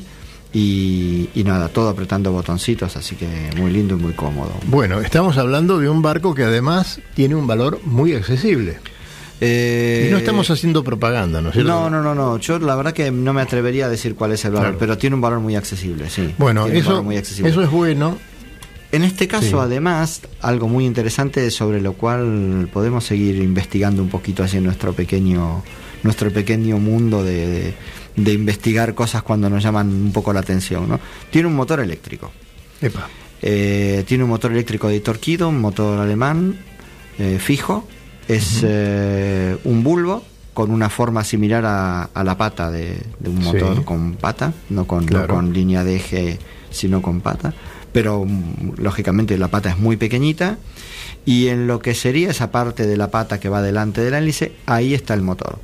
y, 0.53 1.29
y 1.33 1.43
nada, 1.43 1.69
todo 1.69 1.89
apretando 1.89 2.31
botoncitos, 2.31 2.95
así 2.97 3.15
que 3.15 3.49
muy 3.57 3.71
lindo 3.71 3.95
y 3.95 3.99
muy 3.99 4.13
cómodo. 4.13 4.51
Bueno, 4.67 4.99
estamos 5.01 5.37
hablando 5.37 5.79
de 5.79 5.87
un 5.89 6.01
barco 6.01 6.33
que 6.35 6.43
además 6.43 6.99
tiene 7.13 7.35
un 7.35 7.47
valor 7.47 7.79
muy 7.85 8.13
accesible. 8.13 8.79
Eh, 9.43 10.05
y 10.07 10.11
no 10.11 10.17
estamos 10.19 10.51
haciendo 10.51 10.83
propaganda, 10.83 11.41
¿no 11.41 11.49
es 11.49 11.53
cierto? 11.55 11.71
No, 11.71 11.89
no, 11.89 12.03
no, 12.03 12.13
no. 12.13 12.37
Yo 12.37 12.59
la 12.59 12.75
verdad 12.75 12.93
que 12.93 13.09
no 13.11 13.33
me 13.33 13.41
atrevería 13.41 13.85
a 13.85 13.89
decir 13.89 14.13
cuál 14.15 14.33
es 14.33 14.45
el 14.45 14.51
valor, 14.51 14.65
Claro. 14.67 14.77
pero 14.77 14.97
tiene 14.99 15.15
un 15.15 15.21
valor 15.21 15.39
muy 15.39 15.55
accesible, 15.55 16.09
sí. 16.09 16.33
Bueno, 16.37 16.67
eso, 16.67 16.89
valor 16.89 17.03
muy 17.05 17.17
accesible. 17.17 17.49
eso 17.49 17.63
es 17.63 17.71
bueno. 17.71 18.17
En 18.91 19.03
este 19.03 19.27
caso, 19.27 19.47
Sí. 19.47 19.55
además, 19.57 20.21
algo 20.41 20.67
muy 20.67 20.85
interesante 20.85 21.49
sobre 21.49 21.81
lo 21.81 21.93
cual 21.93 22.69
podemos 22.73 23.05
seguir 23.05 23.37
investigando 23.37 24.03
un 24.03 24.09
poquito 24.09 24.43
así 24.43 24.57
en 24.57 24.65
nuestro 24.65 24.91
pequeño, 24.93 25.63
nuestro 26.03 26.29
pequeño 26.29 26.77
mundo 26.77 27.23
de, 27.23 27.47
de- 27.47 27.73
de 28.15 28.33
investigar 28.33 28.93
cosas 28.93 29.23
cuando 29.23 29.49
nos 29.49 29.63
llaman 29.63 29.87
un 29.89 30.11
poco 30.11 30.33
la 30.33 30.41
atención, 30.41 30.87
¿no? 30.89 30.99
Tiene 31.29 31.47
un 31.47 31.55
motor 31.55 31.79
eléctrico. 31.79 32.31
Epa. 32.81 33.07
Eh, 33.41 34.03
tiene 34.07 34.23
un 34.23 34.29
motor 34.29 34.51
eléctrico 34.51 34.87
de 34.89 34.99
Torquido, 34.99 35.49
un 35.49 35.59
motor 35.61 35.99
alemán 35.99 36.57
eh, 37.17 37.37
fijo. 37.39 37.87
Es 38.27 38.61
eh, 38.63 39.57
un 39.63 39.83
bulbo 39.83 40.23
con 40.53 40.69
una 40.71 40.89
forma 40.89 41.23
similar 41.23 41.65
a, 41.65 42.03
a 42.03 42.23
la 42.23 42.37
pata 42.37 42.69
de, 42.69 43.01
de 43.19 43.29
un 43.29 43.37
Sí. 43.37 43.43
motor 43.45 43.83
con 43.85 44.13
pata, 44.15 44.53
no 44.69 44.85
con, 44.85 45.05
no 45.05 45.25
con 45.27 45.53
línea 45.53 45.83
de 45.83 45.95
eje, 45.95 46.39
sino 46.69 47.01
con 47.01 47.21
pata. 47.21 47.53
Pero 47.93 48.25
mm, 48.25 48.73
lógicamente 48.77 49.37
la 49.37 49.47
pata 49.47 49.69
es 49.71 49.77
muy 49.77 49.97
pequeñita. 49.97 50.57
Y 51.25 51.47
en 51.47 51.67
lo 51.67 51.79
que 51.79 51.93
sería 51.93 52.29
esa 52.31 52.51
parte 52.51 52.85
de 52.87 52.97
la 52.97 53.11
pata 53.11 53.39
que 53.39 53.47
va 53.49 53.61
delante 53.61 54.01
del 54.01 54.13
hélice, 54.15 54.53
ahí 54.65 54.93
está 54.93 55.13
el 55.13 55.21
motor. 55.21 55.59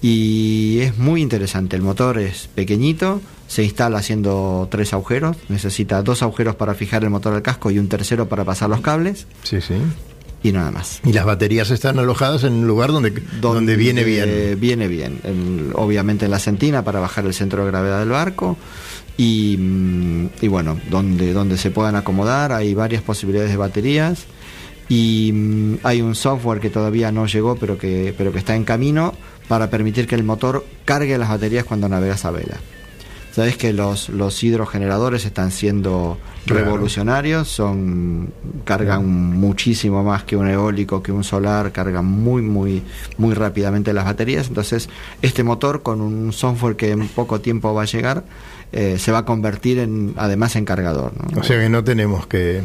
Y 0.00 0.78
es 0.80 0.96
muy 0.98 1.20
interesante. 1.22 1.74
El 1.76 1.82
motor 1.82 2.18
es 2.18 2.48
pequeñito, 2.54 3.20
se 3.48 3.64
instala 3.64 3.98
haciendo 3.98 4.68
tres 4.70 4.92
agujeros. 4.92 5.36
Necesita 5.48 6.02
dos 6.02 6.22
agujeros 6.22 6.54
para 6.54 6.74
fijar 6.74 7.02
el 7.02 7.10
motor 7.10 7.34
al 7.34 7.42
casco 7.42 7.70
y 7.70 7.78
un 7.78 7.88
tercero 7.88 8.28
para 8.28 8.44
pasar 8.44 8.70
los 8.70 8.80
cables. 8.80 9.26
Sí, 9.42 9.60
sí. 9.60 9.74
Y 10.40 10.52
nada 10.52 10.70
más. 10.70 11.00
Y 11.04 11.12
las 11.12 11.24
baterías 11.26 11.70
están 11.72 11.98
alojadas 11.98 12.44
en 12.44 12.52
un 12.52 12.68
lugar 12.68 12.92
donde, 12.92 13.10
donde 13.40 13.74
viene 13.74 14.04
bien. 14.04 14.56
Viene 14.60 14.86
bien. 14.86 15.18
En- 15.24 15.70
obviamente 15.74 16.26
en 16.26 16.30
la 16.30 16.38
sentina 16.38 16.84
para 16.84 17.00
bajar 17.00 17.26
el 17.26 17.34
centro 17.34 17.64
de 17.64 17.70
gravedad 17.72 17.98
del 17.98 18.10
barco. 18.10 18.56
Y, 19.16 19.56
mm, 19.58 20.26
y 20.42 20.46
bueno, 20.46 20.78
donde, 20.90 21.32
donde 21.32 21.58
se 21.58 21.72
puedan 21.72 21.96
acomodar, 21.96 22.52
hay 22.52 22.72
varias 22.72 23.02
posibilidades 23.02 23.50
de 23.50 23.56
baterías. 23.56 24.26
Y 24.88 25.32
mm, 25.34 25.78
hay 25.82 26.02
un 26.02 26.14
software 26.14 26.60
que 26.60 26.70
todavía 26.70 27.10
no 27.10 27.26
llegó, 27.26 27.56
pero 27.56 27.76
que, 27.76 28.14
pero 28.16 28.30
que 28.32 28.38
está 28.38 28.54
en 28.54 28.62
camino 28.62 29.14
para 29.48 29.70
permitir 29.70 30.06
que 30.06 30.14
el 30.14 30.22
motor 30.24 30.64
cargue 30.84 31.16
las 31.18 31.28
baterías 31.30 31.64
cuando 31.64 31.88
navegas 31.88 32.24
a 32.24 32.30
vela. 32.30 32.58
Sabes 33.32 33.56
que 33.56 33.72
los, 33.72 34.08
los 34.08 34.42
hidrogeneradores 34.42 35.24
están 35.24 35.50
siendo 35.52 36.18
Claro. 36.44 36.64
revolucionarios, 36.64 37.46
son 37.48 38.32
cargan 38.64 39.06
muchísimo 39.06 40.02
más 40.02 40.24
que 40.24 40.34
un 40.34 40.48
eólico, 40.48 41.02
que 41.02 41.12
un 41.12 41.22
solar, 41.22 41.72
cargan 41.72 42.06
muy 42.06 42.40
muy 42.42 42.82
muy 43.18 43.34
rápidamente 43.34 43.92
las 43.92 44.06
baterías. 44.06 44.48
Entonces, 44.48 44.88
este 45.20 45.44
motor 45.44 45.82
con 45.82 46.00
un 46.00 46.32
software 46.32 46.74
que 46.76 46.90
en 46.90 47.06
poco 47.08 47.40
tiempo 47.40 47.74
va 47.74 47.82
a 47.82 47.84
llegar, 47.84 48.24
eh, 48.72 48.96
se 48.98 49.12
va 49.12 49.18
a 49.18 49.24
convertir 49.26 49.78
en 49.78 50.14
además 50.16 50.56
en 50.56 50.64
cargador. 50.64 51.12
¿no? 51.32 51.40
O 51.40 51.44
sea 51.44 51.60
que 51.60 51.68
no 51.68 51.84
tenemos 51.84 52.26
que 52.26 52.62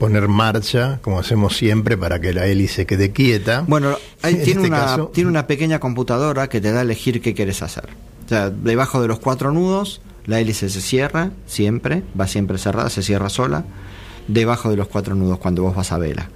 poner 0.00 0.26
marcha, 0.26 0.98
como 1.02 1.20
hacemos 1.20 1.56
siempre, 1.56 1.96
para 1.96 2.18
que 2.20 2.32
la 2.32 2.46
hélice 2.46 2.86
quede 2.86 3.12
quieta. 3.12 3.64
Bueno, 3.68 3.96
ahí 4.22 4.34
En 4.38 4.42
tiene, 4.42 4.60
este 4.62 4.68
una, 4.68 4.78
caso- 4.80 5.10
tiene 5.14 5.30
una 5.30 5.46
pequeña 5.46 5.78
computadora 5.78 6.48
que 6.48 6.60
te 6.60 6.72
da 6.72 6.80
a 6.80 6.82
elegir 6.82 7.20
qué 7.22 7.34
quieres 7.34 7.62
hacer. 7.62 7.84
O 8.26 8.28
sea, 8.28 8.50
debajo 8.50 9.00
de 9.00 9.06
los 9.08 9.20
cuatro 9.20 9.52
nudos, 9.52 10.00
la 10.26 10.40
hélice 10.40 10.68
se 10.70 10.80
cierra 10.80 11.30
siempre, 11.46 12.02
va 12.20 12.26
siempre 12.26 12.58
cerrada, 12.58 12.90
se 12.90 13.02
cierra 13.04 13.28
sola. 13.28 13.64
Debajo 14.26 14.70
de 14.70 14.76
los 14.76 14.88
cuatro 14.88 15.14
nudos 15.14 15.38
cuando 15.38 15.62
vos 15.62 15.74
vas 15.76 15.92
a 15.92 15.98
vela. 15.98 16.28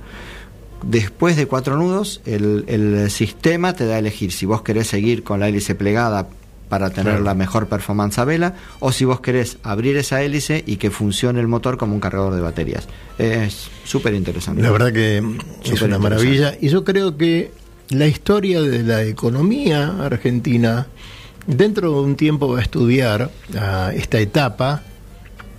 Después 0.82 1.36
de 1.36 1.46
cuatro 1.46 1.76
nudos, 1.76 2.20
el, 2.26 2.64
el 2.68 3.10
sistema 3.10 3.72
te 3.74 3.86
da 3.86 3.94
a 3.94 3.98
elegir 3.98 4.32
si 4.32 4.44
vos 4.46 4.62
querés 4.62 4.86
seguir 4.88 5.22
con 5.24 5.40
la 5.40 5.48
hélice 5.48 5.74
plegada 5.74 6.28
para 6.74 6.90
tener 6.90 7.12
Claro. 7.12 7.24
la 7.24 7.34
mejor 7.34 7.68
performance 7.68 8.18
a 8.18 8.24
vela 8.24 8.54
o 8.80 8.90
si 8.90 9.04
vos 9.04 9.20
querés 9.20 9.58
abrir 9.62 9.96
esa 9.96 10.22
hélice 10.24 10.64
y 10.66 10.74
que 10.74 10.90
funcione 10.90 11.38
el 11.38 11.46
motor 11.46 11.76
como 11.78 11.94
un 11.94 12.00
cargador 12.00 12.34
de 12.34 12.40
baterías. 12.40 12.88
Es 13.16 13.68
súper 13.84 14.12
interesante. 14.14 14.60
La 14.60 14.72
verdad 14.72 14.92
que 14.92 15.22
es 15.62 15.82
una 15.82 16.00
maravilla. 16.00 16.56
Y 16.60 16.70
yo 16.70 16.82
creo 16.82 17.16
que 17.16 17.52
la 17.90 18.08
historia 18.08 18.60
de 18.60 18.82
la 18.82 19.04
economía 19.04 19.94
argentina 20.04 20.88
dentro 21.46 21.92
de 21.92 22.00
un 22.00 22.16
tiempo 22.16 22.48
va 22.48 22.58
a 22.58 22.62
estudiar 22.62 23.30
a 23.56 23.92
esta 23.94 24.18
etapa 24.18 24.82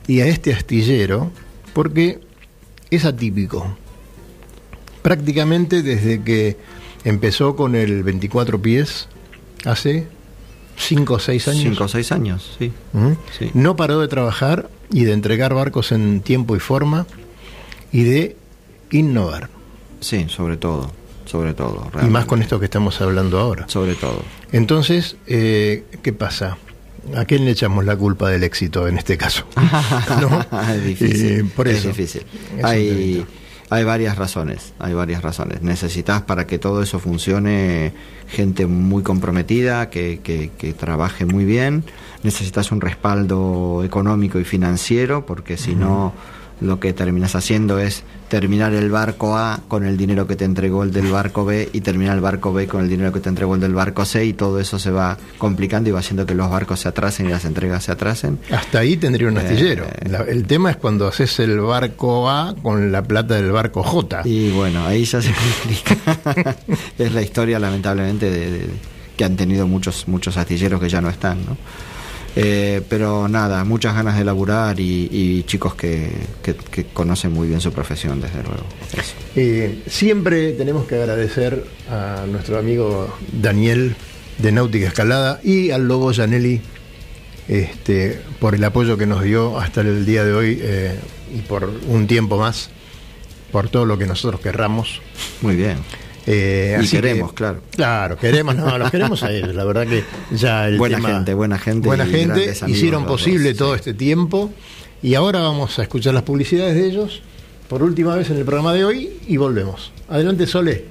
y 0.08 0.20
a 0.20 0.28
este 0.28 0.52
astillero 0.52 1.32
porque 1.72 2.20
es 2.92 3.06
atípico. 3.06 3.78
Prácticamente 5.02 5.82
desde 5.82 6.22
que 6.24 6.58
empezó 7.06 7.56
con 7.56 7.74
el 7.76 8.04
24 8.04 8.62
pies, 8.62 9.08
hace 9.64 10.08
5 10.78 11.14
o 11.14 11.20
6 11.20 11.48
años. 11.48 11.64
Cinco 11.64 11.84
o 11.86 11.88
seis 11.88 12.12
años, 12.12 12.56
sí. 12.60 12.72
¿Mm? 12.94 13.12
Sí. 13.38 13.52
No 13.54 13.76
paró 13.76 14.00
de 14.02 14.08
trabajar 14.08 14.70
y 14.92 15.06
de 15.06 15.14
entregar 15.14 15.54
barcos 15.54 15.92
en 15.92 16.22
tiempo 16.22 16.56
y 16.56 16.60
forma 16.60 17.08
y 17.92 18.04
de 18.04 18.36
innovar. 18.92 19.50
Sí, 20.02 20.26
sobre 20.30 20.58
todo, 20.58 20.92
sobre 21.26 21.54
todo. 21.54 21.90
Y 22.04 22.08
más 22.08 22.26
con 22.26 22.42
esto 22.42 22.60
que 22.60 22.66
estamos 22.66 23.00
hablando 23.02 23.40
ahora. 23.40 23.68
Sobre 23.68 23.96
todo. 23.96 24.22
Entonces, 24.52 25.18
eh, 25.28 25.86
¿qué 26.04 26.14
pasa? 26.14 26.58
¿a 27.16 27.26
quién 27.26 27.46
le 27.46 27.52
echamos 27.52 27.86
la 27.86 27.96
culpa 27.96 28.30
del 28.30 28.44
éxito 28.44 28.88
en 28.88 28.98
este 28.98 29.18
caso? 29.18 29.46
¿No? 30.22 30.46
es 30.74 30.84
difícil. 30.84 31.26
Eh, 31.26 31.46
por 31.56 31.68
es 31.68 31.84
difícil. 31.84 32.24
Es 32.58 32.66
Hay. 32.66 33.26
Hay 33.70 33.84
varias 33.84 34.18
razones. 34.18 34.74
Hay 34.80 34.94
varias 34.94 35.22
razones. 35.22 35.62
Necesitas 35.62 36.22
para 36.22 36.46
que 36.48 36.60
todo 36.60 36.82
eso 36.82 37.00
funcione 37.00 37.94
gente 38.28 38.68
muy 38.68 39.04
comprometida, 39.04 39.90
que, 39.90 40.20
que, 40.24 40.52
que 40.58 40.74
trabaje 40.74 41.26
muy 41.26 41.46
bien. 41.46 41.84
Necesitas 42.24 42.72
un 42.72 42.82
respaldo 42.82 43.84
económico 43.84 44.40
y 44.40 44.44
financiero, 44.44 45.26
porque 45.26 45.58
si 45.58 45.76
no, 45.76 46.14
lo 46.62 46.80
que 46.80 46.94
terminas 46.94 47.36
haciendo 47.36 47.80
es 47.80 48.04
terminar 48.30 48.74
el 48.74 48.90
barco 48.90 49.38
A 49.38 49.60
con 49.68 49.86
el 49.86 49.98
dinero 49.98 50.26
que 50.28 50.36
te 50.36 50.46
entregó 50.46 50.84
el 50.84 50.92
del 50.92 51.12
barco 51.12 51.46
B 51.46 51.70
y 51.74 51.82
terminar 51.82 52.16
el 52.16 52.22
barco 52.22 52.52
B 52.54 52.68
con 52.68 52.82
el 52.82 52.90
dinero 52.90 53.12
que 53.14 53.20
te 53.20 53.30
entregó 53.30 53.56
el 53.56 53.62
del 53.62 53.74
barco 53.74 54.04
C 54.06 54.26
y 54.26 54.34
todo 54.34 54.60
eso 54.60 54.80
se 54.80 54.90
va 54.92 55.18
complicando 55.38 55.90
y 55.90 55.92
va 55.94 56.00
haciendo 56.00 56.26
que 56.26 56.34
los 56.34 56.50
barcos 56.50 56.80
se 56.80 56.88
atrasen 56.90 57.28
y 57.28 57.30
las 57.30 57.46
entregas 57.46 57.84
se 57.84 57.92
atrasen. 57.92 58.40
Hasta 58.52 58.80
ahí 58.80 58.98
tendría 58.98 59.28
un 59.28 59.38
Eh, 59.38 59.42
astillero. 59.42 59.86
La- 60.10 60.20
el 60.24 60.46
tema 60.48 60.72
es 60.72 60.78
cuando 60.78 61.08
haces 61.08 61.40
el 61.40 61.60
barco 61.60 62.30
A 62.30 62.56
con 62.62 62.92
la 62.92 63.04
plata 63.04 63.36
del 63.36 63.52
barco 63.52 63.84
J. 63.84 64.22
Y 64.26 64.50
bueno, 64.52 64.86
ahí 64.86 65.06
ya 65.06 65.22
se 65.22 65.32
complica. 65.32 66.56
es 66.98 67.14
la 67.14 67.22
historia, 67.22 67.60
lamentablemente, 67.60 68.30
de, 68.32 68.52
de- 68.52 68.70
que 69.16 69.24
han 69.24 69.38
tenido 69.38 69.66
muchos 69.68 70.08
muchos 70.10 70.36
astilleros 70.36 70.82
que 70.82 70.90
ya 70.90 71.00
no 71.00 71.10
están, 71.10 71.38
¿no? 71.46 71.56
Eh, 72.38 72.82
pero 72.90 73.28
nada, 73.30 73.64
muchas 73.64 73.96
ganas 73.96 74.18
de 74.18 74.26
laburar 74.26 74.78
y, 74.80 75.08
y 75.12 75.44
chicos 75.44 75.76
que, 75.76 76.12
que- 76.44 76.56
que 76.56 76.84
conocen 76.86 77.32
muy 77.32 77.48
bien 77.48 77.62
su 77.62 77.72
profesión, 77.72 78.20
desde 78.20 78.44
luego. 78.44 78.64
Eh, 79.38 79.84
siempre 79.88 80.52
tenemos 80.54 80.86
que 80.86 80.96
agradecer 80.96 81.66
a 81.90 82.26
nuestro 82.30 82.58
amigo 82.58 83.16
Daniel 83.32 83.96
de 84.40 84.52
Náutica 84.52 84.88
Escalada 84.88 85.40
y 85.44 85.72
al 85.72 85.88
Lobo 85.88 86.14
Janelli 86.14 86.60
este, 87.48 88.20
por 88.40 88.56
el 88.56 88.64
apoyo 88.64 88.98
que 88.98 89.06
nos 89.06 89.24
dio 89.24 89.58
hasta 89.60 89.82
el 89.82 90.06
día 90.06 90.26
de 90.26 90.34
hoy 90.34 90.60
eh, 90.62 91.00
y 91.34 91.40
por 91.42 91.72
un 91.88 92.06
tiempo 92.08 92.38
más, 92.38 92.70
por 93.52 93.70
todo 93.70 93.86
lo 93.86 93.98
que 93.98 94.08
nosotros 94.08 94.42
querramos. 94.42 95.00
Muy 95.42 95.56
bien. 95.56 95.78
Eh, 96.28 96.76
Y 96.78 96.80
así 96.82 96.90
que- 96.98 97.02
queremos, 97.02 97.34
claro. 97.34 97.62
Claro, 97.72 98.18
queremos, 98.18 98.56
no, 98.56 98.78
los 98.78 98.90
queremos 98.92 99.22
a 99.24 99.32
ellos. 99.32 99.54
La 99.54 99.64
verdad 99.64 99.86
que 99.86 100.04
ya 100.32 100.68
el 100.68 100.78
Buena 100.78 100.98
tema- 100.98 101.10
gente, 101.10 101.34
buena 101.34 101.58
gente 101.60 101.88
buena 101.88 102.06
gente 102.06 102.54
hicieron 102.68 103.06
posible 103.06 103.50
dos, 103.54 103.58
todo 103.58 103.74
sí. 103.74 103.80
este 103.80 103.94
tiempo 103.94 104.52
y 105.04 105.14
ahora 105.16 105.40
vamos 105.42 105.78
a 105.78 105.84
escuchar 105.84 106.14
las 106.16 106.24
publicidades 106.24 106.74
de 106.76 106.88
ellos 106.88 107.22
por 107.70 107.84
última 107.84 108.16
vez 108.16 108.30
en 108.32 108.38
el 108.38 108.44
programa 108.46 108.74
de 108.74 108.86
hoy 108.86 109.10
y 109.28 109.38
volvemos. 109.38 109.92
Adelante, 110.10 110.48
Sole. 110.48 110.86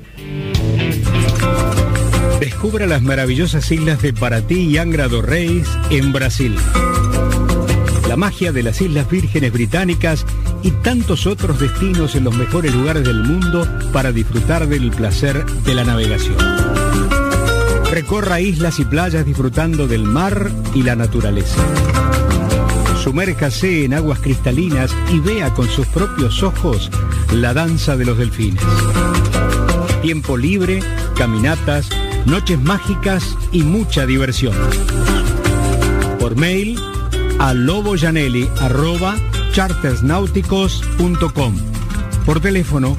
Descubra 2.41 2.87
las 2.87 3.03
maravillosas 3.03 3.70
islas 3.72 4.03
de 4.03 4.12
Paraty 4.12 4.61
y 4.70 4.78
Angra 4.78 5.09
do 5.09 5.22
Reis 5.22 5.66
en 5.91 6.12
Brasil. 6.12 6.57
La 8.15 8.19
magia 8.19 8.53
de 8.53 8.62
las 8.62 8.81
Islas 8.81 9.11
Vírgenes 9.11 9.53
Británicas 9.53 10.25
y 10.62 10.71
tantos 10.71 11.27
otros 11.27 11.59
destinos 11.59 12.15
en 12.15 12.23
los 12.23 12.37
mejores 12.37 12.73
lugares 12.73 13.03
del 13.03 13.25
mundo 13.25 13.67
para 13.93 14.12
disfrutar 14.12 14.69
del 14.69 14.93
placer 14.93 15.45
de 15.45 15.75
la 15.75 15.83
navegación. 15.83 16.37
Recorra 17.91 18.41
islas 18.41 18.79
y 18.79 18.85
playas 18.85 19.27
disfrutando 19.27 19.89
del 19.89 20.05
mar 20.05 20.49
y 20.77 20.85
la 20.85 20.95
naturaleza. 20.95 21.61
Sumérjase 23.03 23.85
en 23.85 23.95
aguas 23.95 24.21
cristalinas 24.21 24.95
y 25.12 25.19
vea 25.19 25.53
con 25.53 25.69
sus 25.69 25.89
propios 25.89 26.45
ojos 26.45 26.93
la 27.33 27.53
danza 27.53 27.97
de 27.97 28.05
los 28.05 28.17
delfines 28.17 28.62
tiempo 30.03 30.37
libre, 30.37 30.81
caminatas, 31.17 31.89
noches 32.27 32.61
mágicas 32.61 33.37
y 33.51 33.62
mucha 33.62 34.07
diversión. 34.07 34.55
Por 36.21 36.37
mail 36.37 36.79
a 37.39 37.55
loboyanelli 37.55 38.49
arroba 38.61 39.16
chartersnáuticos.com. 39.53 41.55
Por 42.26 42.41
teléfono 42.41 42.97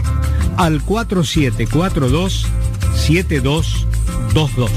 al 0.57 0.81
4742 0.83 2.47
7222. 2.95 4.71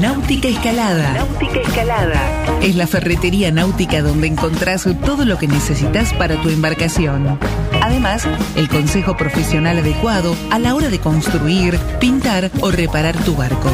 Náutica 0.00 0.48
Escalada. 0.48 1.14
Náutica 1.14 1.60
Escalada. 1.60 2.60
Es 2.62 2.76
la 2.76 2.86
ferretería 2.86 3.50
náutica 3.50 4.02
donde 4.02 4.26
encontrás 4.26 4.88
todo 5.04 5.24
lo 5.24 5.38
que 5.38 5.48
necesitas 5.48 6.12
para 6.14 6.40
tu 6.40 6.48
embarcación. 6.48 7.38
Además, 7.84 8.26
el 8.56 8.68
consejo 8.70 9.14
profesional 9.14 9.76
adecuado 9.76 10.34
a 10.50 10.58
la 10.58 10.74
hora 10.74 10.88
de 10.88 11.00
construir, 11.00 11.78
pintar 12.00 12.50
o 12.62 12.70
reparar 12.70 13.14
tu 13.24 13.36
barco. 13.36 13.70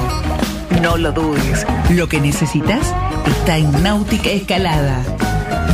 No 0.82 0.96
lo 0.96 1.12
dudes, 1.12 1.64
lo 1.90 2.08
que 2.08 2.20
necesitas 2.20 2.92
está 3.24 3.56
en 3.56 3.70
Náutica 3.84 4.30
Escalada. 4.30 5.04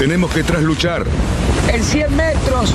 Tenemos 0.00 0.32
que 0.32 0.42
trasluchar. 0.42 1.04
En 1.70 1.84
100 1.84 2.16
metros. 2.16 2.72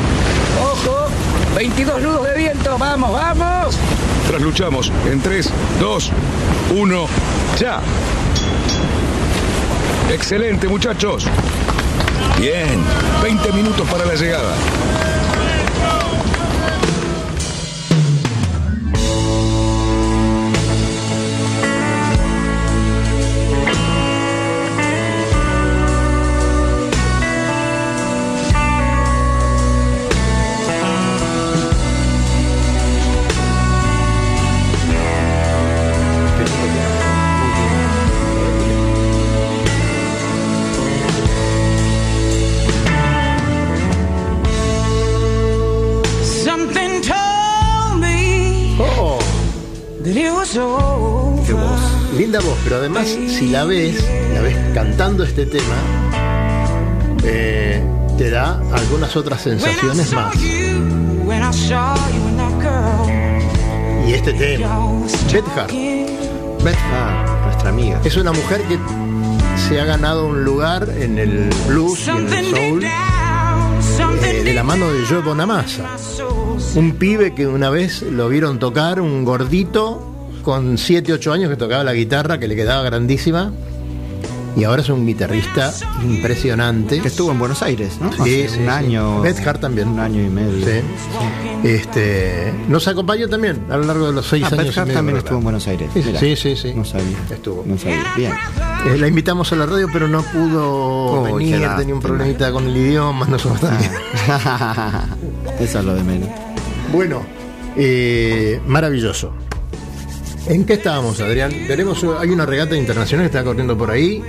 Ojo. 0.61 1.07
22 1.55 2.03
nudos 2.03 2.27
de 2.27 2.37
viento. 2.37 2.77
Vamos, 2.77 3.11
vamos. 3.13 3.79
Trasluchamos 4.27 4.91
en 5.11 5.19
3, 5.19 5.49
2, 5.79 6.11
1, 6.77 7.07
ya. 7.57 7.81
Excelente, 10.13 10.67
muchachos. 10.67 11.25
Bien, 12.37 12.79
20 13.23 13.51
minutos 13.53 13.89
para 13.89 14.05
la 14.05 14.13
llegada. 14.13 14.53
Qué 50.05 50.29
voz. 50.29 51.79
linda 52.15 52.39
voz, 52.39 52.57
pero 52.63 52.75
además 52.75 53.07
si 53.07 53.47
la 53.47 53.65
ves, 53.65 54.05
la 54.33 54.41
ves 54.41 54.55
cantando 54.75 55.23
este 55.23 55.47
tema, 55.47 55.75
eh, 57.23 57.83
te 58.15 58.29
da 58.29 58.61
algunas 58.71 59.15
otras 59.15 59.41
sensaciones 59.41 60.13
más. 60.13 60.35
Y 64.07 64.13
este 64.13 64.33
tema, 64.33 64.59
y'all 64.59 65.01
was 65.01 65.33
Beth 65.33 65.47
Hart, 65.47 65.69
talking. 65.69 66.05
Beth 66.63 66.75
Hart, 66.75 67.45
nuestra 67.45 67.69
amiga. 67.69 67.99
es 68.03 68.15
una 68.15 68.31
mujer 68.31 68.61
que 68.67 68.77
se 69.67 69.81
ha 69.81 69.85
ganado 69.85 70.27
un 70.27 70.43
lugar 70.43 70.87
en 70.99 71.17
el 71.17 71.49
blues 71.67 72.05
y 72.05 72.09
en 72.11 72.31
el 72.31 72.55
soul 72.55 72.85
eh, 73.97 74.43
de 74.43 74.53
la 74.53 74.63
mano 74.63 74.91
de 74.91 75.05
Joe 75.05 75.21
Bonamassa. 75.21 75.95
Un 76.75 76.93
pibe 76.93 77.33
que 77.33 77.47
una 77.47 77.69
vez 77.69 78.01
lo 78.01 78.27
vieron 78.29 78.59
tocar, 78.59 78.99
un 78.99 79.23
gordito 79.23 80.29
con 80.43 80.77
7, 80.77 81.13
8 81.13 81.33
años 81.33 81.49
que 81.49 81.55
tocaba 81.55 81.83
la 81.83 81.93
guitarra, 81.93 82.37
que 82.37 82.47
le 82.47 82.55
quedaba 82.55 82.83
grandísima. 82.83 83.51
Y 84.55 84.63
ahora 84.63 84.81
es 84.81 84.89
un 84.89 85.05
guitarrista 85.05 85.73
impresionante. 86.03 87.01
Que 87.01 87.09
estuvo 87.09 87.29
en 87.31 87.39
Buenos 87.39 87.61
Aires, 87.61 87.97
¿no? 87.99 88.11
Sí, 88.13 88.19
Hace 88.21 88.47
sí, 88.49 88.59
un 88.59 88.63
sí. 88.65 88.69
año. 88.69 89.21
Beth 89.21 89.45
Hart 89.45 89.59
también. 89.59 89.89
Un 89.89 89.99
año 89.99 90.21
y 90.21 90.29
medio. 90.29 90.65
Sí. 90.65 90.81
Este, 91.63 92.53
nos 92.69 92.87
acompañó 92.87 93.27
también 93.27 93.65
a 93.69 93.75
lo 93.77 93.83
largo 93.83 94.07
de 94.07 94.13
los 94.13 94.25
seis 94.27 94.43
Ah, 94.45 94.53
años. 94.53 94.67
Beth 94.67 94.77
Hart 94.77 94.93
también 94.93 95.17
estuvo 95.17 95.37
en 95.39 95.43
Buenos 95.43 95.67
Aires. 95.67 95.89
Sí, 95.93 96.01
sí, 96.01 96.07
Mirá. 96.07 96.19
sí, 96.19 96.35
sí, 96.37 96.55
sí. 96.55 96.73
No 96.73 96.85
sabía. 96.85 97.17
Estuvo. 97.29 97.63
No 97.65 97.77
sabía. 97.77 98.03
Bien. 98.15 98.31
Eh, 98.87 98.97
la 98.97 99.07
invitamos 99.07 99.51
a 99.51 99.55
la 99.57 99.65
radio, 99.65 99.89
pero 99.91 100.07
no 100.07 100.21
pudo 100.23 100.63
Oh, 100.63 101.23
venir, 101.35 101.67
tenía 101.77 101.93
un 101.93 102.01
problemita 102.01 102.51
con 102.51 102.65
el 102.67 102.77
idioma, 102.77 103.25
nosotros 103.27 103.59
también. 103.61 103.91
Eso 105.59 105.79
es 105.79 105.85
lo 105.85 105.95
de 105.95 106.03
menos. 106.03 106.29
Bueno, 106.91 107.23
eh, 107.75 108.61
maravilloso. 108.67 109.33
¿En 110.47 110.63
qué 110.65 110.73
estábamos, 110.73 111.19
Adrián? 111.21 111.51
Tenemos, 111.67 112.05
hay 112.19 112.29
una 112.29 112.45
regata 112.45 112.75
internacional 112.77 113.25
que 113.25 113.37
está 113.37 113.43
corriendo 113.43 113.75
por 113.75 113.89
ahí. 113.89 114.21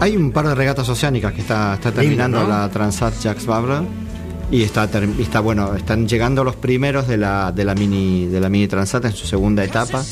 Hay 0.00 0.16
un 0.16 0.32
par 0.32 0.46
de 0.48 0.54
regatas 0.54 0.88
oceánicas 0.88 1.32
que 1.32 1.40
está, 1.40 1.74
está 1.74 1.92
terminando 1.92 2.42
¿no? 2.42 2.48
la 2.48 2.68
Transat 2.70 3.14
Jacques 3.20 3.46
Vabre 3.46 3.86
y 4.50 4.62
está, 4.62 4.88
está 5.18 5.40
bueno, 5.40 5.74
están 5.74 6.06
llegando 6.06 6.44
los 6.44 6.56
primeros 6.56 7.08
de 7.08 7.16
la, 7.16 7.52
de 7.52 7.64
la 7.64 7.74
mini 7.74 8.26
de 8.26 8.40
la 8.40 8.48
mini 8.48 8.68
Transat 8.68 9.04
en 9.06 9.12
su 9.12 9.26
segunda 9.26 9.64
etapa 9.64 10.02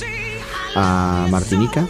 a 0.74 1.26
Martinica. 1.30 1.87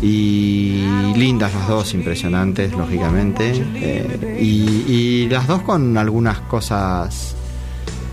Y 0.00 0.84
lindas 1.16 1.52
las 1.52 1.66
dos, 1.66 1.92
impresionantes, 1.92 2.72
lógicamente. 2.72 3.52
eh, 3.74 4.38
y, 4.40 4.92
y 4.92 5.28
las 5.28 5.48
dos 5.48 5.62
con 5.62 5.96
algunas 5.98 6.38
cosas 6.42 7.34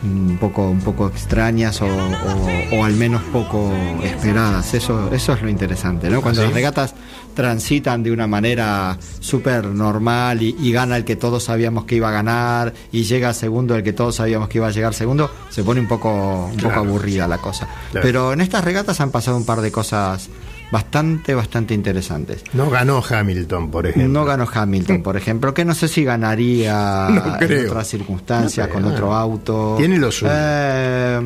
un 0.05 0.37
poco, 0.39 0.69
un 0.69 0.79
poco 0.81 1.07
extrañas 1.07 1.81
o, 1.81 1.85
o- 1.87 2.77
o 2.77 2.83
al 2.85 2.93
menos 2.93 3.21
poco 3.33 3.71
esperadas. 4.03 4.73
Eso, 4.73 5.11
eso 5.13 5.33
es 5.33 5.41
lo 5.41 5.49
interesante, 5.49 6.09
¿no? 6.09 6.21
Cuando 6.21 6.41
¿Ah, 6.41 6.43
sí? 6.43 6.47
las 6.47 6.55
regatas 6.55 6.95
transitan 7.33 8.01
de 8.03 8.11
una 8.11 8.27
manera 8.27 8.97
súper 9.19 9.65
normal 9.65 10.41
y, 10.41 10.55
y 10.59 10.71
gana 10.71 10.95
el 10.95 11.03
que 11.03 11.15
todos 11.15 11.43
sabíamos 11.43 11.83
que 11.85 11.95
iba 11.95 12.07
a 12.09 12.11
ganar 12.11 12.73
y 12.91 13.03
llega 13.03 13.33
segundo 13.33 13.75
el 13.75 13.83
que 13.83 13.91
todos 13.93 14.15
sabíamos 14.15 14.47
que 14.47 14.57
iba 14.59 14.67
a 14.67 14.71
llegar 14.71 14.93
segundo, 14.93 15.29
se 15.49 15.63
pone 15.63 15.81
un 15.81 15.87
poco, 15.87 16.45
un 16.45 16.57
poco 16.57 16.75
aburrida 16.79 17.27
la 17.27 17.39
cosa. 17.39 17.67
Claro. 17.91 18.05
Pero 18.05 18.33
en 18.33 18.41
estas 18.41 18.63
regatas 18.63 19.01
han 19.01 19.11
pasado 19.11 19.35
un 19.37 19.45
par 19.45 19.61
de 19.61 19.71
cosas 19.71 20.29
bastante, 20.75 21.33
bastante 21.33 21.73
interesantes. 21.73 22.43
No 22.51 22.69
ganó 22.69 23.01
Hamilton, 23.01 23.71
por 23.71 23.87
ejemplo. 23.87 24.11
No 24.11 24.25
ganó 24.25 24.45
Hamilton, 24.51 25.03
por 25.03 25.15
ejemplo, 25.15 25.53
que 25.53 25.63
no 25.63 25.73
sé 25.73 25.87
si 25.87 26.03
ganaría 26.03 27.07
No 27.11 27.37
en 27.39 27.67
otras 27.69 27.87
circunstancias, 27.87 28.67
No 28.67 28.73
con 28.73 28.83
otro 28.83 29.13
auto. 29.15 29.75
Tiene 29.77 29.97
lo 29.97 30.11
suyo. 30.11 30.33
Eh, 30.35 31.21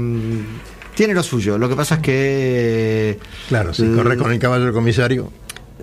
tiene 0.94 1.16
lo 1.16 1.24
suyo. 1.24 1.58
Lo 1.58 1.68
que 1.68 1.76
pasa 1.76 1.96
es 1.96 2.02
que. 2.02 3.20
Claro, 3.48 3.74
si 3.74 3.88
corre 3.88 4.18
con 4.18 4.32
el 4.32 4.38
caballo 4.38 4.66
del 4.66 4.74
comisario. 4.74 5.32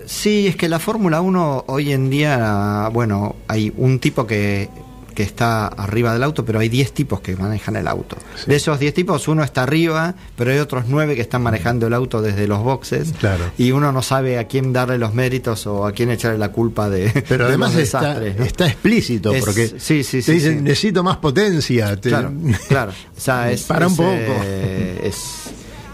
Sí, 0.05 0.47
es 0.47 0.55
que 0.55 0.69
la 0.69 0.79
Fórmula 0.79 1.19
1 1.19 1.65
hoy 1.67 1.91
en 1.91 2.09
día, 2.09 2.89
bueno, 2.93 3.35
hay 3.49 3.73
un 3.75 3.99
tipo 3.99 4.25
que, 4.25 4.69
que 5.17 5.23
está 5.23 5.65
arriba 5.65 6.13
del 6.13 6.21
auto, 6.21 6.45
pero 6.45 6.59
hay 6.59 6.69
10 6.69 6.91
tipos 6.93 7.21
que 7.21 7.35
manejan 7.35 7.75
el 7.75 7.87
auto. 7.87 8.17
De 8.45 8.55
esos 8.55 8.77
10 8.79 8.93
tipos, 8.93 9.27
uno 9.27 9.43
está 9.43 9.63
arriba, 9.63 10.13
pero 10.35 10.51
hay 10.51 10.59
otros 10.59 10.83
9 10.87 11.15
que 11.15 11.21
están 11.21 11.41
manejando 11.41 11.87
el 11.87 11.95
auto 11.95 12.21
desde 12.21 12.47
los 12.47 12.59
boxes. 12.61 13.13
Claro. 13.19 13.45
Y 13.57 13.71
uno 13.71 13.91
no 13.91 14.03
sabe 14.03 14.37
a 14.37 14.43
quién 14.45 14.73
darle 14.73 14.99
los 14.99 15.15
méritos 15.15 15.65
o 15.65 15.87
a 15.87 15.91
quién 15.91 16.11
echarle 16.11 16.37
la 16.37 16.51
culpa 16.51 16.87
de. 16.87 17.23
Pero 17.27 17.45
de 17.45 17.49
además 17.49 17.73
los 17.73 17.81
está, 17.81 18.01
desastres, 18.01 18.37
¿no? 18.37 18.45
está 18.45 18.67
explícito, 18.67 19.33
Es- 19.33 19.43
porque 19.43 19.67
sí, 19.79 20.03
sí, 20.03 20.21
te 20.21 20.33
dicen, 20.33 20.63
necesito 20.63 21.03
más 21.03 21.17
potencia. 21.17 21.95
te- 21.99 22.09
Claro, 22.09 22.31
claro. 22.67 22.91
O 23.17 23.19
sea, 23.19 23.51
es, 23.51 23.63
Para 23.63 23.87
un 23.87 23.93
es, 23.93 23.97
poco. 23.97 24.41
eh, 24.43 25.01
es, 25.03 25.23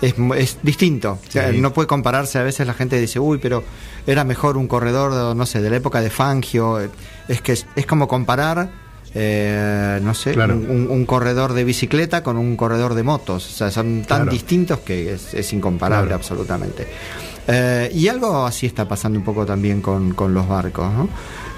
es, 0.02 0.16
es 0.36 0.58
distinto. 0.64 1.18
Sí. 1.30 1.40
No 1.62 1.72
puede 1.72 1.88
compararse. 1.88 2.40
A 2.40 2.44
veces 2.44 2.68
la 2.68 2.74
gente 2.74 3.00
dice, 3.00 3.22
uy, 3.22 3.38
pero 3.42 3.64
era 4.06 4.26
mejor 4.26 4.58
un 4.58 4.68
corredor, 4.68 5.34
no 5.34 5.46
sé, 5.46 5.62
de 5.62 5.70
la 5.70 5.78
época 5.78 6.02
de 6.02 6.10
Fangio. 6.10 6.82
Es 7.30 7.42
que 7.42 7.54
es, 7.54 7.66
es 7.78 7.86
como 7.86 8.10
comparar, 8.10 8.83
eh, 9.16 10.00
no 10.02 10.14
sé, 10.14 10.32
Claro. 10.34 10.56
un, 10.56 11.06
corredor 11.06 11.54
de 11.54 11.64
bicicleta 11.64 12.24
con 12.24 12.38
un 12.38 12.56
corredor 12.58 12.94
de 12.96 13.04
motos. 13.04 13.46
O 13.46 13.50
sea, 13.56 13.72
son 13.72 14.02
tan 14.08 14.20
Claro. 14.24 14.32
distintos 14.32 14.80
que 14.80 15.14
es, 15.14 15.34
es 15.34 15.54
incomparable 15.54 16.08
Claro. 16.08 16.16
absolutamente. 16.16 16.88
Eh, 17.48 17.92
y 17.94 18.08
algo 18.08 18.46
así 18.46 18.66
está 18.66 18.88
pasando 18.88 19.20
un 19.20 19.26
poco 19.26 19.46
también 19.46 19.82
con, 19.82 20.14
con 20.14 20.34
los 20.34 20.48
barcos. 20.48 20.92
¿no? 20.94 21.10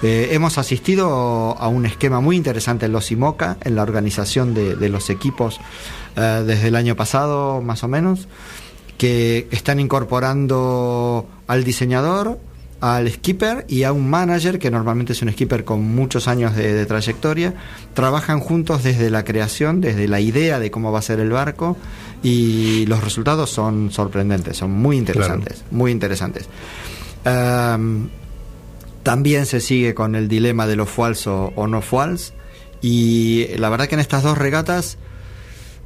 Eh, 0.01 0.29
hemos 0.31 0.57
asistido 0.57 1.55
a 1.57 1.67
un 1.67 1.85
esquema 1.85 2.19
muy 2.21 2.35
interesante 2.35 2.87
en 2.87 2.91
los 2.91 3.11
IMOCA, 3.11 3.57
en 3.63 3.75
la 3.75 3.83
organización 3.83 4.53
de, 4.53 4.75
de 4.75 4.89
los 4.89 5.09
equipos 5.09 5.59
eh, 6.15 6.43
desde 6.45 6.67
el 6.69 6.75
año 6.75 6.95
pasado, 6.95 7.61
más 7.61 7.83
o 7.83 7.87
menos, 7.87 8.27
que 8.97 9.47
están 9.51 9.79
incorporando 9.79 11.27
al 11.47 11.63
diseñador, 11.63 12.39
al 12.93 13.11
skipper 13.11 13.65
y 13.67 13.83
a 13.83 13.91
un 13.91 14.09
manager, 14.09 14.59
que 14.59 14.69
normalmente 14.69 15.13
es 15.13 15.21
un 15.21 15.31
skipper 15.31 15.63
con 15.63 15.83
muchos 15.83 16.27
años 16.27 16.55
de, 16.55 16.73
de 16.73 16.85
trayectoria. 16.85 17.53
Trabajan 17.93 18.39
juntos 18.39 18.83
desde 18.83 19.09
la 19.09 19.23
creación, 19.23 19.81
desde 19.81 20.07
la 20.07 20.19
idea 20.19 20.59
de 20.59 20.69
cómo 20.69 20.91
va 20.91 20.99
a 20.99 21.01
ser 21.01 21.19
el 21.19 21.31
barco 21.31 21.77
y 22.21 22.85
los 22.87 23.03
resultados 23.03 23.49
son 23.49 23.91
sorprendentes, 23.91 24.57
son 24.57 24.71
muy 24.71 24.97
interesantes, 24.97 25.63
muy 25.71 25.91
interesantes. 25.91 26.47
También 29.03 29.45
se 29.45 29.61
sigue 29.61 29.93
con 29.93 30.15
el 30.15 30.27
dilema 30.27 30.65
de 30.65 30.75
lo 30.75 30.87
falso 30.87 31.53
o 31.55 31.67
no 31.67 31.81
false 31.81 32.33
y 32.81 33.47
la 33.57 33.69
verdad 33.69 33.87
que 33.87 33.93
en 33.93 34.01
estas 34.01 34.23
dos 34.23 34.37
regatas 34.37 34.97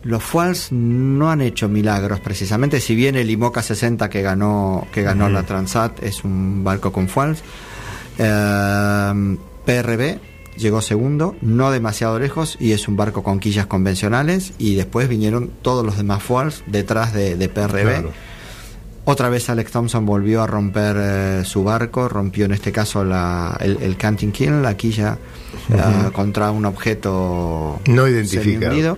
los 0.04 0.24
Fuals 0.24 0.72
no 0.72 1.30
han 1.30 1.42
hecho 1.42 1.68
milagros 1.68 2.20
precisamente, 2.20 2.80
si 2.80 2.96
bien 2.96 3.16
el 3.16 3.30
IMOCA 3.30 3.62
60 3.62 4.10
que 4.10 4.22
ganó, 4.22 4.88
que 4.94 5.02
ganó 5.04 5.30
la 5.30 5.44
Transat 5.44 6.02
es 6.04 6.24
un 6.24 6.64
barco 6.64 6.92
con 6.92 7.08
Fuals. 7.08 7.44
Eh, 8.18 9.38
PRB 9.66 10.20
llegó 10.58 10.82
segundo, 10.82 11.36
no 11.42 11.72
demasiado 11.72 12.20
lejos, 12.20 12.58
y 12.60 12.72
es 12.72 12.88
un 12.88 12.98
barco 12.98 13.24
con 13.24 13.40
quillas 13.40 13.66
convencionales, 13.66 14.54
y 14.58 14.76
después 14.76 15.08
vinieron 15.08 15.50
todos 15.62 15.86
los 15.86 15.98
demás 15.98 16.24
Fuals 16.24 16.64
detrás 16.66 17.14
de, 17.14 17.36
de 17.36 17.50
PRB. 17.50 17.82
Claro. 17.82 18.12
Otra 19.06 19.30
vez 19.30 19.50
Alex 19.50 19.72
Thompson 19.72 20.06
volvió 20.06 20.44
a 20.44 20.48
romper 20.48 20.96
eh, 21.00 21.42
su 21.44 21.64
barco, 21.64 22.08
rompió 22.08 22.46
en 22.46 22.52
este 22.52 22.72
caso 22.72 23.04
la, 23.04 23.58
el, 23.60 23.78
el 23.82 23.98
Canting 23.98 24.32
Kill, 24.32 24.62
la 24.62 24.78
quilla, 24.78 25.18
eh, 25.70 26.12
contra 26.14 26.52
un 26.52 26.66
objeto 26.66 27.80
No 27.88 28.08
identificado. 28.08 28.98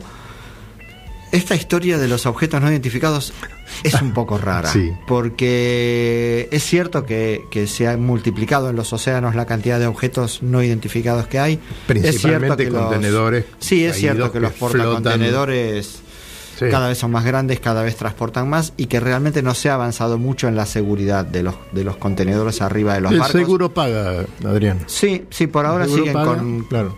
Esta 1.32 1.55
historia 1.55 1.97
de 1.97 2.07
los 2.07 2.25
objetos 2.25 2.61
no 2.61 2.69
identificados 2.69 3.34
es 3.84 4.01
un 4.01 4.13
poco 4.13 4.38
rara, 4.39 4.69
Sí. 4.71 4.91
porque 5.07 6.49
es 6.51 6.63
cierto 6.63 7.05
que, 7.05 7.45
que 7.51 7.67
se 7.67 7.88
ha 7.88 7.95
multiplicado 7.97 8.69
en 8.69 8.75
los 8.75 8.91
océanos 8.93 9.34
la 9.36 9.45
cantidad 9.45 9.79
de 9.79 9.88
objetos 9.88 10.43
no 10.43 10.61
identificados 10.61 11.27
que 11.27 11.39
hay. 11.39 11.59
Principalmente 11.88 12.63
es 12.63 12.71
los- 12.71 12.82
contenedores 12.84 13.45
sí, 13.59 13.86
es 13.86 13.95
cierto 13.97 14.32
que, 14.32 14.39
los 14.39 14.51
portacontenedores 14.53 15.99
Sí. 16.59 16.65
cada 16.69 16.89
vez 16.89 16.99
son 16.99 17.09
más 17.09 17.25
grandes, 17.25 17.59
cada 17.59 17.82
vez 17.82 17.95
transportan 17.95 18.47
más 18.47 18.73
y 18.77 18.86
que 18.86 18.99
realmente 18.99 19.41
no 19.41 19.55
se 19.55 19.69
ha 19.71 19.73
avanzado 19.73 20.19
mucho 20.19 20.47
en 20.47 20.55
la 20.55 20.67
seguridad 20.67 21.25
de 21.25 21.41
los, 21.41 21.55
de 21.71 21.84
los 21.84 21.97
contenedores 21.97 22.61
arriba 22.61 22.93
de 22.93 23.01
los 23.01 23.11
el 23.13 23.19
barcos. 23.19 23.39
seguro 23.41 23.73
paga, 23.73 24.25
Adrián. 24.45 24.84
Sí, 24.86 25.25
sí, 25.32 25.47
por 25.47 25.65
ahora 25.65 25.86
El 25.86 25.89
siguen 25.89 26.13
paga, 26.13 26.36
con, 26.38 26.63
Claro. 26.65 26.95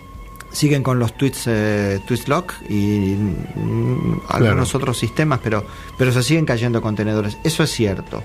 Siguen 0.54 0.84
con 0.84 1.00
los 1.00 1.14
tweets 1.18 1.44
eh, 1.48 2.00
lock 2.28 2.54
y 2.70 3.16
mm, 3.16 4.22
algunos 4.30 4.74
otros 4.76 4.98
sistemas 4.98 5.40
pero 5.44 5.66
pero 5.98 6.12
se 6.12 6.24
siguen 6.24 6.46
cayendo 6.46 6.82
contenedores. 6.82 7.38
Eso 7.44 7.64
es 7.64 7.72
cierto. 7.72 8.24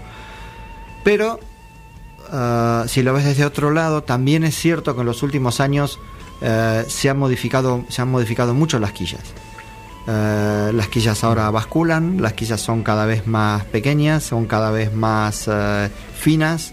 Pero 1.03 1.41
ah, 2.31 2.85
si 2.87 3.03
lo 3.03 3.12
ves 3.12 3.24
desde 3.24 3.45
otro 3.45 3.70
lado 3.70 4.03
también 4.03 4.45
es 4.45 4.55
cierto 4.55 4.95
que 4.95 5.01
en 5.01 5.07
los 5.07 5.22
últimos 5.22 5.61
años 5.61 5.99
eh, 6.41 6.85
se 6.87 7.11
han 7.11 7.18
modificado 7.18 7.85
se 7.89 8.03
han 8.03 8.11
modificado 8.11 8.55
mucho 8.55 8.79
las 8.79 8.93
quillas. 8.93 9.22
Eh, 10.07 10.70
las 10.72 10.89
quillas 10.89 11.24
ahora 11.24 11.51
basculan 11.51 12.22
las 12.22 12.33
quillas 12.33 12.61
son 12.61 12.83
cada 12.83 13.05
vez 13.05 13.26
más 13.26 13.64
pequeñas 13.66 14.22
son 14.22 14.47
cada 14.47 14.70
vez 14.70 14.95
más 14.95 15.51
eh, 15.53 15.91
finas 16.14 16.72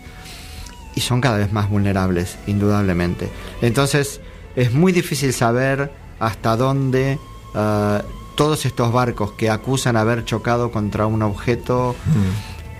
y 0.95 1.01
son 1.01 1.21
cada 1.21 1.37
vez 1.37 1.51
más 1.51 1.69
vulnerables, 1.69 2.37
indudablemente. 2.47 3.29
Entonces, 3.61 4.21
es 4.55 4.73
muy 4.73 4.91
difícil 4.91 5.33
saber 5.33 5.91
hasta 6.19 6.55
dónde 6.55 7.19
eh, 7.55 8.01
todos 8.35 8.65
estos 8.65 8.91
barcos 8.91 9.31
que 9.33 9.49
acusan 9.49 9.95
haber 9.97 10.25
chocado 10.25 10.71
contra 10.71 11.07
un 11.07 11.21
objeto 11.21 11.95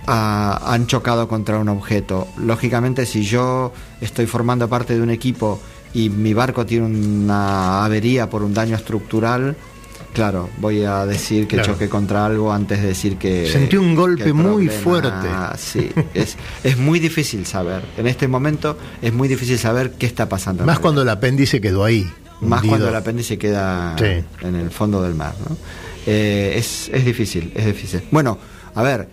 ah, 0.06 0.60
han 0.66 0.86
chocado 0.86 1.28
contra 1.28 1.58
un 1.58 1.68
objeto. 1.68 2.28
Lógicamente, 2.36 3.06
si 3.06 3.22
yo 3.22 3.72
estoy 4.00 4.26
formando 4.26 4.68
parte 4.68 4.94
de 4.94 5.02
un 5.02 5.10
equipo 5.10 5.60
y 5.94 6.10
mi 6.10 6.34
barco 6.34 6.66
tiene 6.66 6.86
una 6.86 7.84
avería 7.84 8.28
por 8.28 8.42
un 8.42 8.52
daño 8.52 8.76
estructural, 8.76 9.56
claro, 10.16 10.48
voy 10.58 10.82
a 10.82 11.04
decir 11.04 11.46
que 11.46 11.56
Claro. 11.56 11.74
choqué 11.74 11.90
contra 11.90 12.24
algo 12.24 12.50
antes 12.50 12.80
de 12.80 12.88
decir 12.88 13.18
que... 13.18 13.46
Sentí 13.52 13.76
un 13.76 13.94
golpe 13.94 14.32
muy 14.32 14.68
fuerte. 14.68 15.28
Sí, 15.58 15.90
es, 16.14 16.38
es 16.64 16.78
muy 16.78 16.98
difícil 17.00 17.44
saber. 17.44 17.82
En 17.98 18.06
este 18.06 18.26
momento 18.26 18.78
es 19.02 19.12
muy 19.12 19.28
difícil 19.28 19.58
saber 19.58 19.92
qué 19.92 20.06
está 20.06 20.26
pasando. 20.26 20.64
Más 20.64 20.78
cuando 20.78 21.02
el 21.02 21.08
apéndice 21.10 21.60
quedó 21.60 21.84
ahí. 21.84 22.10
Más 22.40 22.60
hundido. 22.60 22.70
cuando 22.72 22.88
el 22.88 22.94
apéndice 22.96 23.36
queda 23.36 23.94
Sí. 23.98 24.24
en 24.46 24.54
el 24.56 24.70
fondo 24.70 25.02
del 25.02 25.14
mar. 25.14 25.34
¿no? 25.48 25.54
Eh, 26.06 26.54
es, 26.56 26.88
es 26.94 27.04
difícil, 27.04 27.52
es 27.54 27.66
difícil. 27.66 28.00
Bueno, 28.10 28.38
a 28.74 28.82
ver, 28.82 29.08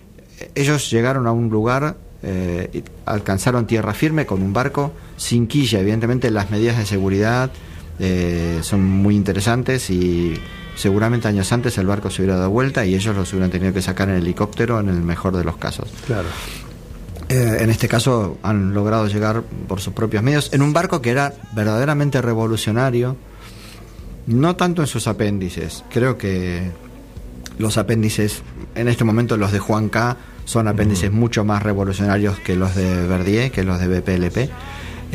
ellos 0.56 0.90
llegaron 0.90 1.28
a 1.28 1.34
un 1.34 1.50
lugar, 1.50 1.98
eh, 2.24 2.82
alcanzaron 3.06 3.68
tierra 3.68 3.94
firme 3.94 4.26
con 4.26 4.42
un 4.42 4.54
barco 4.54 4.94
sin 5.18 5.48
quilla. 5.48 5.80
Evidentemente 5.82 6.32
las 6.32 6.50
medidas 6.50 6.78
de 6.78 6.86
seguridad 6.86 7.52
eh, 8.00 8.60
son 8.62 8.82
muy 8.84 9.16
interesantes 9.16 9.90
y 9.90 10.34
seguramente 10.76 11.28
años 11.28 11.52
antes 11.52 11.78
el 11.78 11.88
barco 11.88 12.10
se 12.10 12.22
hubiera 12.22 12.38
dado 12.38 12.50
vuelta 12.50 12.86
y 12.86 12.96
ellos 12.96 13.16
los 13.16 13.32
hubieran 13.34 13.52
tenido 13.52 13.74
que 13.74 13.82
sacar 13.82 14.10
en 14.10 14.16
helicóptero 14.16 14.80
en 14.80 14.90
el 14.90 15.02
mejor 15.02 15.36
de 15.36 15.44
los 15.44 15.58
casos. 15.58 15.90
Claro. 16.06 16.28
Eh, 17.30 17.58
en 17.62 17.70
este 17.70 17.88
caso 17.88 18.38
han 18.44 18.74
logrado 18.74 19.08
llegar 19.08 19.44
por 19.68 19.80
sus 19.80 19.94
propios 19.94 20.24
medios 20.24 20.52
en 20.54 20.62
un 20.62 20.74
barco 20.74 21.02
que 21.02 21.10
era 21.10 21.34
verdaderamente 21.54 22.22
revolucionario, 22.22 23.16
no 24.28 24.56
tanto 24.56 24.82
en 24.82 24.88
sus 24.88 25.08
apéndices, 25.08 25.84
creo 25.90 26.18
que 26.18 26.72
los 27.58 27.78
apéndices, 27.78 28.42
en 28.76 28.88
este 28.88 29.04
momento 29.04 29.38
los 29.38 29.52
de 29.52 29.60
Juan 29.60 29.90
K, 29.90 30.18
son 30.46 30.68
apéndices 30.68 31.12
mucho 31.12 31.46
más 31.46 31.64
revolucionarios 31.64 32.38
que 32.40 32.56
los 32.56 32.76
de 32.76 33.08
Verdier, 33.08 33.52
que 33.52 33.64
los 33.64 33.80
de 33.80 33.88
BPLP. 33.88 34.50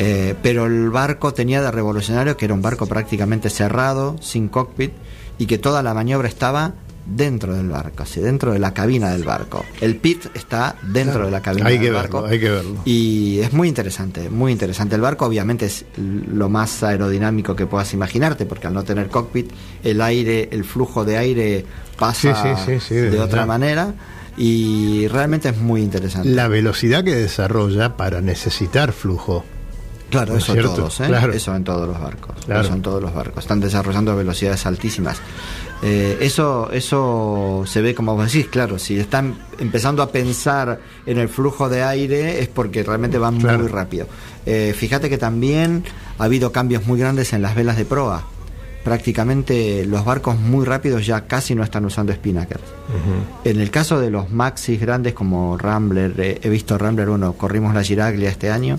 Eh, 0.00 0.34
pero 0.42 0.66
el 0.66 0.90
barco 0.90 1.34
tenía 1.34 1.61
de 1.61 1.70
revolucionario 1.70 2.36
que 2.36 2.44
era 2.44 2.54
un 2.54 2.62
barco 2.62 2.86
prácticamente 2.86 3.50
cerrado, 3.50 4.16
sin 4.20 4.48
cockpit, 4.48 4.92
y 5.39 5.47
que 5.47 5.59
toda 5.59 5.82
la 5.82 5.95
maniobra 5.95 6.28
estaba 6.28 6.74
dentro 7.07 7.55
del 7.57 7.70
barco, 7.70 8.03
así, 8.03 8.20
dentro 8.20 8.53
de 8.53 8.59
la 8.59 8.74
cabina 8.74 9.11
del 9.11 9.24
barco. 9.24 9.64
El 9.80 9.97
pit 9.97 10.26
está 10.34 10.76
dentro 10.82 11.12
Claro. 11.14 11.24
de 11.26 11.30
la 11.30 11.41
cabina 11.41 11.66
Hay 11.68 11.78
del 11.78 11.86
que 11.86 11.91
barco. 11.91 12.16
verlo, 12.22 12.32
hay 12.34 12.39
que 12.41 12.51
verlo. 12.51 12.76
Y 12.84 13.39
es 13.39 13.53
muy 13.55 13.66
interesante, 13.68 14.28
muy 14.28 14.53
interesante. 14.53 14.95
El 14.95 15.01
barco 15.01 15.24
obviamente 15.24 15.64
es 15.64 15.86
lo 15.97 16.51
más 16.51 16.82
aerodinámico 16.82 17.57
que 17.57 17.64
puedas 17.66 17.95
imaginarte, 17.95 18.45
porque 18.45 18.66
al 18.66 18.74
no 18.74 18.84
tener 18.84 19.09
cockpit, 19.09 19.51
el 19.84 20.03
aire, 20.03 20.51
el 20.53 20.64
flujo 20.64 21.07
de 21.07 21.16
aire 21.16 21.64
pasa 21.99 22.34
Sí, 22.34 22.51
sí, 22.66 22.72
sí, 22.78 22.86
sí, 22.89 22.95
de 22.97 23.20
otra 23.20 23.47
manera 23.47 23.95
y 24.36 25.09
realmente 25.09 25.49
es 25.49 25.57
muy 25.59 25.80
interesante. 25.82 26.28
La 26.28 26.47
velocidad 26.49 27.03
que 27.05 27.14
desarrolla 27.14 27.97
para 27.97 28.20
necesitar 28.20 28.93
flujo. 28.93 29.45
Claro, 30.11 30.32
¿No 30.32 30.38
es 30.38 30.44
eso 30.44 30.52
cierto? 30.54 30.74
todos, 30.74 31.00
¿eh? 31.00 31.06
Claro. 31.06 31.32
Eso 31.32 31.54
en 31.54 31.64
todos 31.64 31.86
los 31.86 32.00
barcos. 32.00 32.34
Claro. 32.46 32.62
Eso 32.62 32.72
en 32.74 32.82
todos 32.82 33.02
los 33.02 33.12
barcos. 33.14 33.44
Están 33.44 33.61
desarrollando 33.61 34.16
velocidades 34.16 34.64
altísimas. 34.66 35.18
Eh, 35.82 36.16
eso, 36.22 36.70
eso 36.72 37.62
se 37.66 37.82
ve 37.82 37.94
como 37.94 38.16
vos 38.16 38.32
decís, 38.32 38.48
claro, 38.48 38.78
si 38.78 38.98
están 38.98 39.38
empezando 39.59 40.02
a 40.02 40.11
pensar 40.11 40.80
en 41.06 41.18
el 41.18 41.28
flujo 41.28 41.68
de 41.68 41.82
aire 41.84 42.40
es 42.40 42.48
porque 42.48 42.82
realmente 42.82 43.18
van 43.18 43.38
Claro. 43.38 43.59
muy 43.61 43.68
rápido. 43.68 44.06
Eh, 44.46 44.74
fíjate 44.76 45.09
que 45.11 45.18
también 45.18 45.84
ha 46.18 46.24
habido 46.24 46.50
cambios 46.52 46.86
muy 46.86 46.98
grandes 46.98 47.32
en 47.32 47.42
las 47.42 47.54
velas 47.54 47.76
de 47.76 47.84
proa. 47.84 48.24
Prácticamente 48.82 49.84
los 49.84 50.04
barcos 50.04 50.38
muy 50.38 50.64
rápidos 50.64 51.04
ya 51.04 51.26
casi 51.26 51.54
no 51.54 51.62
están 51.62 51.84
usando 51.84 52.12
spinnakers. 52.12 52.62
En 53.44 53.61
el 53.61 53.70
caso 53.70 54.00
de 54.00 54.11
los 54.11 54.30
maxis 54.30 54.80
grandes 54.80 55.12
como 55.12 55.59
Rambler, 55.59 56.14
eh, 56.18 56.40
he 56.42 56.48
visto 56.48 56.78
Rambler, 56.78 57.09
bueno, 57.09 57.34
corrimos 57.34 57.74
la 57.74 57.82
Giraglia 57.82 58.30
este 58.30 58.50
año 58.50 58.78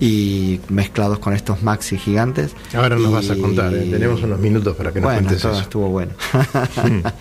y 0.00 0.58
mezclados 0.70 1.18
con 1.18 1.34
estos 1.34 1.62
maxis 1.62 2.00
gigantes. 2.00 2.52
Ahora 2.74 2.96
nos 2.96 3.10
Y- 3.10 3.12
vas 3.12 3.28
a 3.30 3.36
contar, 3.36 3.74
¿eh? 3.74 3.86
tenemos 3.90 4.22
unos 4.22 4.38
minutos 4.40 4.74
para 4.74 4.90
que 4.92 5.00
nos 5.00 5.04
bueno, 5.12 5.20
cuentes 5.20 5.42
todo 5.42 5.52
eso. 5.52 5.60
estuvo 5.60 5.88
bueno. 5.90 6.12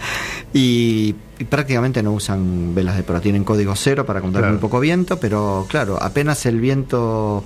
y, 0.53 1.13
y 1.37 1.43
prácticamente 1.43 2.01
no 2.01 2.13
usan 2.13 2.73
velas 2.73 2.95
de 2.95 3.03
proa, 3.03 3.19
tienen 3.19 3.43
código 3.43 3.75
cero 3.75 4.05
para 4.05 4.21
contar 4.21 4.43
Claro. 4.43 4.53
muy 4.53 4.61
poco 4.61 4.79
viento, 4.79 5.19
pero 5.19 5.65
claro, 5.69 6.01
apenas 6.01 6.45
el 6.45 6.61
viento 6.61 7.43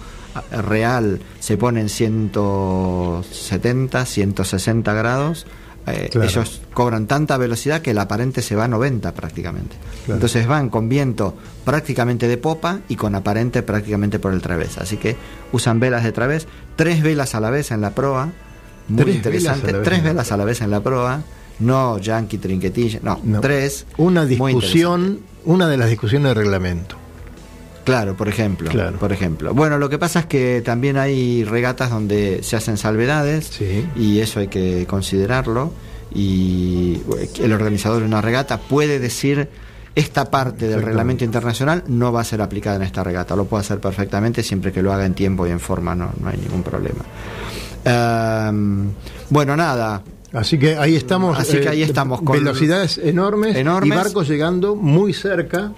real 0.51 1.19
se 1.39 1.57
pone 1.57 1.81
en 1.81 1.89
170, 1.89 4.05
160 4.05 4.93
grados, 4.93 5.47
eh, 5.87 6.09
Claro. 6.11 6.27
ellos 6.29 6.61
cobran 6.73 7.07
tanta 7.07 7.37
velocidad 7.37 7.81
que 7.81 7.91
el 7.91 7.97
aparente 7.97 8.41
se 8.41 8.55
va 8.55 8.65
a 8.65 8.67
90 8.67 9.13
prácticamente. 9.13 9.75
Claro. 10.05 10.15
Entonces 10.15 10.47
van 10.47 10.69
con 10.69 10.87
viento 10.89 11.35
prácticamente 11.65 12.27
de 12.27 12.37
popa 12.37 12.79
y 12.87 12.95
con 12.95 13.15
aparente 13.15 13.63
prácticamente 13.63 14.19
por 14.19 14.33
el 14.33 14.41
través. 14.41 14.77
Así 14.77 14.97
que 14.97 15.15
usan 15.51 15.79
velas 15.79 16.03
de 16.03 16.11
través, 16.11 16.47
tres 16.75 17.01
velas 17.03 17.35
a 17.35 17.39
la 17.39 17.49
vez 17.49 17.71
en 17.71 17.81
la 17.81 17.91
proa, 17.91 18.29
muy 18.87 19.03
Tres 19.03 19.15
interesante, 19.15 19.67
velas 19.67 19.83
tres 19.83 20.03
velas 20.03 20.31
a 20.31 20.37
la 20.37 20.45
vez 20.45 20.61
en 20.61 20.71
la 20.71 20.81
proa, 20.81 21.21
no 21.59 21.97
yankee, 21.99 22.37
trinquetilla, 22.37 22.99
no, 23.03 23.19
No. 23.23 23.39
tres. 23.41 23.85
Una 23.97 24.25
discusión, 24.25 25.19
una 25.45 25.67
de 25.67 25.77
las 25.77 25.89
discusiones 25.89 26.29
de 26.29 26.33
reglamento. 26.33 26.95
Claro, 27.83 28.15
por 28.15 28.27
ejemplo. 28.29 28.69
Claro. 28.69 28.97
Por 28.97 29.11
ejemplo. 29.11 29.53
Bueno, 29.53 29.77
lo 29.77 29.89
que 29.89 29.97
pasa 29.99 30.21
es 30.21 30.25
que 30.25 30.61
también 30.63 30.97
hay 30.97 31.43
regatas 31.43 31.89
donde 31.89 32.41
se 32.43 32.55
hacen 32.55 32.77
salvedades 32.77 33.45
Sí. 33.47 33.85
y 33.95 34.19
eso 34.19 34.39
hay 34.39 34.47
que 34.47 34.85
considerarlo. 34.87 35.71
Y 36.15 37.01
el 37.41 37.51
organizador 37.53 37.99
de 38.01 38.05
una 38.05 38.21
regata 38.21 38.59
puede 38.59 38.99
decir 38.99 39.49
esta 39.95 40.31
parte 40.31 40.67
del 40.67 40.81
reglamento 40.81 41.23
internacional 41.23 41.83
no 41.87 42.11
va 42.11 42.21
a 42.21 42.23
ser 42.23 42.41
aplicada 42.41 42.75
en 42.77 42.83
esta 42.83 43.03
regata. 43.03 43.35
Lo 43.35 43.45
puede 43.45 43.61
hacer 43.61 43.79
perfectamente 43.79 44.41
siempre 44.43 44.71
que 44.71 44.81
lo 44.81 44.93
haga 44.93 45.05
en 45.05 45.13
tiempo 45.13 45.45
y 45.47 45.51
en 45.51 45.59
forma, 45.59 45.93
no, 45.95 46.11
no 46.19 46.29
hay 46.29 46.37
ningún 46.37 46.63
problema. 46.63 47.03
Ehm, 47.85 48.91
bueno, 49.29 49.55
nada. 49.55 50.01
Así 50.31 50.57
que 50.57 50.77
ahí 50.77 50.95
estamos. 50.95 51.37
Así 51.37 51.59
que 51.59 51.69
ahí 51.69 51.83
estamos, 51.83 52.21
con- 52.21 52.37
velocidades 52.37 52.97
enormes, 52.97 53.55
Enormes. 53.55 53.93
y 53.93 53.95
barcos 53.95 54.27
llegando 54.27 54.75
muy 54.75 55.13
cerca 55.13 55.71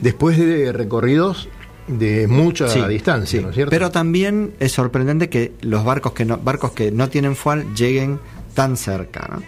después 0.00 0.38
de 0.38 0.72
recorridos 0.72 1.48
de 1.88 2.26
mucha 2.28 2.68
Sí, 2.68 2.80
distancia, 2.88 3.38
sí. 3.40 3.42
¿no 3.44 3.50
es 3.50 3.54
cierto? 3.56 3.70
Pero 3.70 3.90
también 3.90 4.52
es 4.60 4.72
sorprendente 4.72 5.28
que 5.28 5.52
los 5.62 5.84
barcos 5.84 6.12
que 6.12 6.24
no, 6.24 6.38
barcos 6.38 6.70
que 6.72 6.90
no 6.92 7.08
tienen 7.08 7.34
fual 7.36 7.74
lleguen 7.74 8.20
tan 8.54 8.76
cerca. 8.76 9.28
¿no? 9.32 9.42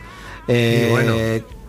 Eh, 0.49 0.89
bueno. 0.91 1.15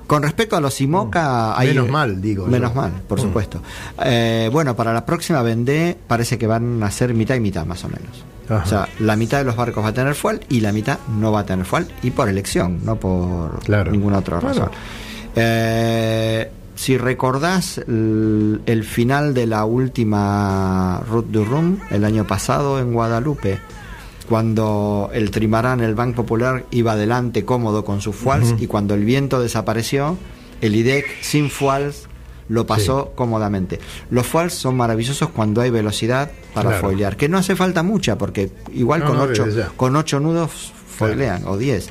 con 0.08 0.22
respecto 0.24 0.56
a 0.58 0.62
los 0.62 0.80
IMOCA, 0.82 1.58
hay- 1.58 1.70
Menos 1.70 1.90
mal, 1.90 2.22
digo 2.22 2.46
Menos 2.48 2.72
yo. 2.74 2.82
mal, 2.82 2.92
por 3.08 3.20
Mm. 3.20 3.22
supuesto. 3.22 3.62
Eh, 4.04 4.50
bueno, 4.52 4.76
para 4.76 4.94
la 4.94 5.06
próxima 5.06 5.42
Vendée 5.42 5.98
parece 6.08 6.38
que 6.38 6.46
van 6.46 6.84
a 6.84 6.92
ser 6.92 7.14
mitad 7.14 7.36
y 7.36 7.40
mitad 7.40 7.66
más 7.66 7.84
o 7.86 7.88
menos. 7.90 8.24
Ajá. 8.50 8.64
O 8.64 8.66
sea, 8.68 8.90
la 9.00 9.16
mitad 9.16 9.38
de 9.40 9.46
los 9.46 9.56
barcos 9.56 9.84
va 9.84 9.90
a 9.90 9.94
tener 9.94 10.14
fuel 10.16 10.42
y 10.50 10.60
la 10.60 10.72
mitad 10.74 11.00
no 11.20 11.32
va 11.32 11.40
a 11.42 11.46
tener 11.46 11.66
fuel 11.66 11.88
y 12.04 12.12
por 12.12 12.28
elección, 12.30 12.80
no 12.84 12.98
por 12.98 13.60
Claro. 13.64 13.92
ninguna 13.92 14.18
otra 14.20 14.40
Bueno. 14.40 14.60
razón. 14.66 14.72
Eh, 15.36 16.52
si 16.84 16.98
recordás 16.98 17.78
el, 17.78 18.62
el 18.66 18.84
final 18.84 19.34
de 19.34 19.48
la 19.48 19.64
última 19.64 21.02
Route 21.10 21.32
du 21.32 21.46
Rhum 21.46 21.78
el 21.92 22.04
año 22.04 22.28
pasado 22.28 22.78
en 22.78 22.92
Guadalupe, 22.92 23.58
cuando 24.28 25.10
el 25.14 25.32
trimarán, 25.32 25.80
el 25.80 25.96
Banco 25.96 26.24
Popular, 26.24 26.66
iba 26.72 26.92
adelante 26.92 27.46
cómodo 27.46 27.86
con 27.86 28.02
sus 28.02 28.18
fuals 28.18 28.56
y 28.60 28.68
cuando 28.68 28.96
el 28.96 29.06
viento 29.06 29.40
desapareció, 29.42 30.18
el 30.60 30.76
IDEC 30.76 31.06
sin 31.22 31.50
fuals 31.50 32.10
lo 32.50 32.66
pasó 32.68 33.14
cómodamente. 33.16 33.80
Los 34.10 34.28
fuals 34.28 34.54
son 34.54 34.76
maravillosos 34.76 35.30
cuando 35.30 35.62
hay 35.62 35.70
velocidad 35.70 36.32
para 36.54 36.72
Claro. 36.72 36.88
foilear, 36.90 37.16
que 37.16 37.30
no 37.30 37.38
hace 37.38 37.56
falta 37.56 37.82
mucha, 37.84 38.18
porque 38.18 38.52
igual 38.74 39.00
No, 39.02 39.08
con, 39.08 39.18
no, 39.20 39.24
ocho, 39.24 39.46
con 39.78 39.96
ocho 39.96 40.20
nudos 40.20 40.74
foilean, 40.98 41.44
o 41.48 41.58
10. 41.58 41.88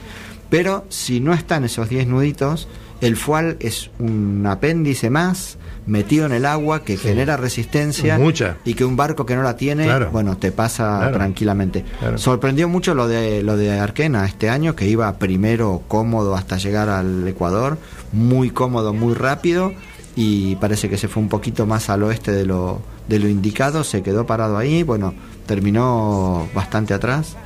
Pero 0.50 0.84
si 0.90 1.20
no 1.20 1.32
están 1.32 1.64
esos 1.64 1.88
10 1.88 2.08
nuditos, 2.08 2.68
el 3.02 3.16
fual 3.16 3.56
es 3.60 3.90
un 3.98 4.46
apéndice 4.46 5.10
más 5.10 5.58
metido 5.84 6.24
en 6.26 6.32
el 6.32 6.46
agua 6.46 6.84
que 6.84 6.96
genera 6.96 7.36
resistencia 7.36 8.16
Mucha. 8.16 8.56
y 8.64 8.74
que 8.74 8.84
un 8.84 8.96
barco 8.96 9.26
que 9.26 9.34
no 9.36 9.42
la 9.42 9.56
tiene, 9.56 9.84
Claro. 9.84 10.10
bueno, 10.12 10.36
te 10.38 10.52
pasa 10.52 10.98
Claro. 11.00 11.16
tranquilamente. 11.16 11.84
Claro. 11.98 12.16
Sorprendió 12.18 12.68
mucho 12.68 12.94
lo 12.94 13.08
de 13.08 13.42
lo 13.42 13.56
de 13.56 13.78
Arquena 13.78 14.24
este 14.24 14.48
año, 14.48 14.74
que 14.76 14.86
iba 14.88 15.12
primero 15.18 15.82
cómodo 15.88 16.36
hasta 16.36 16.56
llegar 16.56 16.88
al 16.88 17.26
Ecuador, 17.26 17.76
muy 18.12 18.50
cómodo, 18.50 18.94
muy 18.94 19.14
rápido, 19.14 19.72
y 20.14 20.54
parece 20.56 20.88
que 20.88 20.96
se 20.98 21.08
fue 21.08 21.22
un 21.22 21.28
poquito 21.28 21.66
más 21.66 21.90
al 21.90 22.04
oeste 22.04 22.30
de 22.30 22.44
lo, 22.46 22.80
de 23.08 23.18
lo 23.18 23.28
indicado, 23.28 23.82
se 23.82 24.02
quedó 24.02 24.24
parado 24.26 24.56
ahí, 24.58 24.84
bueno, 24.84 25.14
terminó 25.46 26.46
bastante 26.54 26.94
atrás. 26.94 27.36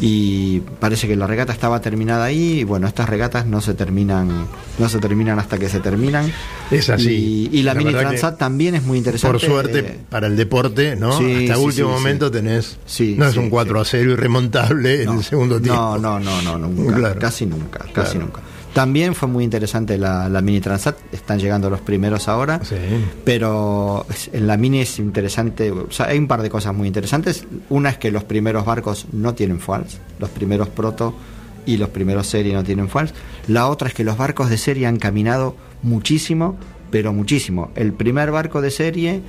Y 0.00 0.60
parece 0.80 1.08
que 1.08 1.16
la 1.16 1.26
regata 1.26 1.52
estaba 1.52 1.80
terminada 1.80 2.24
ahí. 2.24 2.60
Y 2.60 2.64
bueno, 2.64 2.86
estas 2.86 3.08
regatas 3.08 3.46
no 3.46 3.60
se 3.60 3.74
terminan, 3.74 4.46
no 4.78 4.88
se 4.88 4.98
terminan 4.98 5.38
hasta 5.38 5.58
que 5.58 5.68
se 5.68 5.80
terminan. 5.80 6.32
Es 6.70 6.90
así. 6.90 7.48
Y, 7.52 7.58
y 7.58 7.62
la, 7.62 7.74
La 7.74 7.78
mini 7.78 7.92
Transat 7.92 8.38
también 8.38 8.74
es 8.74 8.82
muy 8.84 8.98
interesante. 8.98 9.38
Por 9.38 9.46
suerte, 9.46 9.78
Eh, 9.80 9.98
para 10.08 10.26
el 10.26 10.36
deporte, 10.36 10.96
¿no? 10.96 11.16
sí, 11.18 11.42
Hasta 11.44 11.56
sí, 11.56 11.60
último 11.64 11.88
sí, 11.88 11.94
momento 11.94 12.30
tenés. 12.30 12.78
No 13.16 13.26
es 13.26 13.36
un 13.36 13.50
4 13.50 13.80
a 13.80 13.84
sí. 13.84 13.90
0 13.92 14.12
irremontable 14.12 15.02
en 15.02 15.08
el 15.10 15.24
segundo 15.24 15.60
tiempo. 15.60 15.98
No, 15.98 16.18
no, 16.20 16.20
no, 16.20 16.42
no, 16.42 16.68
nunca. 16.68 16.94
Claro. 16.96 17.20
Casi 17.20 17.46
nunca, 17.46 17.80
casi 17.92 18.12
Claro. 18.12 18.20
nunca. 18.26 18.40
También 18.74 19.14
fue 19.14 19.28
muy 19.28 19.44
interesante 19.44 19.96
la, 19.96 20.28
la 20.28 20.42
Mini 20.42 20.60
Transat, 20.60 20.96
están 21.12 21.38
llegando 21.38 21.70
los 21.70 21.80
primeros 21.80 22.26
ahora, 22.28 22.60
Sí. 22.64 22.74
pero 23.24 24.04
en 24.32 24.46
la 24.46 24.56
Mini 24.56 24.80
es 24.80 24.98
interesante, 24.98 25.70
o 25.70 25.90
sea, 25.90 26.06
hay 26.06 26.18
un 26.18 26.26
par 26.26 26.42
de 26.42 26.50
cosas 26.50 26.74
muy 26.74 26.88
interesantes. 26.88 27.44
Una 27.70 27.90
es 27.90 27.98
que 27.98 28.10
los 28.10 28.24
primeros 28.24 28.64
barcos 28.66 29.06
no 29.12 29.34
tienen 29.34 29.60
fuels, 29.60 29.98
los 30.18 30.28
primeros 30.30 30.68
proto 30.68 31.14
y 31.66 31.76
los 31.76 31.88
primeros 31.90 32.26
serie 32.26 32.52
no 32.52 32.64
tienen 32.64 32.88
fuels. 32.88 33.14
La 33.46 33.68
otra 33.68 33.88
es 33.88 33.94
que 33.94 34.02
los 34.04 34.16
barcos 34.18 34.50
de 34.50 34.58
serie 34.58 34.86
han 34.86 34.98
caminado 34.98 35.54
muchísimo, 35.82 36.56
pero 36.90 37.12
muchísimo. 37.12 37.70
El 37.76 37.92
primer 37.92 38.30
barco 38.32 38.60
de 38.60 38.70
serie 38.72 39.22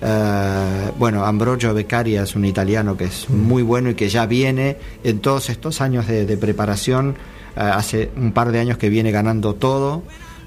eh, 0.00 0.90
bueno, 0.98 1.24
Ambrogio 1.24 1.74
Beccaria 1.74 2.22
es 2.22 2.36
un 2.36 2.44
italiano 2.44 2.96
que 2.96 3.04
es 3.04 3.28
muy 3.30 3.62
bueno 3.62 3.90
y 3.90 3.94
que 3.94 4.08
ya 4.08 4.26
viene 4.26 4.76
en 5.04 5.18
todos 5.20 5.50
estos 5.50 5.80
años 5.80 6.06
de, 6.06 6.24
de 6.24 6.36
preparación, 6.36 7.16
hace 7.60 8.10
un 8.16 8.32
par 8.32 8.52
de 8.52 8.60
años 8.60 8.78
que 8.78 8.88
viene 8.88 9.10
ganando 9.10 9.54
todo, 9.54 10.02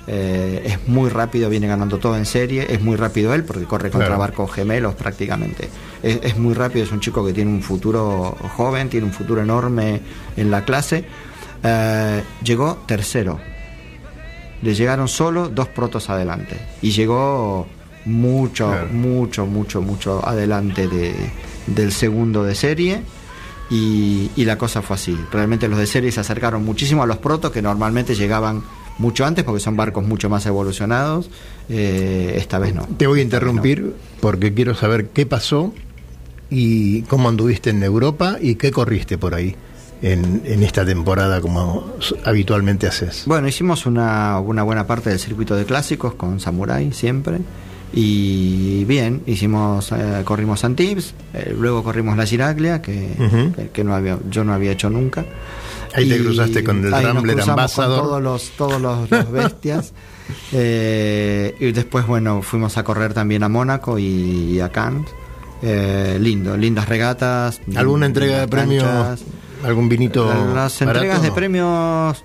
eh, 0.07 0.61
es 0.65 0.87
muy 0.87 1.09
rápido, 1.09 1.49
viene 1.49 1.67
ganando 1.67 1.97
todo 1.99 2.17
en 2.17 2.25
serie, 2.25 2.65
es 2.69 2.81
muy 2.81 2.95
rápido 2.95 3.33
él 3.33 3.43
porque 3.43 3.65
corre 3.65 3.89
contra 3.91 4.07
Claro. 4.07 4.19
barcos 4.21 4.51
gemelos 4.51 4.95
prácticamente, 4.95 5.69
es, 6.01 6.19
es 6.23 6.37
muy 6.37 6.53
rápido, 6.53 6.83
es 6.85 6.91
un 6.91 6.99
chico 6.99 7.23
que 7.25 7.33
tiene 7.33 7.51
un 7.51 7.61
futuro 7.61 8.35
joven, 8.57 8.89
tiene 8.89 9.05
un 9.05 9.13
futuro 9.13 9.41
enorme 9.41 10.01
en 10.37 10.49
la 10.51 10.63
clase, 10.65 11.05
Eh, 11.63 12.23
llegó 12.43 12.79
tercero, 12.87 13.39
le 14.63 14.73
llegaron 14.73 15.07
solo 15.07 15.47
dos 15.47 15.67
protos 15.67 16.09
adelante. 16.09 16.57
Y 16.81 16.89
llegó 16.89 17.67
mucho, 18.05 18.67
Claro. 18.69 18.87
mucho, 18.91 19.45
mucho, 19.45 19.79
mucho 19.81 20.27
adelante 20.27 20.87
de, 20.87 21.13
del 21.67 21.91
segundo 21.91 22.43
de 22.43 22.55
serie 22.55 23.01
y, 23.71 24.29
y 24.35 24.45
la 24.45 24.57
cosa 24.57 24.81
fue 24.81 24.95
así. 24.95 25.17
Realmente 25.31 25.67
los 25.69 25.79
de 25.79 25.87
serie 25.87 26.11
se 26.11 26.19
acercaron 26.19 26.63
muchísimo 26.63 27.01
a 27.01 27.07
los 27.07 27.17
protos 27.17 27.51
que 27.51 27.61
normalmente 27.61 28.13
llegaban 28.13 28.61
mucho 28.97 29.25
antes 29.25 29.45
porque 29.45 29.61
son 29.61 29.77
barcos 29.77 30.05
mucho 30.05 30.29
más 30.29 30.45
evolucionados. 30.45 31.29
Eh, 31.69 32.35
esta 32.35 32.59
vez 32.59 32.75
no. 32.75 32.85
Te 32.97 33.07
voy 33.07 33.21
a 33.21 33.23
interrumpir 33.23 33.95
porque 34.19 34.53
quiero 34.53 34.75
saber 34.75 35.07
qué 35.07 35.25
pasó 35.25 35.73
y 36.49 37.03
cómo 37.03 37.29
anduviste 37.29 37.69
en 37.69 37.81
Europa 37.81 38.37
y 38.41 38.55
qué 38.55 38.71
corriste 38.71 39.17
por 39.17 39.33
ahí 39.33 39.55
en, 40.01 40.41
en 40.45 40.63
esta 40.63 40.85
temporada 40.85 41.39
como 41.39 41.93
habitualmente 42.25 42.87
haces. 42.87 43.23
Bueno, 43.25 43.47
hicimos 43.47 43.85
una, 43.85 44.37
una 44.39 44.63
buena 44.63 44.85
parte 44.85 45.09
del 45.09 45.19
circuito 45.19 45.55
de 45.55 45.63
clásicos 45.63 46.15
con 46.15 46.41
Samurai 46.41 46.91
siempre. 46.91 47.39
Y 47.93 48.85
bien, 48.85 49.21
hicimos, 49.25 49.91
eh, 49.91 50.21
corrimos 50.23 50.63
Antibes, 50.63 51.13
eh, 51.33 51.53
luego 51.57 51.83
corrimos 51.83 52.15
la 52.17 52.25
Giraglia, 52.25 52.81
que, 52.81 53.09
que- 53.55 53.69
que 53.69 53.83
no 53.83 53.93
había, 53.93 54.17
yo 54.29 54.43
no 54.43 54.53
había 54.53 54.71
hecho 54.71 54.89
nunca. 54.89 55.25
Ahí 55.93 56.07
te 56.07 56.19
cruzaste 56.23 56.63
con 56.63 56.85
el 56.85 56.91
Rambler 56.91 57.41
Ambassador. 57.41 57.99
Con 57.99 58.07
todos 58.07 58.21
los, 58.23 58.49
todos 58.51 58.81
los, 58.81 59.11
los 59.11 59.31
bestias. 59.33 59.93
Eh, 60.53 61.53
y 61.59 61.71
después, 61.73 62.07
bueno, 62.07 62.41
fuimos 62.41 62.77
a 62.77 62.83
correr 62.85 63.13
también 63.13 63.43
a 63.43 63.49
Mónaco 63.49 63.99
y, 63.99 64.59
a 64.61 64.69
Cannes. 64.69 65.09
Eh, 65.61 66.17
lindo, 66.19 66.55
lindas 66.55 66.87
regatas. 66.87 67.59
¿Alguna 67.75 68.05
entrega 68.05 68.39
de 68.39 68.47
premios? 68.47 68.85
¿Algún 69.65 69.89
vinito? 69.89 70.25
Las 70.27 70.79
barato? 70.79 70.83
entregas 70.85 71.21
de 71.21 71.31
premios. 71.33 72.23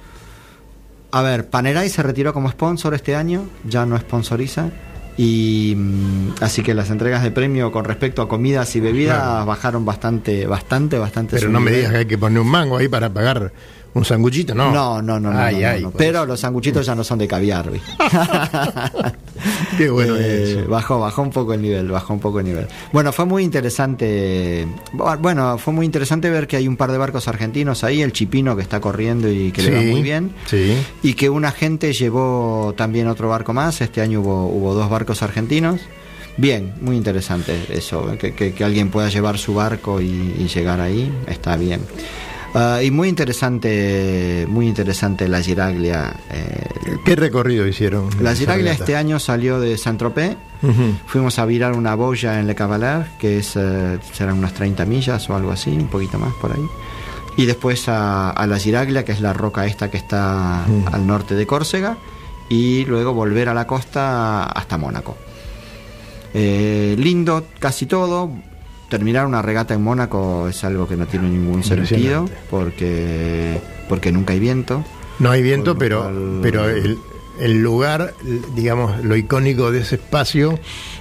A 1.11 1.23
ver, 1.23 1.49
Panerai 1.51 1.89
se 1.91 2.03
retiró 2.03 2.33
como 2.33 2.49
sponsor 2.51 2.95
este 2.95 3.17
año, 3.17 3.43
ya 3.69 3.85
no 3.85 3.99
sponsoriza. 3.99 4.71
Y 5.17 5.75
mm, 5.77 6.35
así 6.43 6.62
que 6.62 6.75
las 6.75 6.91
entregas 6.91 7.23
de 7.23 7.31
premio 7.31 7.73
con 7.73 7.85
respecto 7.85 8.21
a 8.23 8.29
comidas 8.29 8.75
y 8.77 8.81
bebidas 8.81 9.19
Claro. 9.19 9.47
bajaron 9.47 9.85
bastante, 9.85 10.47
bastante, 10.47 10.99
bastante. 10.99 11.37
Pero 11.37 11.49
no 11.51 11.61
me 11.61 11.71
nivel. 11.71 11.77
digas 11.81 11.93
que 11.93 11.99
hay 12.01 12.07
que 12.07 12.19
poner 12.19 12.41
un 12.41 12.49
mango 12.51 12.77
ahí 12.77 12.89
para 12.89 13.09
pagar 13.11 13.53
un 13.99 14.05
sanguchito, 14.05 14.55
¿no? 14.55 14.70
No, 14.72 15.01
no, 15.03 15.18
no, 15.18 15.32
no, 15.32 15.38
Ay, 15.38 15.55
no, 15.57 15.61
no, 15.62 15.68
ay, 15.68 15.82
no. 15.82 15.90
por 15.90 15.99
Pero 15.99 16.18
eso. 16.18 16.26
los 16.26 16.40
sanguchitos 16.40 16.84
ya 16.86 16.94
no 16.94 17.03
son 17.05 17.18
de 17.18 17.26
caviar, 17.28 17.70
¿vi? 17.70 17.80
Qué 19.78 19.88
bueno 19.90 20.14
Eh. 20.18 20.64
Bajó, 20.68 21.01
bajó 21.01 21.22
un 21.22 21.30
poco 21.30 21.55
el 21.55 21.62
nivel, 21.62 21.88
bajó 21.88 22.12
un 22.14 22.20
poco 22.20 22.40
el 22.40 22.47
nivel. 22.47 22.66
Bueno, 22.92 23.12
fue 23.12 23.24
muy 23.24 23.42
interesante. 23.44 24.66
Bueno, 25.20 25.59
fue 25.59 25.72
muy 25.72 25.86
interesante 25.86 26.30
ver 26.30 26.47
que 26.47 26.57
hay 26.57 26.66
un 26.68 26.76
par 26.76 26.90
de 26.92 26.99
barcos 26.99 27.28
argentinos 27.28 27.84
ahí, 27.84 28.03
el 28.03 28.12
Chipino 28.12 28.57
que 28.57 28.62
está 28.62 28.80
corriendo 28.80 29.30
y 29.30 29.53
que 29.53 29.62
le 29.62 29.70
va 29.74 29.80
muy 29.82 30.03
bien. 30.03 30.32
Sí. 30.47 30.76
Y 31.03 31.14
que 31.14 31.28
una 31.30 31.51
gente 31.53 31.92
llevó 31.92 32.74
también 32.76 33.07
otro 33.09 33.28
barco 33.28 33.53
más. 33.53 33.80
Este 33.80 34.01
año 34.01 34.20
hubo, 34.20 34.47
hubo 34.47 34.74
dos 34.74 34.88
barcos 34.90 35.22
argentinos. 35.22 35.80
Bien, 36.38 36.74
muy 36.82 36.97
interesante 36.97 37.59
eso, 37.70 38.12
que, 38.18 38.34
que- 38.34 38.53
que 38.53 38.62
alguien 38.64 38.90
pueda 38.90 39.09
llevar 39.09 39.38
su 39.38 39.55
barco 39.55 40.03
y, 40.03 40.34
y 40.38 40.49
llegar 40.55 40.80
ahí, 40.82 41.11
está 41.26 41.57
bien. 41.57 41.80
Ah, 42.59 42.83
y 42.83 42.91
muy 42.91 43.09
interesante, 43.09 44.47
muy 44.49 44.67
interesante 44.67 45.29
la 45.29 45.43
Giraglia. 45.43 46.15
eh, 46.31 46.97
¿Qué 47.05 47.15
recorrido 47.15 47.67
hicieron? 47.67 48.09
la 48.23 48.35
Giraglia 48.35 48.73
este 48.73 48.97
año 48.97 49.19
salió 49.21 49.61
de 49.61 49.77
Saint-Tropez. 49.77 50.37
Ujú. 50.63 50.95
Fuimos 51.07 51.39
a 51.39 51.45
virar 51.45 51.75
una 51.75 51.95
boya 51.95 52.41
en 52.41 52.47
Le 52.47 52.55
Cavaler, 52.55 53.07
que 53.19 53.39
es, 53.39 53.53
eh, 53.57 53.99
serán 54.13 54.39
unas 54.39 54.55
30 54.55 54.87
millas 54.87 55.29
o 55.29 55.37
algo 55.37 55.51
así, 55.53 55.71
un 55.71 55.89
poquito 55.89 56.19
más 56.19 56.33
por 56.41 56.53
ahí. 56.53 56.65
Y 57.37 57.45
después 57.45 57.89
a, 57.91 58.31
a 58.31 58.47
la 58.47 58.59
Giraglia, 58.59 59.05
que 59.05 59.13
es 59.13 59.21
la 59.21 59.35
roca 59.35 59.67
esta 59.67 59.91
que 59.91 59.99
está 59.99 60.65
Mm. 60.67 60.95
al 60.95 61.07
norte 61.07 61.35
de 61.35 61.47
Córcega. 61.47 61.99
Y 62.49 62.85
luego 62.87 63.13
volver 63.13 63.49
a 63.51 63.55
la 63.55 63.67
costa 63.67 64.45
hasta 64.45 64.79
Mónaco. 64.79 65.17
Eh, 66.33 66.95
lindo 66.99 67.45
casi 67.59 67.87
todo. 67.87 68.31
Terminar 68.89 69.26
una 69.26 69.43
regata 69.43 69.74
en 69.74 69.82
Mónaco 69.82 70.47
es 70.49 70.62
algo 70.62 70.87
que 70.87 70.97
no 70.97 71.07
tiene 71.07 71.28
ningún 71.28 71.64
sentido 71.64 72.28
porque, 72.51 73.61
porque 73.89 74.12
nunca 74.12 74.32
hay 74.32 74.39
viento. 74.41 74.84
No 75.18 75.30
hay 75.30 75.43
viento, 75.43 75.76
pero, 75.76 76.03
cual- 76.03 76.39
pero 76.43 76.68
el, 76.68 76.99
el 77.41 77.62
lugar, 77.62 78.14
digamos, 78.55 79.03
lo 79.05 79.16
icónico 79.16 79.72
de 79.72 79.80
ese 79.80 79.97
espacio 79.97 80.59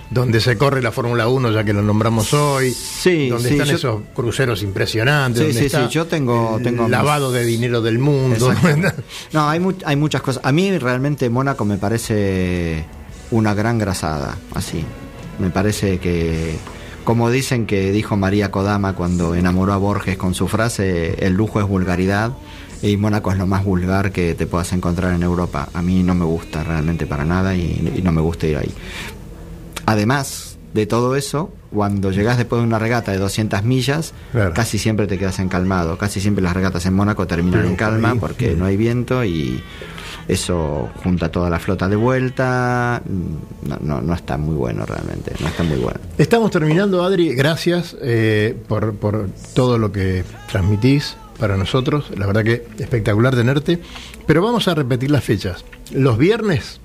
donde 0.09 0.39
se 0.39 0.57
corre 0.57 0.81
la 0.81 0.91
Fórmula 0.91 1.27
1, 1.27 1.51
ya 1.51 1.63
que 1.63 1.73
lo 1.73 1.81
nombramos 1.81 2.33
hoy, 2.33 2.71
Sí, 2.71 3.29
donde 3.29 3.49
sí, 3.49 3.55
están 3.55 3.67
yo- 3.69 3.75
esos 3.75 4.01
cruceros 4.15 4.63
impresionantes, 4.63 5.41
Sí, 5.41 5.45
donde 5.47 5.59
sí, 5.59 5.65
está 5.67 5.87
sí, 5.87 5.93
yo 5.93 6.05
tengo- 6.05 6.57
el 6.57 6.63
tengo 6.63 6.83
mis- 6.83 6.91
lavado 6.91 7.31
de 7.31 7.43
dinero 7.45 7.81
del 7.81 7.99
mundo. 7.99 8.51
No, 9.33 9.47
hay, 9.49 9.59
mu- 9.59 9.73
hay 9.85 9.95
muchas 9.95 10.21
cosas. 10.21 10.41
A 10.45 10.51
mí 10.51 10.75
realmente 10.77 11.29
Mónaco 11.29 11.65
me 11.65 11.77
parece 11.77 12.85
una 13.31 13.53
gran 13.53 13.77
grasada, 13.77 14.37
así. 14.55 14.83
Me 15.39 15.49
parece 15.49 15.97
que, 15.99 16.55
como 17.05 17.29
dicen 17.29 17.67
que 17.67 17.91
dijo 17.91 18.17
María 18.17 18.51
Kodama 18.51 18.93
cuando 18.93 19.35
enamoró 19.35 19.73
a 19.73 19.77
Borges 19.77 20.17
con 20.17 20.33
su 20.33 20.47
frase, 20.47 21.25
el 21.25 21.33
lujo 21.33 21.61
es 21.61 21.67
vulgaridad. 21.67 22.33
Y 22.81 22.97
Mónaco 22.97 23.31
es 23.31 23.37
lo 23.37 23.47
más 23.47 23.63
vulgar 23.63 24.11
que 24.11 24.35
te 24.35 24.45
puedas 24.45 24.73
encontrar 24.73 25.13
en 25.13 25.23
Europa. 25.23 25.69
A 25.73 25.81
mí 25.81 26.03
no 26.03 26.13
me 26.13 26.25
gusta 26.25 26.63
realmente 26.63 27.05
para 27.05 27.23
nada 27.23 27.55
y, 27.55 27.93
y 27.95 28.01
no 28.01 28.11
me 28.11 28.21
gusta 28.21 28.47
ir 28.47 28.57
ahí. 28.57 28.71
Además 29.85 30.54
de 30.75 30.85
todo 30.85 31.15
eso, 31.15 31.51
cuando 31.73 32.11
llegas 32.11 32.37
después 32.37 32.61
de 32.61 32.67
una 32.67 32.77
regata 32.79 33.11
de 33.13 33.17
200 33.17 33.63
millas, 33.63 34.13
Claro. 34.33 34.53
casi 34.53 34.77
siempre 34.77 35.07
te 35.07 35.17
quedas 35.17 35.39
encalmado. 35.39 35.97
Casi 35.97 36.19
siempre 36.19 36.43
las 36.43 36.53
regatas 36.53 36.85
en 36.85 36.93
Mónaco 36.93 37.25
terminan 37.25 37.65
en 37.65 37.75
calma 37.77 38.15
porque 38.15 38.55
no 38.55 38.65
hay 38.65 38.75
viento 38.75 39.23
y 39.23 39.63
eso 40.27 40.89
junta 41.03 41.31
toda 41.31 41.49
la 41.49 41.59
flota 41.59 41.87
de 41.87 41.95
vuelta. 41.95 43.01
No, 43.05 43.77
no, 43.81 44.01
no 44.01 44.13
está 44.13 44.37
muy 44.37 44.55
bueno 44.55 44.85
realmente, 44.85 45.33
no 45.39 45.47
está 45.47 45.63
muy 45.63 45.77
bueno. 45.77 45.99
Estamos 46.17 46.51
terminando, 46.51 47.03
Adri. 47.03 47.33
Gracias 47.35 47.95
eh, 48.01 48.55
por, 48.67 48.95
por 48.95 49.29
todo 49.53 49.77
lo 49.77 49.91
que 49.93 50.23
transmitís 50.51 51.15
para 51.39 51.55
nosotros. 51.57 52.11
La 52.17 52.25
verdad 52.27 52.43
que 52.43 52.67
espectacular 52.79 53.33
tenerte. 53.35 53.79
Pero 54.27 54.41
vamos 54.41 54.67
a 54.67 54.75
repetir 54.75 55.09
las 55.11 55.23
fechas. 55.23 55.63
Los 55.91 56.17
viernes, 56.17 56.81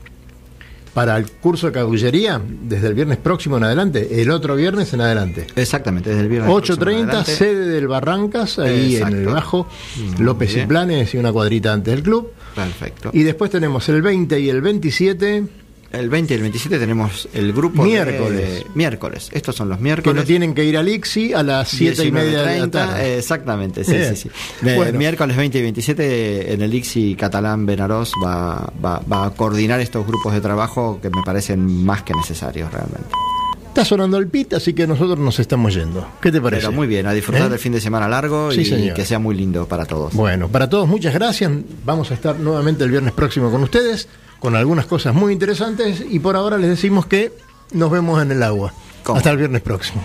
para 0.95 1.17
el 1.17 1.31
curso 1.31 1.69
de 1.69 1.73
cabullería, 1.73 2.41
desde 2.63 2.89
el 2.89 2.95
viernes 2.95 3.19
próximo 3.19 3.57
en 3.57 3.65
adelante, 3.65 4.21
el 4.23 4.31
otro 4.31 4.57
viernes 4.57 4.93
en 4.93 5.01
adelante. 5.01 5.47
Exactamente, 5.57 6.11
desde 6.11 6.23
el 6.23 6.29
viernes. 6.29 6.53
próximo 6.53 6.91
en 6.91 6.99
8.30, 6.99 7.05
adelante. 7.05 7.33
sede 7.33 7.69
del 7.69 7.89
Barrancas, 7.89 8.59
ahí 8.59 8.97
en 8.97 9.09
el. 9.09 9.27
Bajo, 9.27 9.69
Muy 9.97 10.25
López 10.25 10.57
y. 10.57 10.67
Planes 10.67 11.15
y 11.15 11.19
una 11.19 11.33
cuadrita 11.33 11.73
antes 11.73 11.95
del 11.95 12.03
club. 12.03 12.33
Perfecto. 12.55 13.11
Y 13.13 13.23
después 13.23 13.51
tenemos 13.51 13.89
el 13.89 14.03
20 14.03 14.41
y 14.41 14.49
el 14.49 14.61
27, 14.61 15.45
El 15.93 16.09
20 16.09 16.35
y 16.35 16.37
el 16.37 16.43
27 16.43 16.79
tenemos 16.79 17.29
el 17.35 17.53
grupo. 17.53 17.83
de- 17.83 17.89
Miércoles. 17.91 18.65
miércoles. 18.75 19.29
Estos 19.33 19.57
son 19.57 19.69
los 19.69 19.79
que 19.79 19.85
miércoles. 19.85 20.15
no 20.23 20.25
tienen 20.25 20.55
que 20.55 20.65
ir 20.65 20.77
al 20.77 20.89
ICSI 20.89 21.33
a 21.35 21.43
las 21.43 21.69
7 21.69 22.05
y 22.05 22.13
media 22.13 22.43
de 22.43 22.45
la 22.45 22.53
19:30, 22.67 22.71
tarde. 22.71 23.19
Exactamente, 23.19 23.83
sí, 23.85 23.93
Bien. 23.93 24.15
sí, 24.17 24.29
sí. 24.29 24.65
De- 24.65 24.77
Bueno. 24.77 24.97
Miércoles 24.99 25.37
20 25.37 25.59
y 25.59 25.63
27 25.63 26.53
en 26.53 26.63
el 26.63 26.73
ICSI 26.75 27.17
catalán 27.17 27.67
Benarós 27.67 28.13
va, 28.25 28.73
va, 28.85 29.03
va 29.13 29.27
a 29.27 29.31
coordinar 29.31 29.81
estos 29.81 30.07
grupos 30.07 30.33
de 30.33 30.41
trabajo 30.41 31.01
que 31.03 31.11
me 31.11 31.23
parecen 31.25 31.85
más 31.85 32.03
que 32.05 32.15
necesarios 32.15 32.73
realmente. 32.73 33.09
Está 33.67 33.85
sonando 33.85 34.17
el 34.19 34.27
pit, 34.29 34.53
así 34.55 34.75
que 34.75 34.87
nosotros 34.87 35.19
nos 35.19 35.39
estamos 35.39 35.75
yendo. 35.75 36.07
¿Qué 36.21 36.31
te 36.33 36.41
parece? 36.41 36.63
Pero 36.67 36.73
muy 36.73 36.87
bien, 36.87 37.07
a 37.07 37.13
disfrutar 37.13 37.47
¿Eh? 37.47 37.51
del 37.51 37.59
fin 37.59 37.73
de 37.73 37.81
semana 37.81 38.09
largo 38.09 38.51
Sí, 38.53 38.63
y 38.63 38.65
señor. 38.65 38.95
que 38.95 39.05
sea 39.05 39.19
muy 39.21 39.35
lindo 39.37 39.67
para 39.67 39.87
todos. 39.87 40.13
Bueno, 40.15 40.49
para 40.49 40.69
todos 40.69 40.89
muchas 40.89 41.15
gracias. 41.15 41.51
Vamos 41.85 42.11
a 42.11 42.15
estar 42.15 42.39
nuevamente 42.39 42.83
el 42.85 42.91
viernes 42.91 43.13
próximo 43.13 43.49
con 43.51 43.63
ustedes, 43.63 44.09
con 44.41 44.57
algunas 44.57 44.87
cosas 44.87 45.15
muy 45.15 45.33
interesantes 45.33 46.03
y 46.09 46.19
por 46.19 46.35
ahora 46.35 46.59
les 46.59 46.71
decimos 46.71 47.07
que 47.07 47.33
nos 47.73 47.91
vemos 47.91 48.21
en 48.23 48.33
el 48.33 48.43
agua. 48.43 48.73
¿Cómo? 49.05 49.19
Hasta 49.19 49.31
el 49.31 49.37
viernes 49.37 49.63
próximo. 49.63 50.03